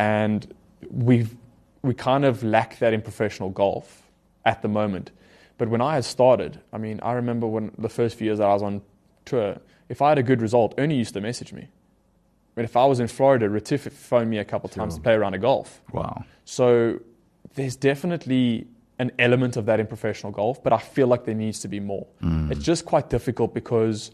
and 0.00 0.54
we've 0.90 1.36
we 1.82 1.94
kind 1.94 2.24
of 2.24 2.42
lack 2.42 2.78
that 2.78 2.92
in 2.92 3.02
professional 3.02 3.50
golf 3.50 4.02
at 4.44 4.62
the 4.62 4.68
moment. 4.68 5.10
But 5.58 5.68
when 5.68 5.80
I 5.80 5.94
had 5.94 6.04
started, 6.04 6.60
I 6.72 6.78
mean, 6.78 7.00
I 7.02 7.12
remember 7.12 7.46
when 7.46 7.72
the 7.76 7.88
first 7.88 8.16
few 8.16 8.26
years 8.26 8.38
that 8.38 8.48
I 8.48 8.52
was 8.52 8.62
on 8.62 8.82
tour, 9.24 9.58
if 9.88 10.00
I 10.00 10.08
had 10.10 10.18
a 10.18 10.22
good 10.22 10.40
result, 10.40 10.74
Ernie 10.78 10.96
used 10.96 11.14
to 11.14 11.20
message 11.20 11.52
me. 11.52 11.62
I 11.62 12.52
mean, 12.56 12.64
if 12.64 12.76
I 12.76 12.86
was 12.86 12.98
in 13.00 13.08
Florida, 13.08 13.48
Retief 13.48 13.82
phoned 13.92 14.30
me 14.30 14.38
a 14.38 14.44
couple 14.44 14.68
of 14.68 14.74
times 14.74 14.94
to 14.96 15.00
play 15.00 15.14
around 15.14 15.34
a 15.34 15.38
golf. 15.38 15.82
Wow. 15.92 16.24
So 16.44 17.00
there's 17.54 17.76
definitely 17.76 18.66
an 18.98 19.12
element 19.18 19.56
of 19.56 19.66
that 19.66 19.80
in 19.80 19.86
professional 19.86 20.32
golf, 20.32 20.62
but 20.62 20.72
I 20.72 20.78
feel 20.78 21.06
like 21.06 21.24
there 21.24 21.34
needs 21.34 21.60
to 21.60 21.68
be 21.68 21.80
more. 21.80 22.06
Mm. 22.22 22.50
It's 22.50 22.64
just 22.64 22.84
quite 22.84 23.08
difficult 23.08 23.54
because 23.54 24.10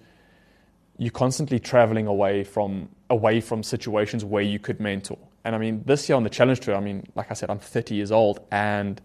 you're 0.98 1.10
constantly 1.10 1.58
traveling 1.58 2.06
away 2.06 2.44
from 2.44 2.88
away 3.10 3.40
from 3.40 3.62
situations 3.62 4.24
where 4.24 4.42
you 4.42 4.58
could 4.58 4.80
mentor. 4.80 5.18
And 5.46 5.54
I 5.54 5.58
mean, 5.58 5.84
this 5.86 6.08
year 6.08 6.16
on 6.16 6.24
the 6.24 6.28
Challenge 6.28 6.58
Tour, 6.58 6.74
I 6.74 6.80
mean, 6.80 7.06
like 7.14 7.30
I 7.30 7.34
said, 7.34 7.50
I'm 7.50 7.60
30 7.60 7.94
years 7.94 8.10
old 8.10 8.40
and 8.50 9.00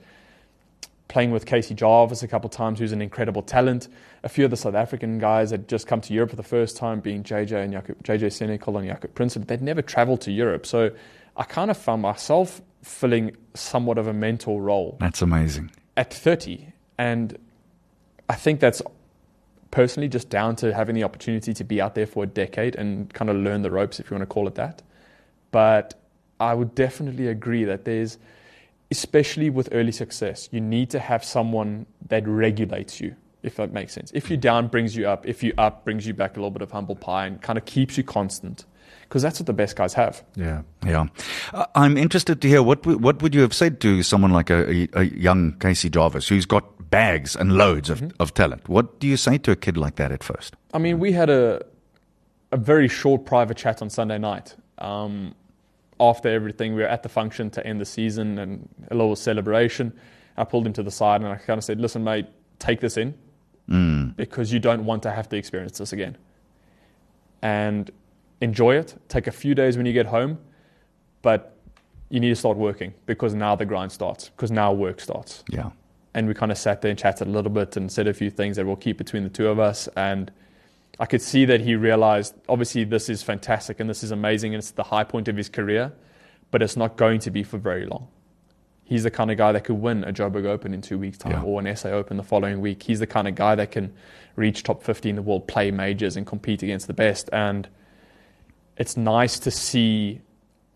playing 1.07 1.29
with 1.29 1.45
Casey 1.45 1.75
Jarvis 1.75 2.23
a 2.23 2.27
couple 2.27 2.47
of 2.47 2.51
times, 2.51 2.79
who's 2.79 2.91
an 2.91 3.01
incredible 3.01 3.43
talent. 3.43 3.87
A 4.23 4.29
few 4.29 4.45
of 4.45 4.49
the 4.49 4.57
South 4.57 4.73
African 4.73 5.19
guys 5.19 5.51
had 5.51 5.67
just 5.67 5.85
come 5.85 6.01
to 6.01 6.13
Europe 6.13 6.31
for 6.31 6.35
the 6.35 6.41
first 6.43 6.77
time, 6.77 6.99
being 6.99 7.23
JJ 7.23 7.63
and 7.63 7.73
Jakob, 7.73 8.03
JJ 8.03 8.31
Senekal 8.31 8.79
and 8.79 8.87
Jakob 8.87 9.13
Prince. 9.13 9.35
They'd 9.35 9.61
never 9.61 9.83
traveled 9.83 10.21
to 10.21 10.31
Europe. 10.31 10.65
So 10.65 10.89
I 11.37 11.43
kind 11.43 11.69
of 11.69 11.77
found 11.77 12.01
myself 12.01 12.59
filling 12.81 13.37
somewhat 13.53 13.99
of 13.99 14.07
a 14.07 14.13
mentor 14.13 14.63
role 14.63 14.97
That's 14.99 15.21
amazing. 15.21 15.69
at 15.95 16.11
30. 16.11 16.73
And 16.97 17.37
I 18.29 18.33
think 18.33 18.61
that's 18.61 18.81
personally 19.69 20.09
just 20.09 20.29
down 20.29 20.55
to 20.55 20.73
having 20.73 20.95
the 20.95 21.03
opportunity 21.03 21.53
to 21.53 21.63
be 21.63 21.79
out 21.79 21.93
there 21.93 22.07
for 22.07 22.23
a 22.23 22.27
decade 22.27 22.73
and 22.75 23.13
kind 23.13 23.29
of 23.29 23.35
learn 23.35 23.61
the 23.61 23.69
ropes, 23.69 23.99
if 23.99 24.09
you 24.09 24.15
want 24.15 24.27
to 24.27 24.33
call 24.33 24.47
it 24.47 24.55
that. 24.55 24.81
But 25.51 26.00
I 26.41 26.53
would 26.53 26.73
definitely 26.75 27.27
agree 27.27 27.63
that 27.65 27.85
there's, 27.85 28.17
especially 28.89 29.49
with 29.49 29.69
early 29.71 29.91
success, 29.91 30.49
you 30.51 30.59
need 30.59 30.89
to 30.89 30.99
have 30.99 31.23
someone 31.23 31.85
that 32.07 32.27
regulates 32.27 32.99
you, 32.99 33.15
if 33.43 33.55
that 33.55 33.71
makes 33.71 33.93
sense. 33.93 34.11
If 34.13 34.29
you're 34.29 34.37
down, 34.37 34.67
brings 34.67 34.95
you 34.95 35.07
up. 35.07 35.25
If 35.27 35.43
you're 35.43 35.59
up, 35.59 35.85
brings 35.85 36.05
you 36.07 36.13
back 36.13 36.35
a 36.35 36.39
little 36.39 36.51
bit 36.51 36.61
of 36.63 36.71
humble 36.71 36.95
pie 36.95 37.27
and 37.27 37.41
kind 37.41 37.57
of 37.57 37.65
keeps 37.65 37.97
you 37.97 38.03
constant. 38.03 38.65
Because 39.03 39.21
that's 39.21 39.39
what 39.39 39.45
the 39.45 39.53
best 39.53 39.75
guys 39.75 39.93
have. 39.93 40.23
Yeah. 40.35 40.61
Yeah, 40.85 41.07
Uh, 41.53 41.65
I'm 41.75 41.97
interested 41.97 42.41
to 42.41 42.47
hear 42.47 42.63
what 42.63 42.85
what 42.85 43.21
would 43.21 43.35
you 43.35 43.41
have 43.41 43.53
said 43.53 43.79
to 43.81 44.03
someone 44.03 44.31
like 44.31 44.49
a, 44.49 44.59
a, 44.71 44.87
a 44.93 45.03
young 45.03 45.53
Casey 45.59 45.89
Jarvis 45.89 46.29
who's 46.29 46.45
got 46.45 46.63
bags 46.89 47.35
and 47.35 47.57
loads 47.57 47.89
of, 47.89 48.11
of 48.19 48.33
talent. 48.33 48.67
What 48.69 48.99
do 48.99 49.07
you 49.07 49.17
say 49.17 49.37
to 49.39 49.51
a 49.51 49.55
kid 49.55 49.77
like 49.77 49.95
that 49.95 50.11
at 50.11 50.23
first? 50.23 50.55
I 50.73 50.77
mean, 50.79 50.99
we 50.99 51.11
had 51.11 51.29
a 51.29 51.61
a 52.51 52.57
very 52.57 52.87
short 52.87 53.25
private 53.25 53.57
chat 53.57 53.81
on 53.81 53.89
Sunday 53.89 54.17
night. 54.17 54.55
Um, 54.77 55.35
after 56.01 56.27
everything, 56.27 56.73
we 56.73 56.81
were 56.81 56.87
at 56.87 57.03
the 57.03 57.09
function 57.09 57.49
to 57.51 57.65
end 57.65 57.79
the 57.79 57.85
season 57.85 58.39
and 58.39 58.67
a 58.89 58.95
little 58.95 59.15
celebration. 59.15 59.93
I 60.35 60.43
pulled 60.43 60.65
him 60.65 60.73
to 60.73 60.83
the 60.83 60.91
side 60.91 61.21
and 61.21 61.29
I 61.29 61.35
kind 61.35 61.59
of 61.59 61.63
said, 61.63 61.79
"Listen, 61.79 62.03
mate, 62.03 62.25
take 62.57 62.79
this 62.79 62.97
in 62.97 63.13
mm. 63.69 64.15
because 64.15 64.51
you 64.51 64.59
don't 64.59 64.83
want 64.85 65.03
to 65.03 65.11
have 65.11 65.29
to 65.29 65.37
experience 65.37 65.77
this 65.77 65.93
again. 65.93 66.17
And 67.43 67.91
enjoy 68.41 68.75
it. 68.75 68.95
Take 69.07 69.27
a 69.27 69.31
few 69.31 69.53
days 69.53 69.77
when 69.77 69.85
you 69.85 69.93
get 69.93 70.07
home, 70.07 70.39
but 71.21 71.55
you 72.09 72.19
need 72.19 72.29
to 72.29 72.35
start 72.35 72.57
working 72.57 72.93
because 73.05 73.35
now 73.35 73.55
the 73.55 73.65
grind 73.65 73.91
starts. 73.91 74.29
Because 74.29 74.51
now 74.51 74.73
work 74.73 74.99
starts." 74.99 75.43
Yeah. 75.49 75.69
and 76.13 76.27
we 76.27 76.33
kind 76.33 76.51
of 76.51 76.57
sat 76.57 76.81
there 76.81 76.89
and 76.89 76.99
chatted 76.99 77.25
a 77.27 77.31
little 77.31 77.51
bit 77.51 77.77
and 77.77 77.89
said 77.89 78.05
a 78.05 78.13
few 78.13 78.29
things 78.29 78.57
that 78.57 78.65
we'll 78.65 78.75
keep 78.75 78.97
between 78.97 79.23
the 79.23 79.29
two 79.29 79.47
of 79.47 79.59
us. 79.59 79.87
And 79.95 80.29
I 80.99 81.05
could 81.05 81.21
see 81.21 81.45
that 81.45 81.61
he 81.61 81.75
realized, 81.75 82.35
obviously, 82.47 82.83
this 82.83 83.09
is 83.09 83.23
fantastic 83.23 83.79
and 83.79 83.89
this 83.89 84.03
is 84.03 84.11
amazing 84.11 84.53
and 84.53 84.59
it's 84.61 84.71
the 84.71 84.83
high 84.83 85.03
point 85.03 85.27
of 85.27 85.35
his 85.37 85.49
career, 85.49 85.91
but 86.51 86.61
it's 86.61 86.77
not 86.77 86.95
going 86.97 87.19
to 87.21 87.31
be 87.31 87.43
for 87.43 87.57
very 87.57 87.85
long. 87.85 88.07
He's 88.83 89.03
the 89.03 89.11
kind 89.11 89.31
of 89.31 89.37
guy 89.37 89.53
that 89.53 89.63
could 89.63 89.75
win 89.77 90.03
a 90.03 90.11
Joburg 90.11 90.45
Open 90.45 90.73
in 90.73 90.81
two 90.81 90.99
weeks' 90.99 91.17
time 91.17 91.31
Yeah. 91.31 91.43
or 91.43 91.59
an 91.61 91.75
SA 91.75 91.89
Open 91.89 92.17
the 92.17 92.23
following 92.23 92.59
week. 92.59 92.83
He's 92.83 92.99
the 92.99 93.07
kind 93.07 93.27
of 93.27 93.35
guy 93.35 93.55
that 93.55 93.71
can 93.71 93.93
reach 94.35 94.63
top 94.63 94.83
50 94.83 95.09
in 95.09 95.15
the 95.15 95.21
world, 95.21 95.47
play 95.47 95.71
majors, 95.71 96.17
and 96.17 96.27
compete 96.27 96.61
against 96.61 96.87
the 96.87 96.93
best. 96.93 97.29
And 97.31 97.69
it's 98.77 98.97
nice 98.97 99.39
to 99.39 99.51
see 99.51 100.19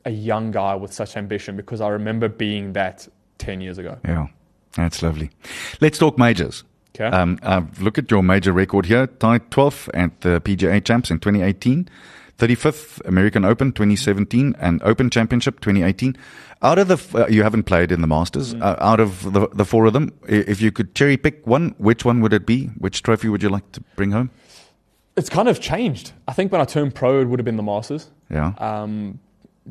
a 0.06 0.12
young 0.12 0.52
guy 0.52 0.76
with 0.76 0.94
such 0.94 1.18
ambition 1.18 1.58
because 1.58 1.82
I 1.82 1.90
remember 1.90 2.30
being 2.30 2.74
that 2.74 3.08
10 3.38 3.60
years 3.60 3.78
ago. 3.78 3.98
Yeah. 4.06 4.28
That's 4.78 5.02
lovely. 5.04 5.30
Let's 5.82 5.98
talk 5.98 6.18
majors. 6.18 6.64
Okay. 6.96 7.06
Um, 7.06 7.38
uh, 7.44 7.62
look 7.80 7.98
at 7.98 8.10
your 8.10 8.24
major 8.24 8.52
record 8.54 8.86
here. 8.86 9.08
Tied 9.08 9.50
12th 9.52 9.90
at 9.94 10.22
the 10.22 10.40
PGA 10.42 10.84
Champs 10.84 11.12
in 11.12 11.20
2018, 11.20 11.90
35th 12.40 13.06
American 13.06 13.44
Open 13.44 13.72
2017, 13.74 14.56
and 14.60 14.82
Open 14.84 15.10
Championship 15.10 15.60
2018. 15.60 16.16
Out 16.62 16.80
of 16.80 16.88
the, 16.88 16.94
f- 16.96 17.14
uh, 17.14 17.28
you 17.28 17.44
haven't 17.44 17.64
played 17.64 17.92
in 17.92 18.00
the 18.02 18.08
Masters. 18.08 18.54
Uh, 18.54 18.78
out 18.80 19.00
of 19.02 19.34
the, 19.34 19.50
the 19.50 19.66
four 19.66 19.86
of 19.86 19.94
them, 19.94 20.14
if 20.28 20.62
you 20.62 20.72
could 20.72 20.96
cherry 20.96 21.18
pick 21.18 21.46
one, 21.46 21.76
which 21.78 22.06
one 22.06 22.22
would 22.22 22.34
it 22.34 22.46
be? 22.46 22.68
Which 22.80 23.04
trophy 23.04 23.28
would 23.28 23.44
you 23.44 23.50
like 23.50 23.70
to 23.74 23.82
bring 23.98 24.12
home? 24.12 24.32
It's 25.18 25.30
kind 25.30 25.48
of 25.48 25.60
changed. 25.60 26.14
I 26.28 26.34
think 26.34 26.52
when 26.52 26.62
I 26.62 26.66
turned 26.66 26.96
pro, 26.96 27.22
it 27.22 27.26
would 27.26 27.40
have 27.40 27.46
been 27.46 27.58
the 27.58 27.64
Masters. 27.64 28.10
Yeah. 28.30 28.54
Um, 28.58 29.20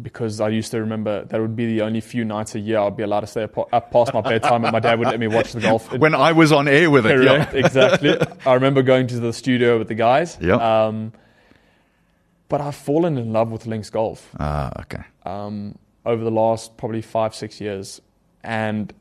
because 0.03 0.41
I 0.41 0.49
used 0.49 0.71
to 0.73 0.81
remember 0.81 1.25
that 1.25 1.41
would 1.41 1.55
be 1.55 1.67
the 1.67 1.83
only 1.83 2.01
few 2.01 2.25
nights 2.25 2.55
a 2.57 2.59
year 2.59 2.79
I'd 2.79 2.97
be 2.97 3.05
allowed 3.05 3.21
to 3.21 3.27
stay 3.29 3.45
up, 3.45 3.73
up 3.73 3.91
past 3.93 4.13
my 4.13 4.21
bedtime 4.21 4.65
and 4.65 4.73
my 4.73 4.81
dad 4.81 4.99
would 4.99 5.07
let 5.09 5.21
me 5.21 5.29
watch 5.29 5.53
the 5.53 5.61
golf. 5.69 5.93
when 5.93 6.15
I 6.15 6.33
was 6.33 6.51
on 6.53 6.67
air 6.67 6.91
with 6.91 7.07
it. 7.07 7.23
Yeah. 7.23 7.45
Correct, 7.45 7.55
exactly. 7.55 8.17
I 8.45 8.55
remember 8.55 8.83
going 8.83 9.07
to 9.09 9.21
the 9.21 9.33
studio 9.33 9.79
with 9.79 9.89
the 9.89 9.95
guys. 9.95 10.37
Yeah. 10.41 10.57
Um, 10.87 11.13
but 12.49 12.61
I've 12.61 12.75
fallen 12.75 13.17
in 13.19 13.33
love 13.33 13.51
with 13.51 13.67
links 13.67 13.91
golf 13.91 14.31
Ah, 14.39 14.71
okay. 14.81 15.03
um, 15.25 15.77
over 16.05 16.23
the 16.23 16.31
last 16.31 16.77
probably 16.77 17.01
five, 17.03 17.35
six 17.35 17.61
years. 17.61 18.01
And 18.43 18.93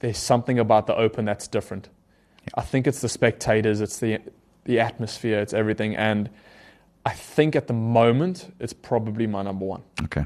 there's 0.00 0.18
something 0.18 0.58
about 0.58 0.86
the 0.86 0.94
Open 0.96 1.24
that's 1.24 1.48
different. 1.48 1.88
I 2.54 2.62
think 2.62 2.86
it's 2.86 3.00
the 3.00 3.08
spectators, 3.08 3.80
it's 3.80 3.98
the, 4.00 4.18
the 4.64 4.80
atmosphere, 4.80 5.38
it's 5.40 5.54
everything. 5.54 5.94
And 5.96 6.28
I 7.04 7.10
think 7.12 7.56
at 7.56 7.66
the 7.66 7.72
moment, 7.72 8.54
it's 8.60 8.72
probably 8.72 9.26
my 9.26 9.42
number 9.42 9.64
one. 9.64 9.82
Okay. 10.04 10.24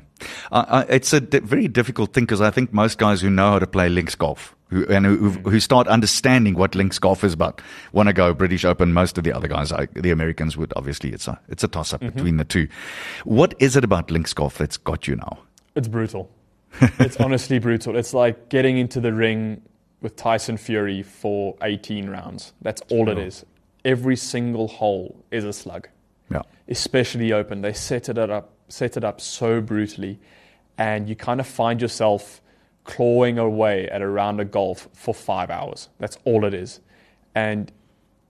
Uh, 0.52 0.84
it's 0.90 1.12
a 1.14 1.20
di- 1.20 1.38
very 1.38 1.68
difficult 1.68 2.12
thing 2.12 2.24
because 2.24 2.40
I 2.42 2.50
think 2.50 2.72
most 2.72 2.98
guys 2.98 3.22
who 3.22 3.30
know 3.30 3.52
how 3.52 3.58
to 3.58 3.66
play 3.66 3.88
links 3.88 4.14
golf 4.14 4.54
who, 4.68 4.84
and 4.88 5.06
who, 5.06 5.16
who- 5.30 5.50
who 5.50 5.58
start 5.60 5.88
understanding 5.88 6.54
what 6.54 6.74
links 6.74 6.98
golf 6.98 7.24
is 7.24 7.32
about 7.32 7.62
want 7.92 8.08
to 8.08 8.12
go 8.12 8.34
British 8.34 8.64
Open. 8.66 8.92
Most 8.92 9.16
of 9.16 9.24
the 9.24 9.32
other 9.32 9.48
guys, 9.48 9.72
I, 9.72 9.86
the 9.94 10.10
Americans, 10.10 10.56
would 10.58 10.72
obviously 10.76 11.12
it's 11.14 11.26
a 11.28 11.40
it's 11.48 11.64
a 11.64 11.68
toss 11.68 11.94
up 11.94 12.00
between 12.02 12.36
the 12.36 12.44
two. 12.44 12.68
What 13.24 13.54
is 13.58 13.74
it 13.76 13.82
about 13.84 14.10
links 14.10 14.34
golf 14.34 14.58
that's 14.58 14.76
got 14.76 15.08
you 15.08 15.16
now? 15.16 15.38
It's 15.76 15.88
brutal. 15.88 16.30
it's 16.98 17.16
honestly 17.16 17.58
brutal. 17.58 17.96
It's 17.96 18.12
like 18.12 18.50
getting 18.50 18.76
into 18.76 19.00
the 19.00 19.14
ring 19.14 19.62
with 20.02 20.14
Tyson 20.16 20.58
Fury 20.58 21.02
for 21.02 21.56
18 21.62 22.10
rounds. 22.10 22.52
That's 22.60 22.82
all 22.90 23.08
it 23.08 23.16
is. 23.16 23.46
Every 23.82 24.16
single 24.16 24.68
hole 24.68 25.24
is 25.30 25.44
a 25.44 25.52
slug, 25.54 25.88
Yeah. 26.30 26.42
especially 26.68 27.32
open. 27.32 27.62
They 27.62 27.72
set 27.72 28.08
it 28.08 28.18
up, 28.18 28.50
set 28.68 28.96
it 28.96 29.04
up 29.04 29.20
so 29.20 29.60
brutally, 29.60 30.18
and 30.78 31.08
you 31.08 31.14
kind 31.16 31.40
of 31.40 31.46
find 31.46 31.80
yourself 31.80 32.40
clawing 32.84 33.38
away 33.38 33.88
at 33.88 34.02
a 34.02 34.08
round 34.08 34.40
of 34.40 34.50
golf 34.50 34.88
for 34.92 35.14
five 35.14 35.50
hours. 35.50 35.88
That's 35.98 36.18
all 36.24 36.44
it 36.44 36.54
is. 36.54 36.80
And 37.34 37.70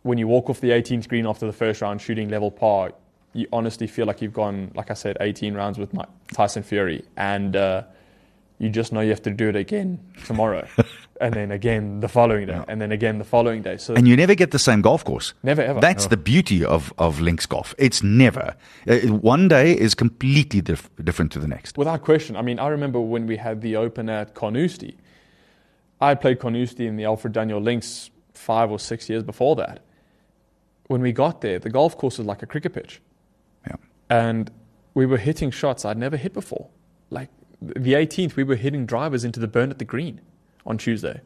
when 0.03 0.19
you 0.19 0.29
walk 0.29 0.49
off 0.51 0.61
the 0.61 0.71
18th 0.71 1.09
green 1.09 1.27
after 1.27 1.47
the 1.47 1.53
first 1.53 1.81
round, 1.83 2.01
shooting 2.01 2.29
level 2.29 2.51
par, 2.51 2.93
you 3.33 3.47
honestly 3.53 3.87
feel 3.87 4.07
like 4.07 4.23
you've 4.23 4.33
gone, 4.33 4.71
like 4.75 4.91
I 4.91 4.95
said, 4.95 5.17
18 5.21 5.55
rounds 5.55 5.79
with 5.79 5.95
Tyson 6.33 6.63
Fury, 6.63 7.05
and 7.17 7.55
uh, 7.55 7.83
you 8.59 8.71
just 8.71 8.93
know 8.93 9.01
you 9.01 9.11
have 9.11 9.23
to 9.23 9.31
do 9.31 9.49
it 9.49 9.57
again 9.57 9.99
tomorrow, 10.25 10.67
and 11.21 11.35
then 11.35 11.51
again 11.51 12.01
the 12.01 12.09
following 12.09 12.47
day, 12.47 12.63
and 12.69 12.81
then 12.81 12.93
again 12.93 13.19
the 13.19 13.25
following 13.25 13.63
day. 13.63 13.77
So 13.77 13.95
And 13.95 14.07
you 14.07 14.17
never 14.17 14.35
get 14.35 14.51
the 14.51 14.59
same 14.59 14.81
golf 14.83 15.05
course. 15.05 15.35
Never, 15.43 15.63
ever. 15.63 15.81
That's 15.81 16.05
No. 16.05 16.11
the 16.11 16.17
beauty 16.17 16.65
of, 16.65 16.93
of 16.99 17.21
links 17.21 17.47
golf. 17.47 17.75
It's 17.79 18.03
never. 18.03 18.55
Uh, 18.89 18.99
one 19.09 19.49
day 19.49 19.73
is 19.73 19.95
completely 19.95 20.61
dif- 20.61 20.91
different 21.03 21.33
to 21.33 21.39
the 21.39 21.49
next. 21.49 21.79
Without 21.79 22.03
question. 22.03 22.37
I 22.37 22.43
mean, 22.43 22.59
I 22.59 22.69
remember 22.69 23.01
when 23.01 23.27
we 23.27 23.37
had 23.37 23.61
the 23.63 23.77
Open 23.77 24.09
at 24.09 24.35
Carnoustie. 24.35 24.97
I 26.01 26.15
played 26.15 26.39
Carnoustie 26.41 26.87
in 26.87 26.97
the 26.97 27.05
Alfred 27.05 27.33
Dunhill 27.33 27.63
Links 27.63 28.11
five 28.35 28.71
or 28.71 28.79
six 28.79 29.09
years 29.09 29.23
before 29.23 29.57
that. 29.57 29.81
When 30.89 31.01
we 31.01 31.13
got 31.13 31.41
there, 31.41 31.59
the 31.59 31.71
golf 31.71 31.97
course 31.97 32.19
was 32.19 32.27
like 32.27 32.43
a 32.43 32.47
cricket 32.47 32.73
pitch. 32.75 33.01
Yeah. 33.67 33.77
And 34.11 34.51
we 34.95 35.07
were 35.07 35.17
hitting 35.17 35.51
shots 35.51 35.85
I'd 35.85 35.99
never 35.99 36.17
hit 36.17 36.33
before. 36.35 36.69
Like 37.11 37.31
the 37.61 37.95
18th, 37.95 38.37
we 38.37 38.45
were 38.45 38.57
hitting 38.57 38.87
drivers 38.87 39.25
into 39.25 39.41
the 39.41 39.49
burn 39.49 39.71
at 39.71 39.79
the 39.79 39.85
green 39.85 40.21
on 40.67 40.79
Tuesday. 40.79 41.21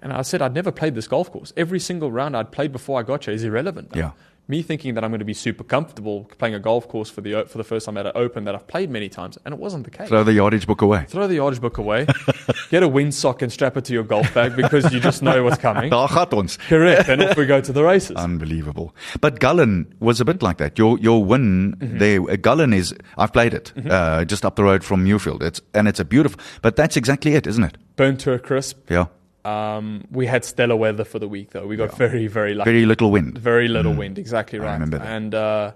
And 0.00 0.12
I 0.12 0.22
said, 0.22 0.40
I'd 0.40 0.54
never 0.54 0.70
played 0.70 0.94
this 0.94 1.08
golf 1.08 1.30
course. 1.32 1.52
Every 1.56 1.80
single 1.80 2.12
round 2.12 2.36
I'd 2.36 2.52
played 2.52 2.72
before 2.72 3.00
I 3.00 3.02
got 3.02 3.24
here 3.24 3.34
is 3.34 3.42
irrelevant. 3.42 3.94
now. 3.94 4.00
Yeah. 4.00 4.10
Me 4.50 4.62
thinking 4.62 4.94
that 4.94 5.04
I'm 5.04 5.10
going 5.10 5.18
to 5.18 5.26
be 5.26 5.34
super 5.34 5.62
comfortable 5.62 6.24
playing 6.38 6.54
a 6.54 6.58
golf 6.58 6.88
course 6.88 7.10
for 7.10 7.20
the 7.20 7.44
for 7.46 7.58
the 7.58 7.64
first 7.64 7.84
time 7.84 7.98
at 7.98 8.06
an 8.06 8.12
Open 8.14 8.44
that 8.44 8.54
I've 8.54 8.66
played 8.66 8.88
many 8.90 9.10
times, 9.10 9.36
and 9.44 9.52
it 9.52 9.60
wasn't 9.60 9.84
the 9.84 9.90
case. 9.90 10.08
Throw 10.08 10.24
the 10.24 10.32
yardage 10.32 10.66
book 10.66 10.80
away. 10.80 11.04
Throw 11.06 11.26
the 11.26 11.34
yardage 11.34 11.60
book 11.60 11.76
away, 11.76 12.06
get 12.70 12.82
a 12.82 12.88
windsock 12.88 13.42
and 13.42 13.52
strap 13.52 13.76
it 13.76 13.84
to 13.84 13.92
your 13.92 14.04
golf 14.04 14.32
bag 14.32 14.56
because 14.56 14.90
you 14.90 15.00
just 15.00 15.22
know 15.22 15.44
what's 15.44 15.58
coming. 15.58 15.90
Daar 15.96 16.08
gaat 16.08 16.32
ons. 16.32 16.56
Correct, 16.68 17.08
and 17.10 17.22
off 17.22 17.36
we 17.36 17.44
go 17.44 17.60
to 17.60 17.72
the 17.74 17.84
races. 17.84 18.16
Unbelievable. 18.16 18.94
But 19.20 19.38
Gullane 19.38 19.86
was 20.00 20.20
a 20.20 20.24
bit 20.24 20.42
like 20.42 20.56
that. 20.56 20.78
Your 20.78 20.98
your 20.98 21.22
win 21.24 21.74
Mm-hmm. 21.78 21.98
there, 21.98 22.20
uh, 22.22 22.36
Gullane 22.36 22.72
is. 22.72 22.94
I've 23.18 23.32
played 23.32 23.52
it 23.52 23.72
uh, 23.90 24.24
just 24.24 24.44
up 24.46 24.56
the 24.56 24.62
road 24.64 24.82
from 24.82 25.04
Muirfield. 25.04 25.42
It's 25.42 25.60
and 25.74 25.86
it's 25.88 26.00
a 26.00 26.04
beautiful. 26.06 26.40
But 26.62 26.74
that's 26.76 26.96
exactly 26.96 27.34
it, 27.34 27.46
isn't 27.46 27.64
it? 27.64 27.76
Burnt 27.96 28.20
to 28.20 28.32
a 28.32 28.38
crisp. 28.38 28.90
Yeah. 28.90 29.06
Um, 29.44 30.04
we 30.10 30.26
had 30.26 30.44
stellar 30.44 30.76
weather 30.76 31.04
for 31.04 31.18
the 31.18 31.28
week, 31.28 31.50
though. 31.50 31.66
We 31.66 31.76
got 31.76 31.96
very, 31.96 32.26
very 32.26 32.54
lucky. 32.54 32.70
Very 32.70 32.86
little 32.86 33.10
wind. 33.10 33.38
Very 33.38 33.68
little 33.68 33.94
wind, 33.94 34.18
exactly 34.18 34.58
right. 34.58 34.70
I 34.70 34.72
remember 34.74 34.98
that. 34.98 35.06
And 35.06 35.34
uh, 35.34 35.72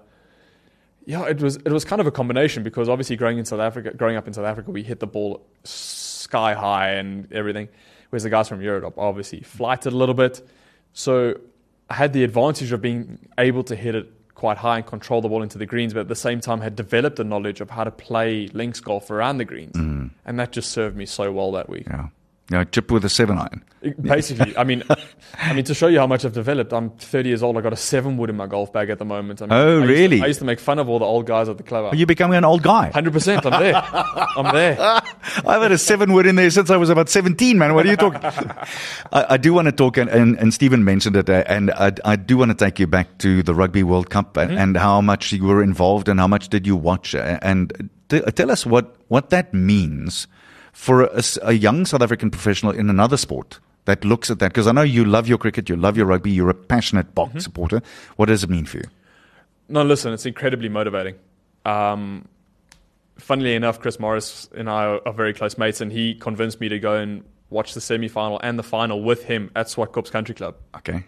yeah, 1.05 1.25
it 1.25 1.41
was 1.41 1.55
it 1.57 1.71
was 1.71 1.85
kind 1.85 1.99
of 1.99 2.07
a 2.07 2.11
combination 2.11 2.63
because 2.63 2.89
obviously 2.89 3.15
growing 3.15 3.37
in 3.37 3.45
South 3.45 3.59
Africa, 3.59 3.93
growing 3.95 4.15
up 4.15 4.27
in 4.27 4.33
South 4.33 4.45
Africa, 4.45 4.71
we 4.71 4.83
hit 4.83 4.99
the 4.99 5.07
ball 5.07 5.45
sky 5.63 6.53
high 6.53 6.91
and 6.91 7.31
everything. 7.31 7.69
Whereas 8.09 8.23
the 8.23 8.29
guys 8.29 8.47
from 8.47 8.61
Europe 8.61 8.93
obviously 8.97 9.41
flighted 9.41 9.91
a 9.91 9.95
little 9.97 10.13
bit, 10.13 10.47
so 10.93 11.39
I 11.89 11.95
had 11.95 12.13
the 12.13 12.23
advantage 12.23 12.71
of 12.71 12.81
being 12.81 13.17
able 13.39 13.63
to 13.63 13.75
hit 13.75 13.95
it 13.95 14.11
quite 14.35 14.57
high 14.57 14.77
and 14.77 14.85
control 14.85 15.21
the 15.21 15.29
ball 15.29 15.41
into 15.41 15.57
the 15.57 15.65
greens, 15.65 15.93
but 15.93 16.01
at 16.01 16.07
the 16.09 16.15
same 16.15 16.39
time 16.39 16.61
had 16.61 16.75
developed 16.75 17.15
the 17.15 17.23
knowledge 17.23 17.59
of 17.59 17.69
how 17.71 17.83
to 17.83 17.91
play 17.91 18.47
links 18.53 18.79
golf 18.79 19.09
around 19.09 19.37
the 19.39 19.45
greens, 19.45 19.75
and 19.75 20.39
that 20.39 20.51
just 20.51 20.71
served 20.71 20.95
me 20.95 21.05
so 21.07 21.31
well 21.31 21.51
that 21.53 21.69
week. 21.69 21.87
Yeah. 21.87 22.09
Yeah, 22.51 22.65
chip 22.65 22.91
with 22.91 23.05
a 23.05 23.09
seven 23.09 23.37
iron. 23.37 23.63
Basically, 24.01 24.55
I 24.57 24.63
mean, 24.65 24.83
I 25.39 25.53
mean 25.53 25.63
to 25.65 25.73
show 25.73 25.87
you 25.87 25.99
how 25.99 26.07
much 26.07 26.23
I've 26.25 26.33
developed. 26.33 26.73
I'm 26.73 26.89
30 26.91 27.29
years 27.29 27.41
old. 27.43 27.57
I 27.57 27.61
got 27.61 27.71
a 27.73 27.77
seven 27.77 28.17
wood 28.17 28.29
in 28.29 28.35
my 28.37 28.47
golf 28.47 28.71
bag 28.71 28.89
at 28.89 28.99
the 28.99 29.05
moment. 29.05 29.41
I 29.41 29.45
mean, 29.45 29.53
Oh, 29.53 29.57
I 29.57 29.73
used 29.75 29.87
to- 29.87 29.93
really? 29.93 30.21
I 30.21 30.25
used 30.27 30.39
to 30.39 30.45
make 30.45 30.59
fun 30.59 30.77
of 30.77 30.89
all 30.89 30.99
the 30.99 31.05
old 31.05 31.25
guys 31.25 31.47
at 31.49 31.57
the 31.57 31.63
club. 31.63 31.93
Are 31.93 31.95
you 31.95 32.05
becoming 32.05 32.37
an 32.37 32.43
old 32.45 32.61
guy? 32.61 32.91
Hundred 32.91 33.13
percent. 33.13 33.45
I'm 33.45 33.59
there. 33.61 33.75
I'm 33.75 34.53
there. 34.53 34.77
I've 35.47 35.61
had 35.61 35.71
a 35.71 35.77
seven 35.77 36.11
wood 36.13 36.25
in 36.25 36.35
there 36.35 36.49
since 36.49 36.69
I 36.69 36.75
was 36.77 36.89
about 36.89 37.07
17, 37.09 37.57
man. 37.57 37.73
What 37.75 37.85
are 37.85 37.89
you 37.89 37.95
talking? 37.97 38.21
I, 39.13 39.25
I 39.31 39.37
do 39.37 39.53
want 39.53 39.67
to 39.67 39.71
talk, 39.71 39.97
and, 39.97 40.09
and, 40.09 40.37
and 40.37 40.53
Stephen 40.53 40.83
mentioned 40.83 41.15
it, 41.15 41.29
uh, 41.29 41.43
and 41.47 41.71
I, 41.71 41.93
I 42.05 42.15
do 42.17 42.37
want 42.37 42.51
to 42.51 42.55
take 42.65 42.77
you 42.77 42.87
back 42.87 43.17
to 43.19 43.41
the 43.41 43.55
Rugby 43.55 43.83
World 43.83 44.09
Cup 44.09 44.35
and, 44.37 44.51
and 44.51 44.77
how 44.77 44.99
much 45.01 45.31
you 45.31 45.43
were 45.45 45.63
involved 45.63 46.07
and 46.09 46.19
how 46.19 46.27
much 46.27 46.49
did 46.49 46.67
you 46.67 46.75
watch. 46.75 47.15
uh, 47.15 47.39
And 47.41 47.89
t- 48.09 48.19
tell 48.21 48.51
us 48.51 48.65
what, 48.65 48.95
what 49.07 49.29
that 49.31 49.53
means 49.53 50.27
for 50.73 51.09
a 51.41 51.53
young 51.53 51.85
South 51.85 52.01
African 52.01 52.29
professional 52.29 52.73
in 52.73 52.89
another 52.89 53.15
sport 53.15 53.59
that 53.85 54.03
looks 54.03 54.29
at 54.29 54.39
that. 54.39 54.49
Because 54.49 54.67
I 54.67 54.71
know 54.71 54.81
you 54.81 55.05
love 55.05 55.27
your 55.27 55.37
cricket, 55.37 55.69
you 55.69 55.75
love 55.75 55.95
your 55.95 56.05
rugby, 56.05 56.31
you're 56.31 56.49
a 56.49 56.53
passionate 56.53 57.15
Boks 57.15 57.43
supporter. 57.43 57.81
What 58.17 58.25
does 58.25 58.43
it 58.43 58.49
mean 58.49 58.65
for 58.65 58.77
you? 58.77 58.85
No, 59.69 59.83
listen, 59.83 60.11
it's 60.13 60.25
incredibly 60.25 60.69
motivating. 60.69 61.15
Um, 61.65 62.27
funnily 63.17 63.55
enough, 63.55 63.79
Chris 63.79 63.99
Morris 63.99 64.49
and 64.55 64.69
I 64.69 64.99
are, 65.05 65.13
very 65.13 65.33
close 65.33 65.57
mates, 65.57 65.79
and 65.79 65.91
he 65.91 66.15
convinced 66.15 66.59
me 66.59 66.69
to 66.69 66.79
go 66.79 66.95
and 66.95 67.23
watch 67.49 67.73
the 67.73 67.81
semi 67.81 68.07
final 68.07 68.39
and 68.43 68.57
the 68.57 68.63
final 68.63 69.03
with 69.03 69.23
him 69.23 69.51
at 69.55 69.67
Swartkops 69.67 70.11
Country 70.11 70.35
Club. 70.35 70.55
Okay. 70.75 71.03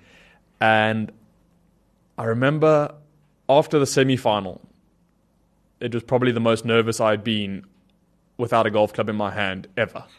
And 0.62 1.12
I 2.18 2.26
remember 2.26 2.94
after 3.50 3.80
the 3.80 3.86
semi 3.86 4.16
final, 4.16 4.62
it 5.80 5.94
was 5.94 6.04
probably 6.04 6.32
the 6.32 6.40
most 6.40 6.66
nervous 6.66 7.02
I'd 7.02 7.24
been 7.24 7.66
without 8.38 8.66
a 8.66 8.72
golf 8.72 8.94
club 8.94 9.10
in 9.10 9.16
my 9.16 9.32
hand 9.32 9.68
ever. 9.78 10.04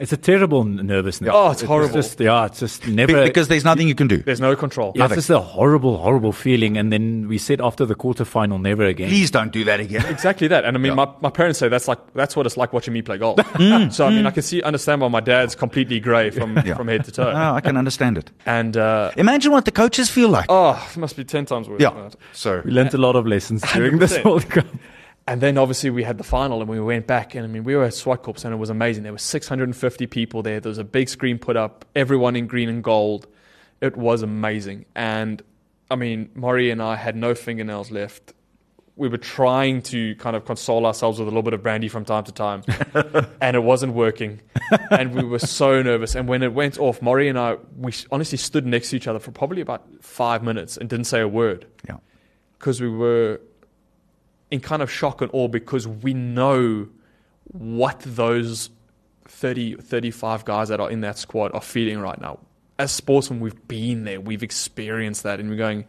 It's 0.00 0.12
a 0.12 0.16
terrible 0.16 0.62
n- 0.62 0.86
nervousness. 0.86 1.30
Oh, 1.32 1.50
it's 1.50 1.62
horrible. 1.62 1.94
just, 1.94 2.18
yeah, 2.18 2.46
it's 2.46 2.58
just 2.60 2.88
never. 2.88 3.22
because 3.22 3.48
there's 3.48 3.64
nothing 3.64 3.86
you 3.86 3.94
can 3.94 4.08
do. 4.08 4.16
There's 4.16 4.40
no 4.40 4.56
control. 4.56 4.92
yeah, 4.96 5.04
it's 5.04 5.14
just 5.14 5.30
a 5.30 5.38
horrible, 5.38 5.98
horrible 5.98 6.32
feeling. 6.32 6.78
And 6.78 6.90
then 6.90 7.28
we 7.28 7.36
said 7.38 7.60
after 7.60 7.84
the 7.84 7.94
quarterfinal, 7.94 8.60
never 8.60 8.84
again. 8.84 9.08
Please 9.10 9.30
don't 9.30 9.52
do 9.52 9.62
that 9.64 9.78
again. 9.78 10.04
Exactly 10.10 10.48
that. 10.48 10.64
And 10.64 10.76
I 10.76 10.80
mean, 10.80 10.94
my, 10.94 11.08
my 11.20 11.28
parents 11.30 11.58
say 11.58 11.68
that's 11.68 11.86
like 11.86 11.98
that's 12.14 12.34
what 12.34 12.46
it's 12.46 12.56
like 12.56 12.72
watching 12.72 12.94
me 12.94 13.02
play 13.02 13.18
golf. 13.18 13.36
Mm. 13.60 13.92
so 13.92 14.06
I 14.06 14.10
mean, 14.10 14.26
I 14.26 14.30
mm. 14.30 14.34
can 14.34 14.42
see 14.42 14.62
understand 14.62 15.02
why 15.02 15.08
my 15.08 15.20
dad's 15.20 15.54
completely 15.54 16.00
grey 16.00 16.30
from 16.30 16.56
Yeah. 16.64 16.74
from 16.76 16.88
head 16.88 17.04
to 17.04 17.12
toe. 17.12 17.30
Oh, 17.30 17.54
I 17.54 17.60
can 17.60 17.76
understand 17.76 18.16
it. 18.16 18.30
And 18.46 18.76
uh, 18.76 19.10
Imagine 19.16 19.52
what 19.52 19.66
the 19.66 19.72
coaches 19.72 20.08
feel 20.08 20.30
like. 20.30 20.46
oh, 20.48 20.82
it 20.90 20.96
must 20.98 21.16
be 21.16 21.24
ten 21.24 21.44
times 21.44 21.68
worse. 21.68 21.80
yeah. 21.80 21.90
than 21.90 22.04
that. 22.08 22.16
So 22.32 22.62
We 22.64 22.70
learned 22.70 22.94
a 22.94 22.98
lot 22.98 23.16
of 23.16 23.26
lessons 23.26 23.62
during 23.74 23.98
this 23.98 24.16
100%. 24.16 24.24
World 24.24 24.48
Cup. 24.48 24.66
And 25.30 25.40
then 25.40 25.58
obviously 25.58 25.90
we 25.90 26.02
had 26.02 26.18
the 26.18 26.24
final 26.24 26.60
and 26.60 26.68
we 26.68 26.80
went 26.80 27.06
back 27.06 27.36
and 27.36 27.44
I 27.44 27.46
mean 27.46 27.62
we 27.62 27.76
were 27.76 27.84
at 27.84 27.92
Swartkops 27.92 28.44
and 28.44 28.52
it 28.52 28.56
was 28.56 28.68
amazing. 28.68 29.04
There 29.04 29.12
were 29.12 29.18
650 29.18 30.06
people 30.08 30.42
there. 30.42 30.58
There 30.58 30.68
was 30.68 30.78
a 30.78 30.84
big 30.84 31.08
screen 31.08 31.38
put 31.38 31.56
up, 31.56 31.84
everyone 31.94 32.34
in 32.34 32.48
green 32.48 32.68
and 32.68 32.82
gold. 32.82 33.28
It 33.80 33.96
was 33.96 34.22
amazing. 34.22 34.86
And 34.96 35.40
I 35.88 35.94
mean, 35.94 36.30
Maury 36.34 36.72
and 36.72 36.82
I 36.82 36.96
had 36.96 37.14
no 37.14 37.36
fingernails 37.36 37.92
left. 37.92 38.32
We 38.96 39.08
were 39.08 39.18
trying 39.18 39.82
to 39.82 40.16
kind 40.16 40.34
of 40.34 40.46
console 40.46 40.84
ourselves 40.84 41.20
with 41.20 41.28
a 41.28 41.30
little 41.30 41.44
bit 41.44 41.54
of 41.54 41.62
brandy 41.62 41.86
from 41.86 42.04
time 42.04 42.24
to 42.24 42.32
time, 42.32 42.64
and 43.40 43.56
it 43.56 43.62
wasn't 43.62 43.94
working. 43.94 44.40
And 44.90 45.14
we 45.14 45.24
were 45.24 45.38
so 45.38 45.80
nervous. 45.80 46.16
And 46.16 46.28
when 46.28 46.42
it 46.42 46.52
went 46.52 46.78
off, 46.78 47.00
Maury 47.00 47.28
and 47.28 47.38
I, 47.38 47.56
we 47.78 47.94
honestly 48.10 48.36
stood 48.36 48.66
next 48.66 48.90
to 48.90 48.96
each 48.96 49.06
other 49.06 49.18
for 49.20 49.30
probably 49.30 49.62
about 49.62 49.86
five 50.02 50.42
minutes 50.42 50.76
and 50.76 50.88
didn't 50.90 51.06
say 51.06 51.20
a 51.20 51.28
word 51.28 51.66
yeah. 51.88 51.96
because 52.58 52.80
we 52.80 52.90
were 52.90 53.40
in 54.50 54.60
kind 54.60 54.82
of 54.82 54.90
shock 54.90 55.22
and 55.22 55.30
awe 55.32 55.48
because 55.48 55.86
we 55.86 56.14
know 56.14 56.88
what 57.44 58.00
those 58.00 58.70
30, 59.26 59.76
35 59.76 60.44
guys 60.44 60.68
that 60.68 60.80
are 60.80 60.90
in 60.90 61.00
that 61.02 61.18
squad 61.18 61.52
are 61.54 61.60
feeling 61.60 61.98
right 61.98 62.20
now. 62.20 62.38
As 62.78 62.90
sportsmen, 62.92 63.40
we've 63.40 63.68
been 63.68 64.04
there, 64.04 64.20
we've 64.20 64.42
experienced 64.42 65.22
that, 65.22 65.38
and 65.38 65.50
we're 65.50 65.56
going, 65.56 65.84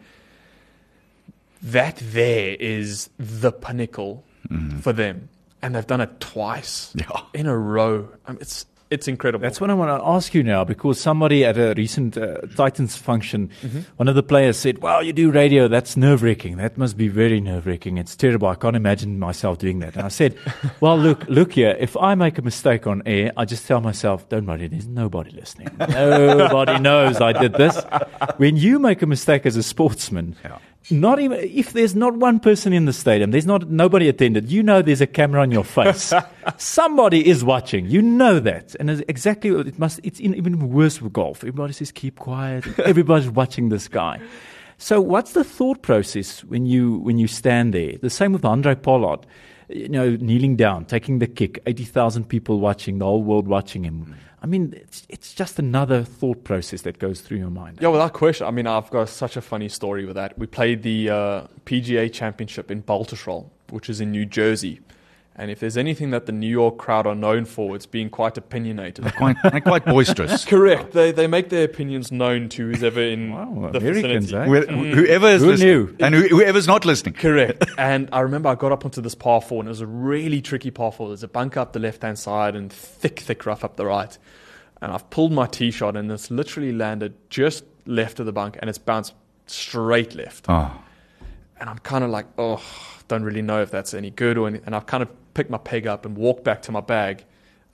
that 1.61 1.97
there 1.97 2.55
is 2.59 3.09
the 3.17 3.51
pinnacle 3.51 4.23
mm-hmm. 4.49 4.79
for 4.79 4.93
them. 4.93 5.29
And 5.61 5.75
they've 5.75 5.85
done 5.85 6.01
it 6.01 6.19
twice 6.19 6.91
Yeah. 6.95 7.21
in 7.33 7.45
a 7.45 7.55
row. 7.57 8.09
I 8.25 8.31
mean, 8.31 8.41
it's, 8.41 8.65
it's 8.91 9.07
incredible. 9.07 9.41
That's 9.41 9.59
what 9.59 9.69
I 9.69 9.73
want 9.73 9.89
to 9.99 10.05
ask 10.07 10.33
you 10.35 10.43
now 10.43 10.63
because 10.63 10.99
somebody 10.99 11.43
at 11.45 11.57
a 11.57 11.73
recent 11.75 12.17
uh, 12.17 12.41
Titans 12.55 12.95
function, 12.95 13.49
Mm-hmm. 13.61 13.79
one 13.97 14.07
of 14.07 14.15
the 14.15 14.23
players 14.23 14.57
said, 14.57 14.79
Well, 14.83 15.01
you 15.01 15.13
do 15.13 15.31
radio, 15.31 15.67
that's 15.67 15.95
nerve 15.97 16.21
wracking. 16.21 16.57
That 16.57 16.77
must 16.77 16.97
be 16.97 17.07
very 17.07 17.39
nerve 17.41 17.65
wracking. 17.65 17.97
It's 17.97 18.15
terrible. 18.15 18.47
I 18.49 18.55
can't 18.55 18.75
imagine 18.75 19.17
myself 19.17 19.57
doing 19.57 19.79
that. 19.79 19.95
And 19.95 20.03
I 20.05 20.09
said, 20.09 20.37
Well, 20.81 20.97
look, 20.97 21.23
look 21.29 21.53
here. 21.53 21.75
If 21.79 21.95
I 21.97 22.13
make 22.15 22.37
a 22.37 22.41
mistake 22.41 22.85
on 22.85 23.01
air, 23.05 23.31
I 23.37 23.45
just 23.45 23.65
tell 23.67 23.81
myself, 23.81 24.27
Don't 24.29 24.45
worry, 24.45 24.67
there's 24.67 24.87
nobody 24.87 25.31
listening. 25.31 25.69
Nobody 25.79 26.79
knows 26.79 27.21
I 27.21 27.31
did 27.33 27.53
this. 27.53 27.81
When 28.37 28.57
you 28.57 28.77
make 28.79 29.01
a 29.01 29.05
mistake 29.07 29.45
as 29.45 29.55
a 29.55 29.63
sportsman, 29.63 30.35
Yeah. 30.43 30.57
Not 30.89 31.19
even 31.19 31.37
if 31.39 31.73
there's 31.73 31.95
not 31.95 32.15
one 32.17 32.39
person 32.39 32.73
in 32.73 32.85
the 32.85 32.93
stadium, 32.93 33.31
there's 33.31 33.45
not 33.45 33.69
nobody 33.69 34.09
attended. 34.09 34.51
You 34.51 34.63
know, 34.63 34.81
there's 34.81 35.01
a 35.01 35.07
camera 35.07 35.41
on 35.41 35.51
your 35.51 35.63
face. 35.63 36.11
Somebody 36.57 37.27
is 37.27 37.43
watching. 37.43 37.85
You 37.85 38.01
know 38.01 38.39
that, 38.39 38.75
and 38.79 38.89
it's 38.89 39.03
exactly 39.07 39.51
it 39.51 39.77
must. 39.77 39.99
It's 40.01 40.19
in, 40.19 40.33
even 40.33 40.71
worse 40.71 40.99
with 40.99 41.13
golf. 41.13 41.43
Everybody 41.43 41.73
says 41.73 41.91
keep 41.91 42.17
quiet. 42.17 42.79
Everybody's 42.79 43.29
watching 43.29 43.69
this 43.69 43.87
guy. 43.87 44.19
So, 44.79 44.99
what's 44.99 45.33
the 45.33 45.43
thought 45.43 45.83
process 45.83 46.43
when 46.43 46.65
you 46.65 46.97
when 46.97 47.19
you 47.19 47.27
stand 47.27 47.75
there? 47.75 47.97
The 48.01 48.09
same 48.09 48.33
with 48.33 48.41
Handré 48.41 48.81
Pollard. 48.81 49.27
You 49.69 49.87
know, 49.87 50.15
kneeling 50.15 50.55
down, 50.55 50.85
taking 50.85 51.19
the 51.19 51.27
kick, 51.27 51.61
eighty 51.67 51.85
thousand 51.85 52.27
people 52.27 52.59
watching, 52.59 52.97
the 52.97 53.05
whole 53.05 53.21
world 53.21 53.47
watching 53.47 53.83
him. 53.83 54.15
I 54.41 54.47
mean, 54.47 54.73
it's 54.75 55.05
it's 55.07 55.33
just 55.33 55.59
another 55.59 56.03
thought 56.03 56.43
process 56.43 56.81
that 56.81 56.97
goes 56.97 57.21
through 57.21 57.37
your 57.37 57.51
mind. 57.51 57.77
Yeah, 57.79 57.89
without 57.89 58.13
question. 58.13 58.47
I 58.47 58.51
mean, 58.51 58.65
I've 58.65 58.89
got 58.89 59.07
such 59.09 59.37
a 59.37 59.41
funny 59.41 59.69
story 59.69 60.05
with 60.05 60.15
that. 60.15 60.37
We 60.37 60.47
played 60.47 60.81
the 60.81 61.09
uh, 61.09 61.47
PGA 61.65 62.11
Championship 62.11 62.71
in 62.71 62.81
Baltusrol, 62.81 63.49
which 63.69 63.89
is 63.89 64.01
in 64.01 64.11
New 64.11 64.25
Jersey. 64.25 64.79
And 65.33 65.49
if 65.49 65.61
there's 65.61 65.77
anything 65.77 66.09
that 66.11 66.25
the 66.25 66.33
New 66.33 66.49
York 66.49 66.77
crowd 66.77 67.07
are 67.07 67.15
known 67.15 67.45
for, 67.45 67.73
it's 67.75 67.85
being 67.85 68.09
quite 68.09 68.37
opinionated. 68.37 69.05
Quite, 69.15 69.37
they're 69.49 69.61
quite 69.61 69.85
boisterous. 69.85 70.43
Correct. 70.45 70.91
They, 70.91 71.13
they 71.13 71.25
make 71.25 71.47
their 71.49 71.63
opinions 71.63 72.11
known 72.11 72.49
to 72.49 72.67
who's 72.69 72.83
ever 72.83 73.01
in 73.01 73.31
Wow, 73.31 73.69
the 73.71 73.77
Americans, 73.77 74.25
vicinity. 74.29 74.35
eh? 74.35 74.91
Wh- 74.91 74.95
Whoever 74.95 75.27
is 75.29 75.41
Who 75.41 75.47
listening, 75.51 75.69
knew? 75.69 75.95
and 76.01 76.13
who, 76.15 76.27
whoever's 76.27 76.67
not 76.67 76.83
listening. 76.85 77.13
Correct. 77.13 77.63
and 77.77 78.09
I 78.11 78.19
remember 78.19 78.49
I 78.49 78.55
got 78.55 78.73
up 78.73 78.83
onto 78.83 78.99
this 79.01 79.15
par 79.15 79.41
four, 79.41 79.61
and 79.61 79.67
it 79.67 79.71
was 79.71 79.81
a 79.81 79.87
really 79.87 80.41
tricky 80.41 80.69
par 80.69 80.91
four. 80.91 81.07
There's 81.07 81.23
a 81.23 81.29
bunker 81.29 81.61
up 81.61 81.71
the 81.71 81.79
left 81.79 82.01
hand 82.01 82.19
side 82.19 82.55
and 82.55 82.71
thick, 82.71 83.21
thick 83.21 83.45
rough 83.45 83.63
up 83.63 83.77
the 83.77 83.85
right. 83.85 84.15
And 84.81 84.91
I've 84.91 85.09
pulled 85.11 85.31
my 85.31 85.47
tee 85.47 85.71
shot, 85.71 85.95
and 85.95 86.11
it's 86.11 86.29
literally 86.29 86.73
landed 86.73 87.13
just 87.29 87.63
left 87.85 88.19
of 88.19 88.25
the 88.25 88.33
bunk, 88.33 88.57
and 88.59 88.69
it's 88.69 88.79
bounced 88.79 89.13
straight 89.47 90.13
left. 90.13 90.45
Oh, 90.49 90.71
and 91.59 91.69
I'm 91.69 91.77
kind 91.79 92.03
of 92.03 92.09
like, 92.09 92.25
oh, 92.37 92.61
don't 93.07 93.23
really 93.23 93.41
know 93.41 93.61
if 93.61 93.71
that's 93.71 93.93
any 93.93 94.09
good 94.09 94.37
or 94.37 94.47
any. 94.47 94.59
And 94.65 94.75
I've 94.75 94.85
kind 94.87 95.03
of 95.03 95.09
picked 95.33 95.49
my 95.49 95.57
peg 95.57 95.87
up 95.87 96.05
and 96.05 96.15
walked 96.15 96.43
back 96.43 96.61
to 96.63 96.71
my 96.71 96.81
bag, 96.81 97.25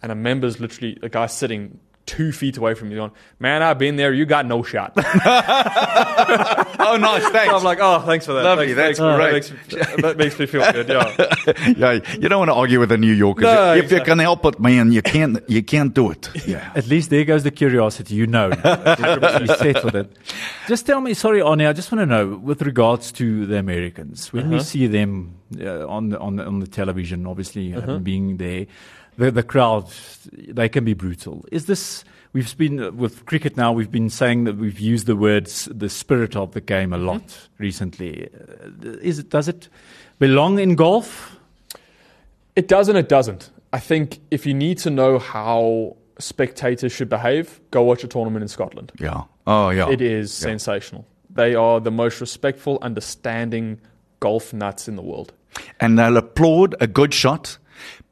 and 0.02 0.12
a 0.12 0.16
member's 0.16 0.60
literally 0.60 0.98
a 1.02 1.10
guy 1.10 1.26
sitting 1.28 1.80
two 2.06 2.32
feet 2.32 2.58
away 2.58 2.74
from 2.74 2.90
me, 2.90 2.96
going, 2.96 3.12
"Man, 3.40 3.62
I've 3.64 3.78
been 3.78 3.96
there. 3.96 4.14
You 4.14 4.26
got 4.26 4.46
no 4.46 4.64
shot." 4.64 4.94
Oh, 7.04 7.18
nice. 7.18 7.28
Thanks. 7.30 7.54
I'm 7.54 7.64
like, 7.64 7.80
"Oh, 7.82 8.00
thanks 8.06 8.26
for 8.26 8.34
that. 8.34 8.44
Lovely, 8.44 8.74
Thanks, 8.74 9.00
that's 9.00 9.00
thanks. 9.00 9.50
great. 9.50 9.70
That 9.70 9.96
makes, 9.96 10.02
that 10.02 10.18
makes 10.18 10.40
me 10.40 10.46
feel 10.46 10.72
good." 10.72 10.88
Yeah. 10.90 11.74
yeah, 11.78 12.16
you 12.20 12.30
don't 12.30 12.40
want 12.40 12.50
to 12.50 12.56
argue 12.56 12.80
with 12.80 12.92
a 12.92 12.98
New 12.98 13.12
Yorker. 13.14 13.42
No, 13.42 13.72
if 13.74 13.78
you 13.78 13.84
exactly. 13.84 14.06
can 14.12 14.20
help 14.20 14.46
it, 14.46 14.60
man, 14.60 14.92
you 14.92 15.02
can't. 15.02 15.40
You 15.50 15.64
can't 15.64 15.94
do 15.94 16.12
it. 16.12 16.30
Yeah. 16.48 16.72
At 16.76 16.88
least 16.88 17.10
there 17.10 17.26
goes 17.26 17.44
the 17.44 17.52
curiosity. 17.52 18.16
You 18.16 18.26
know, 18.28 18.48
you 18.50 19.48
settled 19.48 19.96
it. 19.96 20.18
Just 20.68 20.86
tell 20.86 21.02
me, 21.02 21.14
sorry, 21.14 21.42
Arnie. 21.42 21.68
I 21.68 21.74
just 21.74 21.92
want 21.92 22.02
to 22.02 22.06
know, 22.06 22.38
with 22.38 22.62
regards 22.62 23.12
to 23.14 23.46
the 23.46 23.58
Americans, 23.58 24.32
when 24.32 24.50
we 24.50 24.60
see 24.62 24.88
them 24.88 25.36
uh, 25.60 25.86
on 25.88 26.10
the, 26.10 26.20
on 26.20 26.38
the, 26.38 26.46
on 26.46 26.60
the 26.60 26.68
television, 26.68 27.28
obviously 27.28 27.72
having 27.72 28.04
being 28.04 28.38
there, 28.38 28.66
the 29.18 29.32
the 29.32 29.44
crowd, 29.44 29.90
they 30.32 30.70
can 30.70 30.86
be 30.86 30.94
brutal. 30.94 31.44
Is 31.52 31.66
this? 31.66 32.06
We've 32.34 32.58
been 32.58 32.80
uh, 32.80 32.92
with 32.92 33.26
cricket 33.26 33.58
now. 33.58 33.72
We've 33.72 33.92
been 33.92 34.10
saying 34.10 34.44
that 34.46 34.58
we've 34.58 34.80
used 34.80 35.08
the 35.08 35.16
words 35.16 35.70
the 35.74 35.90
spirit 35.90 36.36
of 36.36 36.54
the 36.54 36.62
game 36.62 36.94
a 36.94 36.98
lot 36.98 37.50
recently. 37.58 38.30
Uh, 38.30 38.90
is 39.02 39.20
it? 39.20 39.30
Does 39.30 39.48
it 39.48 39.70
belong 40.20 40.60
in 40.60 40.76
golf? 40.76 41.38
It 42.56 42.68
does 42.68 42.90
and 42.90 42.98
it 42.98 43.08
doesn't. 43.10 43.52
I 43.72 43.80
think 43.80 44.20
if 44.32 44.46
you 44.46 44.54
need 44.54 44.78
to 44.80 44.90
know 44.90 45.20
how 45.20 45.96
spectators 46.20 46.92
should 46.92 47.10
behave, 47.10 47.60
go 47.72 47.84
watch 47.84 48.04
a 48.04 48.08
tournament 48.08 48.42
in 48.42 48.48
Scotland. 48.48 48.92
Yeah. 49.00 49.24
Oh, 49.46 49.70
yeah. 49.70 49.90
It 49.90 50.02
is 50.02 50.34
sensational. 50.34 51.06
They 51.30 51.54
are 51.56 51.80
the 51.80 51.92
most 51.92 52.20
respectful, 52.20 52.80
understanding 52.82 53.80
golf 54.20 54.54
nuts 54.54 54.88
in 54.88 54.96
the 54.96 55.02
world. 55.02 55.34
And 55.80 55.98
they'll 55.98 56.18
applaud 56.18 56.76
a 56.80 56.88
good 56.88 57.14
shot, 57.14 57.58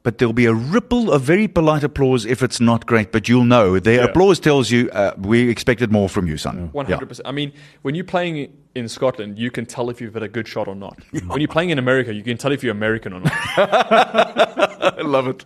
but 0.06 0.20
there'll 0.20 0.34
be 0.34 0.46
a 0.46 0.54
ripple 0.54 1.12
of 1.12 1.24
very 1.24 1.48
polite 1.48 1.84
applause 1.84 2.26
if 2.26 2.42
it's 2.44 2.62
not 2.62 2.86
great. 2.86 3.12
But 3.12 3.28
you'll 3.28 3.44
know 3.44 3.80
their 3.80 3.96
Yeah. 4.02 4.06
applause 4.06 4.40
tells 4.40 4.70
you 4.72 4.90
uh, 4.92 5.14
we 5.18 5.50
expected 5.50 5.92
more 5.92 6.08
from 6.08 6.28
you, 6.28 6.38
son. 6.38 6.70
One 6.72 6.86
hundred 6.86 7.10
percent. 7.10 7.28
I 7.28 7.32
mean, 7.32 7.52
when 7.82 7.96
you're 7.96 8.06
playing 8.06 8.56
in 8.76 8.88
Scotland, 8.88 9.40
you 9.40 9.50
can 9.50 9.66
tell 9.66 9.90
if 9.90 10.00
you've 10.00 10.14
had 10.14 10.22
a 10.24 10.28
good 10.30 10.48
shot 10.48 10.68
or 10.68 10.76
not. 10.76 10.98
when 11.28 11.42
you're 11.42 11.48
playing 11.48 11.72
in 11.72 11.80
America, 11.80 12.14
you 12.14 12.22
can 12.24 12.38
tell 12.38 12.52
if 12.52 12.64
you're 12.64 12.72
American 12.72 13.14
or 13.14 13.20
not. 13.22 13.32
I 13.58 15.02
love 15.02 15.28
it. 15.28 15.46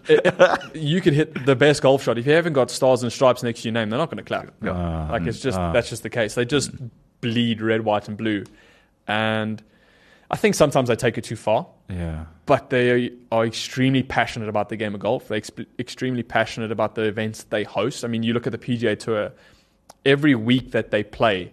you 0.75 0.99
could 1.01 1.13
hit 1.13 1.45
the 1.45 1.55
best 1.55 1.81
golf 1.81 2.03
shot 2.03 2.17
if 2.17 2.27
you 2.27 2.33
haven't 2.33 2.53
got 2.53 2.69
stars 2.69 3.01
and 3.03 3.11
stripes 3.11 3.41
next 3.43 3.61
to 3.61 3.67
your 3.69 3.73
name. 3.73 3.89
They're 3.89 3.97
not 3.99 4.09
going 4.11 4.23
to 4.23 4.23
clap. 4.23 4.53
like 5.11 5.25
it's 5.25 5.39
just 5.39 5.57
that's 5.57 5.89
just 5.89 6.03
the 6.03 6.09
case. 6.09 6.35
They 6.35 6.45
just 6.45 6.71
bleed 7.21 7.61
red, 7.61 7.85
white, 7.85 8.07
and 8.09 8.17
blue, 8.17 8.43
and 9.07 9.63
I 10.31 10.37
think 10.37 10.55
sometimes 10.55 10.89
they 10.89 10.95
take 10.95 11.17
it 11.17 11.23
too 11.23 11.35
far. 11.35 11.67
Yeah. 11.89 12.25
But 12.45 12.69
they 12.69 13.11
are 13.31 13.45
extremely 13.45 14.03
passionate 14.03 14.49
about 14.49 14.69
the 14.69 14.75
game 14.75 14.93
of 14.93 15.01
golf. 15.01 15.27
They're 15.27 15.39
exp- 15.39 15.65
extremely 15.77 16.23
passionate 16.23 16.71
about 16.71 16.95
the 16.95 17.03
events 17.03 17.43
they 17.45 17.63
host. 17.63 18.03
I 18.03 18.07
mean, 18.07 18.23
you 18.23 18.33
look 18.33 18.45
at 18.47 18.51
the 18.51 18.57
PGA 18.57 18.97
Tour. 18.97 19.31
Every 20.05 20.35
week 20.35 20.71
that 20.71 20.91
they 20.91 21.03
play, 21.03 21.51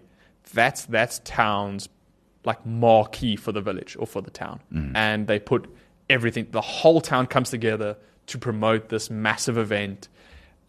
that's 0.53 0.85
that's 0.85 1.21
town's 1.25 1.89
like 2.45 2.65
marquee 2.65 3.35
for 3.35 3.51
the 3.51 3.61
village 3.61 3.97
or 3.99 4.07
for 4.07 4.23
the 4.23 4.31
town, 4.31 4.61
mm. 4.73 4.93
and 4.95 5.27
they 5.27 5.39
put 5.39 5.69
everything. 6.09 6.47
The 6.51 6.61
whole 6.61 7.01
town 7.01 7.27
comes 7.27 7.51
together 7.51 7.97
to 8.27 8.39
promote 8.39 8.89
this 8.89 9.11
massive 9.11 9.59
event, 9.59 10.09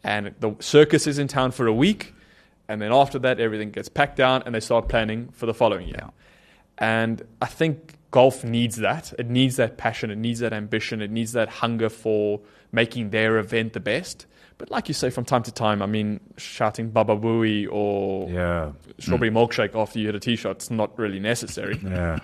and 0.03 0.33
the 0.39 0.55
circus 0.59 1.05
is 1.07 1.19
in 1.19 1.27
town 1.27 1.51
for 1.51 1.67
a 1.67 1.73
week, 1.73 2.15
and 2.67 2.81
then 2.81 2.91
after 2.91 3.19
that, 3.19 3.39
everything 3.39 3.69
gets 3.69 3.89
packed 3.89 4.15
down, 4.15 4.41
and 4.45 4.55
they 4.55 4.59
start 4.59 4.89
planning 4.89 5.29
for 5.33 5.45
the 5.45 5.53
following 5.53 5.87
year. 5.87 6.09
And 6.79 7.21
I 7.41 7.45
think 7.45 7.96
golf 8.11 8.43
needs 8.43 8.77
that. 8.77 9.13
It 9.19 9.29
needs 9.29 9.55
that 9.57 9.77
passion. 9.77 10.11
It 10.11 10.17
needs 10.17 10.39
that 10.39 10.53
ambition. 10.53 11.01
It 11.01 11.11
needs 11.11 11.33
that 11.33 11.49
hunger 11.49 11.89
for 11.89 12.41
making 12.71 13.09
their 13.11 13.37
event 13.37 13.73
the 13.73 13.79
best. 13.79 14.25
But 14.57 14.71
like 14.71 14.87
you 14.87 14.93
say, 14.93 15.09
from 15.09 15.23
time 15.25 15.43
to 15.43 15.51
time, 15.51 15.81
I 15.81 15.85
mean, 15.85 16.19
shouting 16.37 16.89
Baba 16.89 17.15
Booey 17.15 17.67
or 17.69 18.29
Yeah. 18.29 18.71
strawberry 18.99 19.29
mm. 19.29 19.35
milkshake 19.35 19.75
after 19.79 19.99
you 19.99 20.07
hit 20.07 20.15
a 20.15 20.19
tee 20.19 20.35
shot 20.35 20.61
is 20.61 20.71
not 20.71 20.97
really 20.97 21.19
necessary. 21.19 21.79
Yeah. 21.83 22.19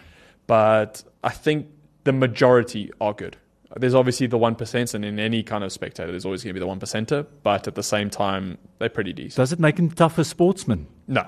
But 0.47 1.03
I 1.23 1.29
think 1.29 1.67
the 2.03 2.11
majority 2.11 2.91
are 2.99 3.13
good. 3.13 3.38
There's 3.77 3.95
obviously 3.95 4.27
the 4.27 4.38
1%, 4.38 4.93
and 4.93 5.05
in 5.05 5.19
any 5.19 5.41
kind 5.41 5.63
of 5.63 5.71
spectator, 5.71 6.11
there's 6.11 6.25
always 6.25 6.43
going 6.43 6.53
to 6.53 6.59
be 6.59 6.65
the 6.65 6.71
1%er. 6.71 7.25
But 7.43 7.67
at 7.67 7.75
the 7.75 7.81
same 7.84 8.09
time, 8.09 8.57
they're 8.77 8.89
pretty 8.89 9.13
decent. 9.13 9.38
Does 9.38 9.51
it 9.53 9.59
make 9.59 9.79
him 9.79 9.89
tougher 9.89 10.23
sportsmen? 10.23 10.88
No. 11.07 11.25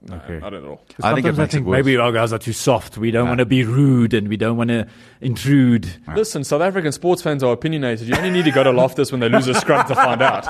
No, 0.00 0.14
Okay. 0.14 0.38
not 0.38 0.54
at 0.54 0.62
all. 0.62 0.80
I 1.02 1.12
think 1.14 1.26
it 1.26 1.34
Sometimes 1.34 1.38
makes 1.38 1.54
it 1.54 1.64
maybe 1.66 1.96
our 1.96 2.12
guys 2.12 2.32
are 2.32 2.38
too 2.38 2.52
soft. 2.52 2.96
We 2.98 3.10
don't 3.10 3.26
want 3.26 3.38
to 3.38 3.44
be 3.46 3.64
rude 3.64 4.14
and 4.14 4.28
we 4.28 4.36
don't 4.36 4.56
want 4.56 4.68
to 4.70 4.86
intrude. 5.20 5.88
Listen, 6.14 6.44
South 6.44 6.62
African 6.62 6.92
sports 6.92 7.20
fans 7.20 7.42
are 7.42 7.52
opinionated. 7.52 8.06
You 8.08 8.14
only 8.14 8.30
need 8.30 8.44
to 8.44 8.52
go 8.52 8.62
to 8.62 8.70
Loftus 8.70 9.10
when 9.10 9.20
they 9.20 9.28
lose 9.28 9.48
a 9.48 9.54
scrum 9.54 9.86
to 9.88 9.94
find 9.96 10.22
out. 10.22 10.44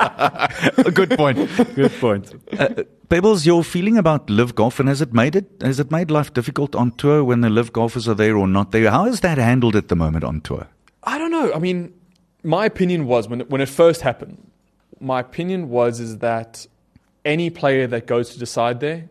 Good 0.94 1.10
point. 1.16 1.38
Good 1.74 1.92
point. 1.98 2.34
Uh, 2.58 2.84
Pebbles, 3.08 3.46
your 3.46 3.64
feeling 3.64 3.96
about 3.96 4.28
LIV 4.28 4.54
golf, 4.54 4.80
and 4.80 4.88
has 4.88 5.00
it 5.00 5.14
made 5.14 5.34
it 5.34 5.46
has 5.62 5.80
it 5.80 5.90
made 5.90 6.10
life 6.10 6.34
difficult 6.34 6.74
on 6.74 6.90
tour 6.92 7.24
when 7.24 7.40
the 7.40 7.48
LIV 7.48 7.72
golfers 7.72 8.06
are 8.06 8.14
there 8.14 8.36
or 8.36 8.46
not 8.46 8.70
there? 8.72 8.90
How 8.90 9.06
is 9.06 9.20
that 9.20 9.38
handled 9.38 9.74
at 9.76 9.88
the 9.88 9.96
moment 9.96 10.24
on 10.24 10.42
tour? 10.42 10.66
I 11.04 11.16
don't 11.16 11.30
know. 11.30 11.54
I 11.54 11.58
mean, 11.58 11.94
my 12.42 12.66
opinion 12.66 13.06
was 13.06 13.28
when 13.28 13.40
it, 13.40 13.48
when 13.50 13.62
it 13.62 13.68
first 13.70 14.02
happened. 14.02 14.50
My 15.00 15.20
opinion 15.20 15.70
was 15.70 16.00
is 16.00 16.18
that 16.18 16.66
any 17.24 17.48
player 17.48 17.86
that 17.86 18.06
goes 18.06 18.30
to 18.34 18.38
decide 18.38 18.80
there, 18.80 19.08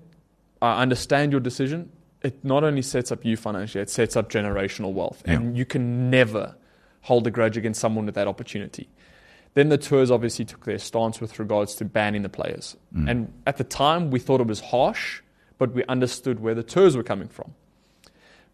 I 0.62 0.82
understand 0.82 1.32
your 1.32 1.41
decision. 1.41 1.91
It 2.24 2.43
not 2.43 2.64
only 2.64 2.82
sets 2.82 3.12
up 3.12 3.24
you 3.24 3.38
financially, 3.38 3.82
it 3.82 3.89
sets 3.89 4.16
up 4.16 4.30
generational 4.30 4.93
wealth, 4.93 5.22
and 5.26 5.58
you 5.58 5.66
can 5.66 6.10
never 6.10 6.55
hold 7.01 7.28
a 7.28 7.32
grudge 7.32 7.58
against 7.58 7.80
someone 7.80 8.05
with 8.05 8.16
that 8.16 8.28
opportunity. 8.28 8.89
Then 9.53 9.70
the 9.70 9.78
tours 9.78 10.12
obviously 10.12 10.45
took 10.45 10.66
their 10.66 10.78
stance 10.80 11.22
with 11.22 11.39
regards 11.39 11.76
to 11.76 11.86
banning 11.86 12.24
the 12.24 12.30
players, 12.30 12.76
mm. 12.95 13.10
and 13.10 13.32
at 13.45 13.58
the 13.58 13.64
time 13.64 14.12
we 14.12 14.20
thought 14.20 14.41
it 14.41 14.47
was 14.47 14.60
harsh, 14.60 15.22
but 15.58 15.74
we 15.74 15.84
understood 15.86 16.39
where 16.39 16.55
the 16.55 16.64
tours 16.64 16.97
were 16.97 17.03
coming 17.03 17.28
from. 17.28 17.53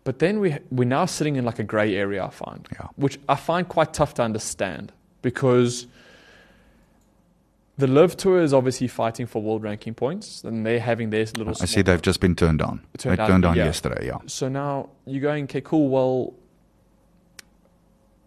But 0.04 0.20
then 0.20 0.39
we, 0.39 0.58
we're 0.70 0.88
now 0.88 1.06
sitting 1.06 1.38
in 1.38 1.45
like 1.45 1.60
a 1.60 1.64
grey 1.64 1.95
area, 1.95 2.26
I 2.26 2.30
find, 2.30 2.68
Yeah. 2.74 2.88
which 2.95 3.20
I 3.30 3.36
find 3.36 3.68
quite 3.68 3.93
tough 3.93 4.14
to 4.16 4.24
understand 4.24 4.91
because 5.22 5.88
the 7.78 7.88
LIV 7.88 8.17
Tour 8.17 8.41
is 8.41 8.53
obviously 8.53 8.88
fighting 8.88 9.26
for 9.26 9.41
world 9.41 9.63
ranking 9.63 9.93
points 9.93 10.43
and 10.43 10.65
they're 10.65 10.80
having 10.80 11.09
their 11.09 11.26
little. 11.38 11.53
I 11.59 11.65
see 11.65 11.82
they've 11.82 12.01
just 12.01 12.19
been 12.19 12.36
turned 12.36 12.59
down. 12.59 12.86
Turned 12.97 13.17
they 13.17 13.26
turned 13.26 13.43
down 13.43 13.55
yeah. 13.55 13.65
yesterday. 13.65 14.05
Yeah. 14.07 14.17
So 14.28 14.47
now 14.47 14.89
you're 15.05 15.21
going, 15.21 15.45
okay, 15.45 15.61
cool. 15.61 15.89
Well, 15.89 16.34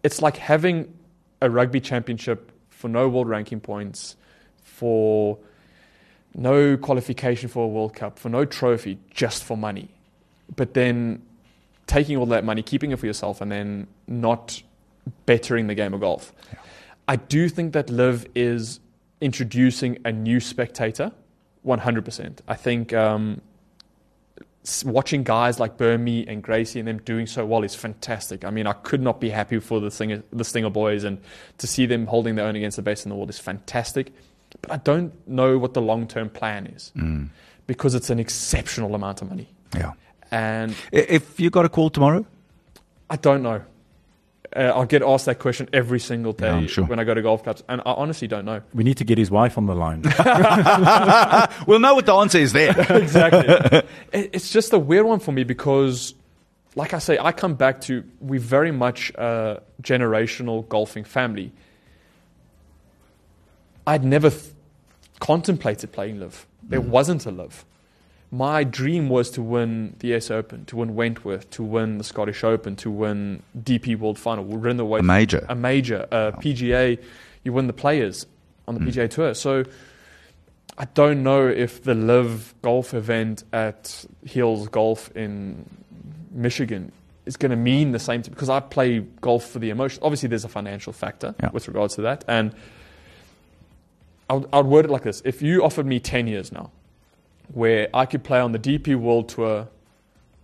it's 0.03 0.21
like 0.21 0.37
having 0.37 0.93
a 1.41 1.49
rugby 1.49 1.79
championship 1.79 2.51
for 2.69 2.89
no 2.89 3.07
world 3.07 3.29
ranking 3.29 3.59
points, 3.59 4.15
for 4.63 5.37
no 6.35 6.77
qualification 6.77 7.49
for 7.49 7.65
a 7.65 7.67
World 7.67 7.95
Cup, 7.95 8.19
for 8.19 8.29
no 8.29 8.45
trophy, 8.45 8.99
just 9.09 9.43
for 9.43 9.57
money. 9.57 9.89
But 10.55 10.73
then 10.73 11.23
taking 11.87 12.17
all 12.17 12.25
that 12.27 12.43
money, 12.43 12.61
keeping 12.61 12.91
it 12.91 12.99
for 12.99 13.05
yourself, 13.05 13.41
and 13.41 13.51
then 13.51 13.87
not 14.07 14.61
bettering 15.25 15.67
the 15.67 15.75
game 15.75 15.93
of 15.93 16.01
golf. 16.01 16.33
I 17.07 17.15
do 17.15 17.49
think 17.49 17.73
that 17.73 17.89
LIV 17.89 18.27
is 18.35 18.79
introducing 19.21 19.97
a 20.05 20.11
new 20.11 20.39
spectator, 20.39 21.11
100%. 21.65 22.39
I 22.47 22.55
think 22.55 22.93
um, 22.93 23.41
watching 24.85 25.23
guys 25.23 25.59
like 25.59 25.77
Burmy 25.77 26.25
and 26.27 26.43
Gracie 26.43 26.79
and 26.79 26.87
them 26.87 26.99
doing 26.99 27.25
so 27.27 27.45
well 27.45 27.63
is 27.63 27.75
fantastic. 27.75 28.45
I 28.45 28.49
mean, 28.49 28.67
I 28.67 28.73
could 28.73 29.01
not 29.01 29.19
be 29.19 29.29
happy 29.29 29.59
for 29.59 29.79
the 29.79 29.89
Stinger, 29.91 30.23
the 30.31 30.43
Stinger 30.43 30.69
boys, 30.69 31.03
and 31.03 31.19
to 31.57 31.67
see 31.67 31.85
them 31.85 32.05
holding 32.07 32.35
their 32.35 32.45
own 32.45 32.55
against 32.55 32.77
the 32.77 32.83
best 32.83 33.05
in 33.05 33.09
the 33.09 33.15
world 33.15 33.29
is 33.29 33.39
fantastic. 33.39 34.11
But 34.61 34.71
I 34.71 34.77
don't 34.77 35.13
know 35.27 35.57
what 35.57 35.73
the 35.73 35.81
long 35.81 36.07
term 36.07 36.29
plan 36.29 36.67
is 36.67 36.91
because 37.67 37.95
it's 37.95 38.09
an 38.09 38.19
exceptional 38.19 38.95
amount 38.95 39.21
of 39.21 39.29
money. 39.29 39.49
Yeah. 39.75 39.93
And 40.31 40.75
If 40.91 41.39
you 41.39 41.49
got 41.49 41.65
a 41.65 41.69
call 41.69 41.89
tomorrow, 41.89 42.25
I 43.09 43.15
don't 43.17 43.43
know. 43.43 43.61
Uh, 44.55 44.79
I 44.79 44.85
get 44.85 45.01
asked 45.01 45.25
that 45.25 45.39
question 45.39 45.67
every 45.73 45.99
single 45.99 46.31
day 46.33 46.61
Yeah, 46.61 46.67
sure. 46.67 46.85
when 46.85 46.99
I 46.99 47.03
go 47.03 47.13
to 47.13 47.21
golf 47.21 47.43
clubs, 47.43 47.63
and 47.67 47.81
I 47.81 47.91
honestly 47.91 48.27
don't 48.27 48.45
know. 48.45 48.61
We 48.73 48.83
need 48.83 48.97
to 48.97 49.03
get 49.03 49.17
his 49.17 49.29
wife 49.29 49.57
on 49.57 49.65
the 49.65 49.75
line. 49.75 50.01
we'll 51.67 51.79
know 51.79 51.93
what 51.95 52.05
the 52.05 52.13
answer 52.13 52.37
is 52.37 52.53
there. 52.53 52.73
exactly. 52.89 53.83
It's 54.13 54.49
just 54.51 54.71
a 54.73 54.79
weird 54.79 55.05
one 55.05 55.19
for 55.19 55.31
me 55.31 55.43
because, 55.43 56.13
like 56.75 56.93
I 56.93 56.99
say, 56.99 57.17
I 57.19 57.31
come 57.33 57.55
back 57.55 57.81
to 57.81 58.03
we 58.21 58.37
very 58.37 58.71
much 58.71 59.11
a 59.15 59.61
generational 59.81 60.67
golfing 60.69 61.03
family. 61.03 61.51
I'd 63.85 64.03
never 64.03 64.29
th- 64.29 64.43
contemplated 65.19 65.91
playing 65.91 66.19
LIV. 66.19 66.45
There 66.63 66.81
wasn't 66.81 67.25
a 67.25 67.31
LIV. 67.31 67.65
My 68.29 68.63
dream 68.65 69.07
was 69.07 69.29
to 69.31 69.41
win 69.41 69.95
the 69.99 70.13
US 70.15 70.29
Open, 70.29 70.65
to 70.65 70.75
win 70.75 70.95
Wentworth, 70.95 71.49
to 71.51 71.63
win 71.63 71.97
the 71.97 72.03
Scottish 72.03 72.43
Open, 72.43 72.75
to 72.77 72.91
win 72.91 73.41
DP 73.57 73.97
World 73.97 74.19
Final, 74.19 74.43
win 74.43 74.75
the 74.77 74.85
way 74.85 74.99
A 74.99 75.03
major. 75.03 75.45
a 75.47 75.55
major, 75.55 76.07
uh, 76.11 76.31
PGA. 76.31 76.97
You 77.43 77.53
win 77.53 77.67
the 77.67 77.73
players 77.73 78.25
on 78.67 78.75
the 78.75 78.81
PGA 78.81 79.09
Tour. 79.09 79.33
So 79.33 79.63
I 80.77 80.85
don't 80.93 81.23
know 81.23 81.47
if 81.47 81.83
the 81.83 81.95
LIV 81.95 82.53
golf 82.61 82.93
event 82.93 83.45
at 83.53 84.05
Hills 84.25 84.67
Golf 84.67 85.09
in 85.15 85.65
Michigan 86.31 86.91
is 87.25 87.37
going 87.37 87.51
to 87.51 87.55
mean 87.57 87.93
the 87.93 87.99
same 87.99 88.21
to 88.23 88.29
because 88.29 88.49
I 88.49 88.59
play 88.59 88.99
golf 89.21 89.45
for 89.49 89.59
the 89.59 89.69
emotion. 89.69 89.99
Obviously, 90.03 90.27
there's 90.27 90.43
a 90.45 90.49
financial 90.49 90.91
factor 90.91 91.33
Yeah. 91.41 91.49
with 91.53 91.67
regards 91.69 91.95
to 91.95 92.01
that, 92.01 92.25
and 92.27 92.53
I 94.29 94.33
would, 94.33 94.49
I'll 94.51 94.63
word 94.63 94.83
it 94.85 94.91
like 94.91 95.03
this: 95.03 95.21
If 95.23 95.41
you 95.41 95.63
offered 95.63 95.85
me 95.85 95.99
ten 96.01 96.27
years 96.27 96.51
now, 96.51 96.71
where 97.53 97.89
I 97.93 98.05
could 98.05 98.23
play 98.23 98.39
on 98.39 98.51
the 98.51 98.59
DP 98.59 98.95
World 98.95 99.29
Tour 99.29 99.67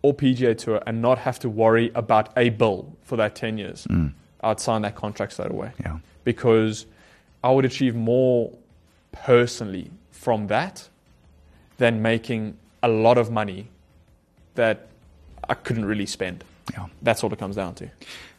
or 0.02 0.14
PGA 0.14 0.58
Tour 0.58 0.82
and 0.86 1.02
not 1.02 1.18
have 1.20 1.40
to 1.40 1.50
worry 1.50 1.92
about 1.96 2.38
a 2.38 2.50
bill 2.50 2.96
for 3.04 3.16
that 3.18 3.36
ten 3.36 3.58
years, 3.58 3.88
mm. 3.90 4.14
I'd 4.42 4.60
sign 4.60 4.82
that 4.82 4.96
contract 4.96 5.34
straight 5.34 5.52
away 5.52 5.72
Ja. 5.84 5.98
because 6.24 6.86
I 7.44 7.52
would 7.52 7.66
achieve 7.66 7.96
more 7.96 8.52
personally 9.12 9.90
from 10.12 10.48
that 10.48 10.90
than 11.78 12.02
making 12.02 12.58
a 12.82 12.88
lot 12.88 13.18
of 13.18 13.32
money 13.32 13.70
that 14.56 14.88
I 15.48 15.54
couldn't 15.54 15.86
really 15.86 16.06
spend. 16.06 16.44
Ja. 16.74 16.88
That's 17.02 17.24
all 17.24 17.32
it 17.34 17.40
comes 17.40 17.56
down 17.56 17.76
to. 17.76 17.90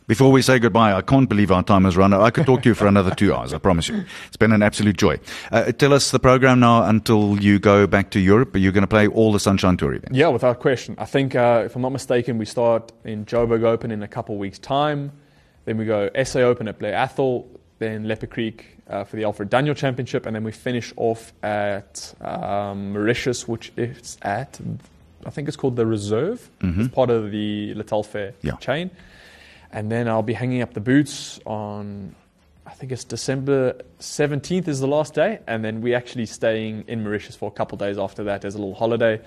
Before 0.06 0.30
we 0.30 0.42
say 0.42 0.58
goodbye, 0.58 0.92
I 0.92 1.00
can't 1.00 1.30
believe 1.30 1.50
our 1.50 1.62
time 1.62 1.84
has 1.84 1.96
run 1.96 2.12
out. 2.12 2.20
I 2.20 2.30
could 2.30 2.44
talk 2.44 2.60
to 2.64 2.68
you 2.68 2.74
for 2.74 2.86
another 2.86 3.14
two 3.14 3.32
hours, 3.32 3.54
I 3.54 3.58
promise 3.58 3.88
you. 3.88 4.04
It's 4.26 4.36
been 4.36 4.52
an 4.52 4.62
absolute 4.62 4.98
joy. 4.98 5.18
Uh, 5.50 5.72
tell 5.72 5.94
us 5.94 6.10
the 6.10 6.18
program 6.18 6.60
now 6.60 6.82
until 6.84 7.40
you 7.42 7.58
go 7.58 7.86
back 7.86 8.10
to 8.10 8.20
Europe. 8.20 8.54
Are 8.54 8.58
you 8.58 8.70
going 8.70 8.82
to 8.82 8.86
play 8.86 9.06
all 9.06 9.32
the 9.32 9.40
Sunshine 9.40 9.78
Tour 9.78 9.94
events? 9.94 10.14
Yeah, 10.14 10.28
without 10.28 10.60
question. 10.60 10.94
I 10.98 11.06
think, 11.06 11.34
uh, 11.34 11.62
if 11.64 11.74
I'm 11.74 11.80
not 11.80 11.92
mistaken, 11.92 12.36
we 12.36 12.44
start 12.44 12.92
in 13.04 13.24
Joburg 13.24 13.62
Open 13.64 13.90
in 13.90 14.02
a 14.02 14.08
couple 14.08 14.34
of 14.34 14.38
weeks' 14.40 14.58
time. 14.58 15.10
Then 15.64 15.78
we 15.78 15.86
go 15.86 16.10
SA 16.22 16.40
Open 16.40 16.68
at 16.68 16.78
Blair 16.78 16.92
Athol, 16.94 17.48
then 17.78 18.06
Leopard 18.06 18.28
Creek 18.28 18.76
uh, 18.90 19.04
for 19.04 19.16
the 19.16 19.24
Alfred 19.24 19.50
Dunhill 19.50 19.74
Championship, 19.74 20.26
and 20.26 20.36
then 20.36 20.44
we 20.44 20.52
finish 20.52 20.92
off 20.98 21.32
at 21.42 22.12
um, 22.20 22.92
Mauritius, 22.92 23.48
which 23.48 23.72
is 23.78 24.18
at, 24.20 24.60
I 25.24 25.30
think 25.30 25.48
it's 25.48 25.56
called 25.56 25.76
the 25.76 25.86
Reserve. 25.86 26.50
It's 26.60 26.94
part 26.94 27.08
of 27.08 27.30
the 27.30 27.72
Littell 27.72 28.02
Fair 28.02 28.34
Yeah. 28.42 28.56
chain. 28.56 28.90
And 29.74 29.90
then 29.90 30.08
I'll 30.08 30.22
be 30.22 30.34
hanging 30.34 30.62
up 30.62 30.72
the 30.72 30.80
boots 30.80 31.40
on, 31.44 32.14
I 32.64 32.70
think 32.70 32.92
it's 32.92 33.02
December 33.02 33.74
17th 33.98 34.68
is 34.68 34.78
the 34.78 34.86
last 34.86 35.14
day. 35.14 35.40
And 35.48 35.64
then 35.64 35.82
we're 35.82 35.96
actually 35.96 36.26
staying 36.26 36.84
in 36.86 37.02
Mauritius 37.02 37.34
for 37.34 37.48
a 37.48 37.50
couple 37.50 37.74
of 37.74 37.80
days 37.80 37.98
after 37.98 38.22
that 38.24 38.44
as 38.44 38.54
a 38.54 38.58
little 38.58 38.76
holiday 38.76 39.20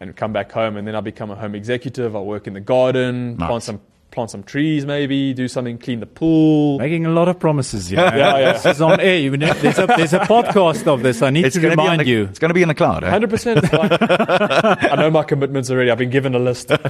and 0.00 0.16
come 0.16 0.32
back 0.32 0.50
home. 0.50 0.78
And 0.78 0.88
then 0.88 0.94
I'll 0.94 1.02
become 1.02 1.30
a 1.30 1.34
home 1.34 1.54
executive. 1.54 2.16
I'll 2.16 2.24
work 2.24 2.46
in 2.46 2.54
the 2.54 2.60
garden, 2.60 3.36
Nice. 3.36 3.46
plant 3.46 3.62
some 3.64 3.80
plant 4.12 4.30
some 4.30 4.44
trees 4.44 4.86
maybe, 4.86 5.34
do 5.34 5.48
something, 5.48 5.78
clean 5.78 6.00
the 6.00 6.06
pool. 6.06 6.78
Making 6.78 7.06
a 7.06 7.10
lot 7.10 7.28
of 7.28 7.40
promises 7.40 7.88
here. 7.88 7.98
Yeah, 8.12 8.38
yeah. 8.38 8.52
This 8.52 8.66
is 8.66 8.82
on 8.82 9.00
air. 9.00 9.18
You 9.18 9.36
know, 9.36 9.52
there's 9.54 9.78
a 9.78 9.86
there's 9.86 10.12
a 10.12 10.20
podcast 10.20 10.86
of 10.86 11.02
this. 11.02 11.22
I 11.22 11.30
need 11.30 11.50
to 11.50 11.60
gonna 11.60 11.70
remind 11.70 12.00
the, 12.00 12.06
you. 12.06 12.24
It's 12.24 12.38
going 12.38 12.50
to 12.50 12.54
be 12.54 12.62
in 12.62 12.68
the 12.68 12.74
cloud. 12.74 13.04
Eh? 13.04 13.10
100%. 13.10 14.78
I 14.92 14.96
know 14.96 15.10
my 15.10 15.22
commitments 15.22 15.70
already. 15.70 15.90
I've 15.90 15.98
been 15.98 16.10
given 16.10 16.34
a 16.34 16.38
list. 16.38 16.70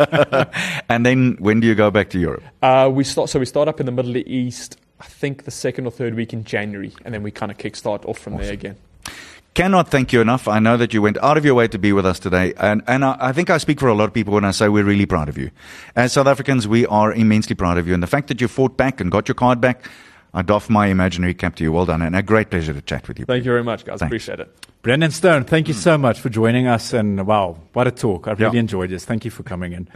And 0.88 1.06
then 1.06 1.36
when 1.38 1.60
do 1.60 1.66
you 1.66 1.74
go 1.74 1.90
back 1.90 2.10
to 2.10 2.18
Europe? 2.18 2.42
Uh, 2.60 2.90
we 2.92 3.04
start, 3.04 3.30
so 3.30 3.38
we 3.38 3.46
start 3.46 3.68
up 3.68 3.80
in 3.80 3.86
the 3.86 3.92
Middle 3.92 4.16
East, 4.16 4.76
I 5.00 5.06
think 5.06 5.44
the 5.44 5.50
second 5.50 5.86
or 5.86 5.90
third 5.90 6.14
week 6.14 6.32
in 6.32 6.44
January. 6.44 6.92
And 7.04 7.14
then 7.14 7.22
we 7.22 7.30
kind 7.30 7.50
of 7.50 7.56
kickstart 7.56 8.04
off 8.06 8.18
from 8.18 8.36
there 8.36 8.52
again. 8.52 8.76
Cannot 9.54 9.90
thank 9.90 10.14
you 10.14 10.22
enough. 10.22 10.48
I 10.48 10.60
know 10.60 10.78
that 10.78 10.94
you 10.94 11.02
went 11.02 11.18
out 11.18 11.36
of 11.36 11.44
your 11.44 11.54
way 11.54 11.68
to 11.68 11.78
be 11.78 11.92
with 11.92 12.06
us 12.06 12.18
today. 12.18 12.54
And, 12.56 12.82
and 12.86 13.04
I, 13.04 13.16
I 13.20 13.32
think 13.32 13.50
I 13.50 13.58
speak 13.58 13.80
for 13.80 13.88
a 13.88 13.94
lot 13.94 14.04
of 14.04 14.14
people 14.14 14.32
when 14.32 14.46
I 14.46 14.50
say 14.50 14.68
we're 14.68 14.84
really 14.84 15.04
proud 15.04 15.28
of 15.28 15.36
you. 15.36 15.50
As 15.94 16.14
South 16.14 16.26
Africans, 16.26 16.66
we 16.66 16.86
are 16.86 17.12
immensely 17.12 17.54
proud 17.54 17.76
of 17.76 17.86
you. 17.86 17.92
And 17.92 18.02
the 18.02 18.06
fact 18.06 18.28
that 18.28 18.40
you 18.40 18.48
fought 18.48 18.78
back 18.78 18.98
and 18.98 19.10
got 19.10 19.28
your 19.28 19.34
card 19.34 19.60
back, 19.60 19.90
I 20.32 20.40
doff 20.40 20.70
my 20.70 20.86
imaginary 20.86 21.34
cap 21.34 21.56
to 21.56 21.64
you. 21.64 21.70
Well 21.70 21.84
done. 21.84 22.00
And 22.00 22.16
a 22.16 22.22
great 22.22 22.48
pleasure 22.48 22.72
to 22.72 22.80
chat 22.80 23.06
with 23.08 23.18
you. 23.18 23.26
Thank 23.26 23.44
you 23.44 23.50
very 23.50 23.62
much, 23.62 23.84
guys. 23.84 23.98
Thanks. 23.98 24.10
Appreciate 24.10 24.40
it. 24.40 24.71
Brendan 24.82 25.12
Stone, 25.12 25.44
thank 25.44 25.68
you 25.68 25.74
so 25.74 25.96
much 25.96 26.18
for 26.20 26.28
joining 26.28 26.66
us. 26.66 26.92
And 26.92 27.20
wow, 27.24 27.56
what 27.72 27.86
a 27.86 27.92
talk. 27.92 28.26
I 28.26 28.30
really 28.32 28.54
Yeah. 28.56 28.60
enjoyed 28.62 28.90
this. 28.90 29.04
Thank 29.04 29.24
you 29.24 29.30
for 29.30 29.44
coming 29.44 29.72
in. 29.72 29.86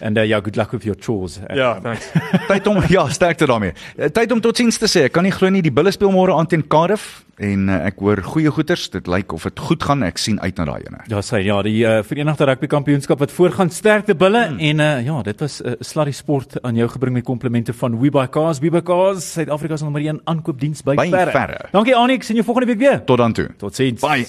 and 0.00 0.16
uh, 0.16 0.22
yeah, 0.22 0.40
good 0.40 0.56
luck 0.56 0.70
with 0.72 0.84
your 0.84 0.94
chores. 0.96 1.40
Yeah, 1.52 1.80
thanks. 1.82 2.06
Tyd 2.46 2.66
om 2.66 2.78
ja, 2.88 3.08
sterkte 3.08 3.46
daarmee. 3.46 3.72
Eh, 3.98 4.06
Tyd 4.14 4.30
om 4.32 4.40
totsiens 4.40 4.78
te 4.78 4.86
sê. 4.86 5.02
Ek 5.08 5.12
kan 5.12 5.26
nie 5.26 5.32
glo 5.34 5.50
nie 5.50 5.62
die 5.66 5.72
Bulle 5.74 5.90
speel 5.92 6.12
môre 6.14 6.32
aan 6.38 6.46
teen 6.46 6.62
Cardiff 6.62 7.24
en 7.40 7.68
uh, 7.72 7.86
ek 7.88 7.98
hoor 8.04 8.20
goeie 8.22 8.50
goeters. 8.52 8.86
Dit 8.92 9.06
lyk 9.10 9.32
of 9.32 9.42
dit 9.48 9.58
goed 9.66 9.82
gaan. 9.82 10.02
Ek 10.06 10.18
sien 10.20 10.38
uit 10.40 10.56
na 10.60 10.64
daai 10.68 10.84
ene. 10.86 11.02
Ja, 11.10 11.20
sê 11.26 11.40
ja, 11.44 11.58
die 11.66 11.82
uh, 11.88 11.98
Verenigde 12.06 12.46
Rugby 12.46 12.68
Kampioenskap 12.70 13.18
wat 13.24 13.32
voorgaan 13.34 13.70
sterkte 13.74 14.14
bulle 14.14 14.46
Hmm. 14.46 14.60
en 14.60 14.78
uh, 14.80 15.04
ja, 15.04 15.18
dit 15.26 15.40
was 15.42 15.58
'n 15.60 15.68
uh, 15.68 15.74
sluddy 15.80 16.12
sport 16.14 16.56
aan 16.62 16.76
jou 16.78 16.86
gebring 16.88 17.14
met 17.18 17.24
komplimente 17.24 17.72
van 17.72 17.98
WeBuyCars. 17.98 18.60
WeBuyCars, 18.62 19.32
Suid-Afrika 19.32 19.76
se 19.76 19.84
nommer 19.84 20.02
1 20.06 20.20
aankoopdiens 20.24 20.82
by, 20.84 20.94
By 20.94 21.10
verre. 21.10 21.30
verre. 21.30 21.68
Dankie 21.72 21.94
ek 21.96 22.22
sien 22.22 22.36
jou 22.36 22.44
volgende 22.44 22.66
week 22.72 22.78
weer. 22.78 23.04
Tot 23.04 23.18
dan 23.18 23.32
toe. 23.32 23.48
Totsiens. 23.58 24.00
Bye. 24.00 24.19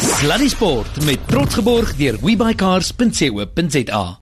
Sluddy 0.00 0.48
Sport 0.48 1.04
met 1.04 1.18
trots 1.26 1.54
geborg 1.54 1.96
deur 1.96 2.16
webycars.co.za. 2.20 4.04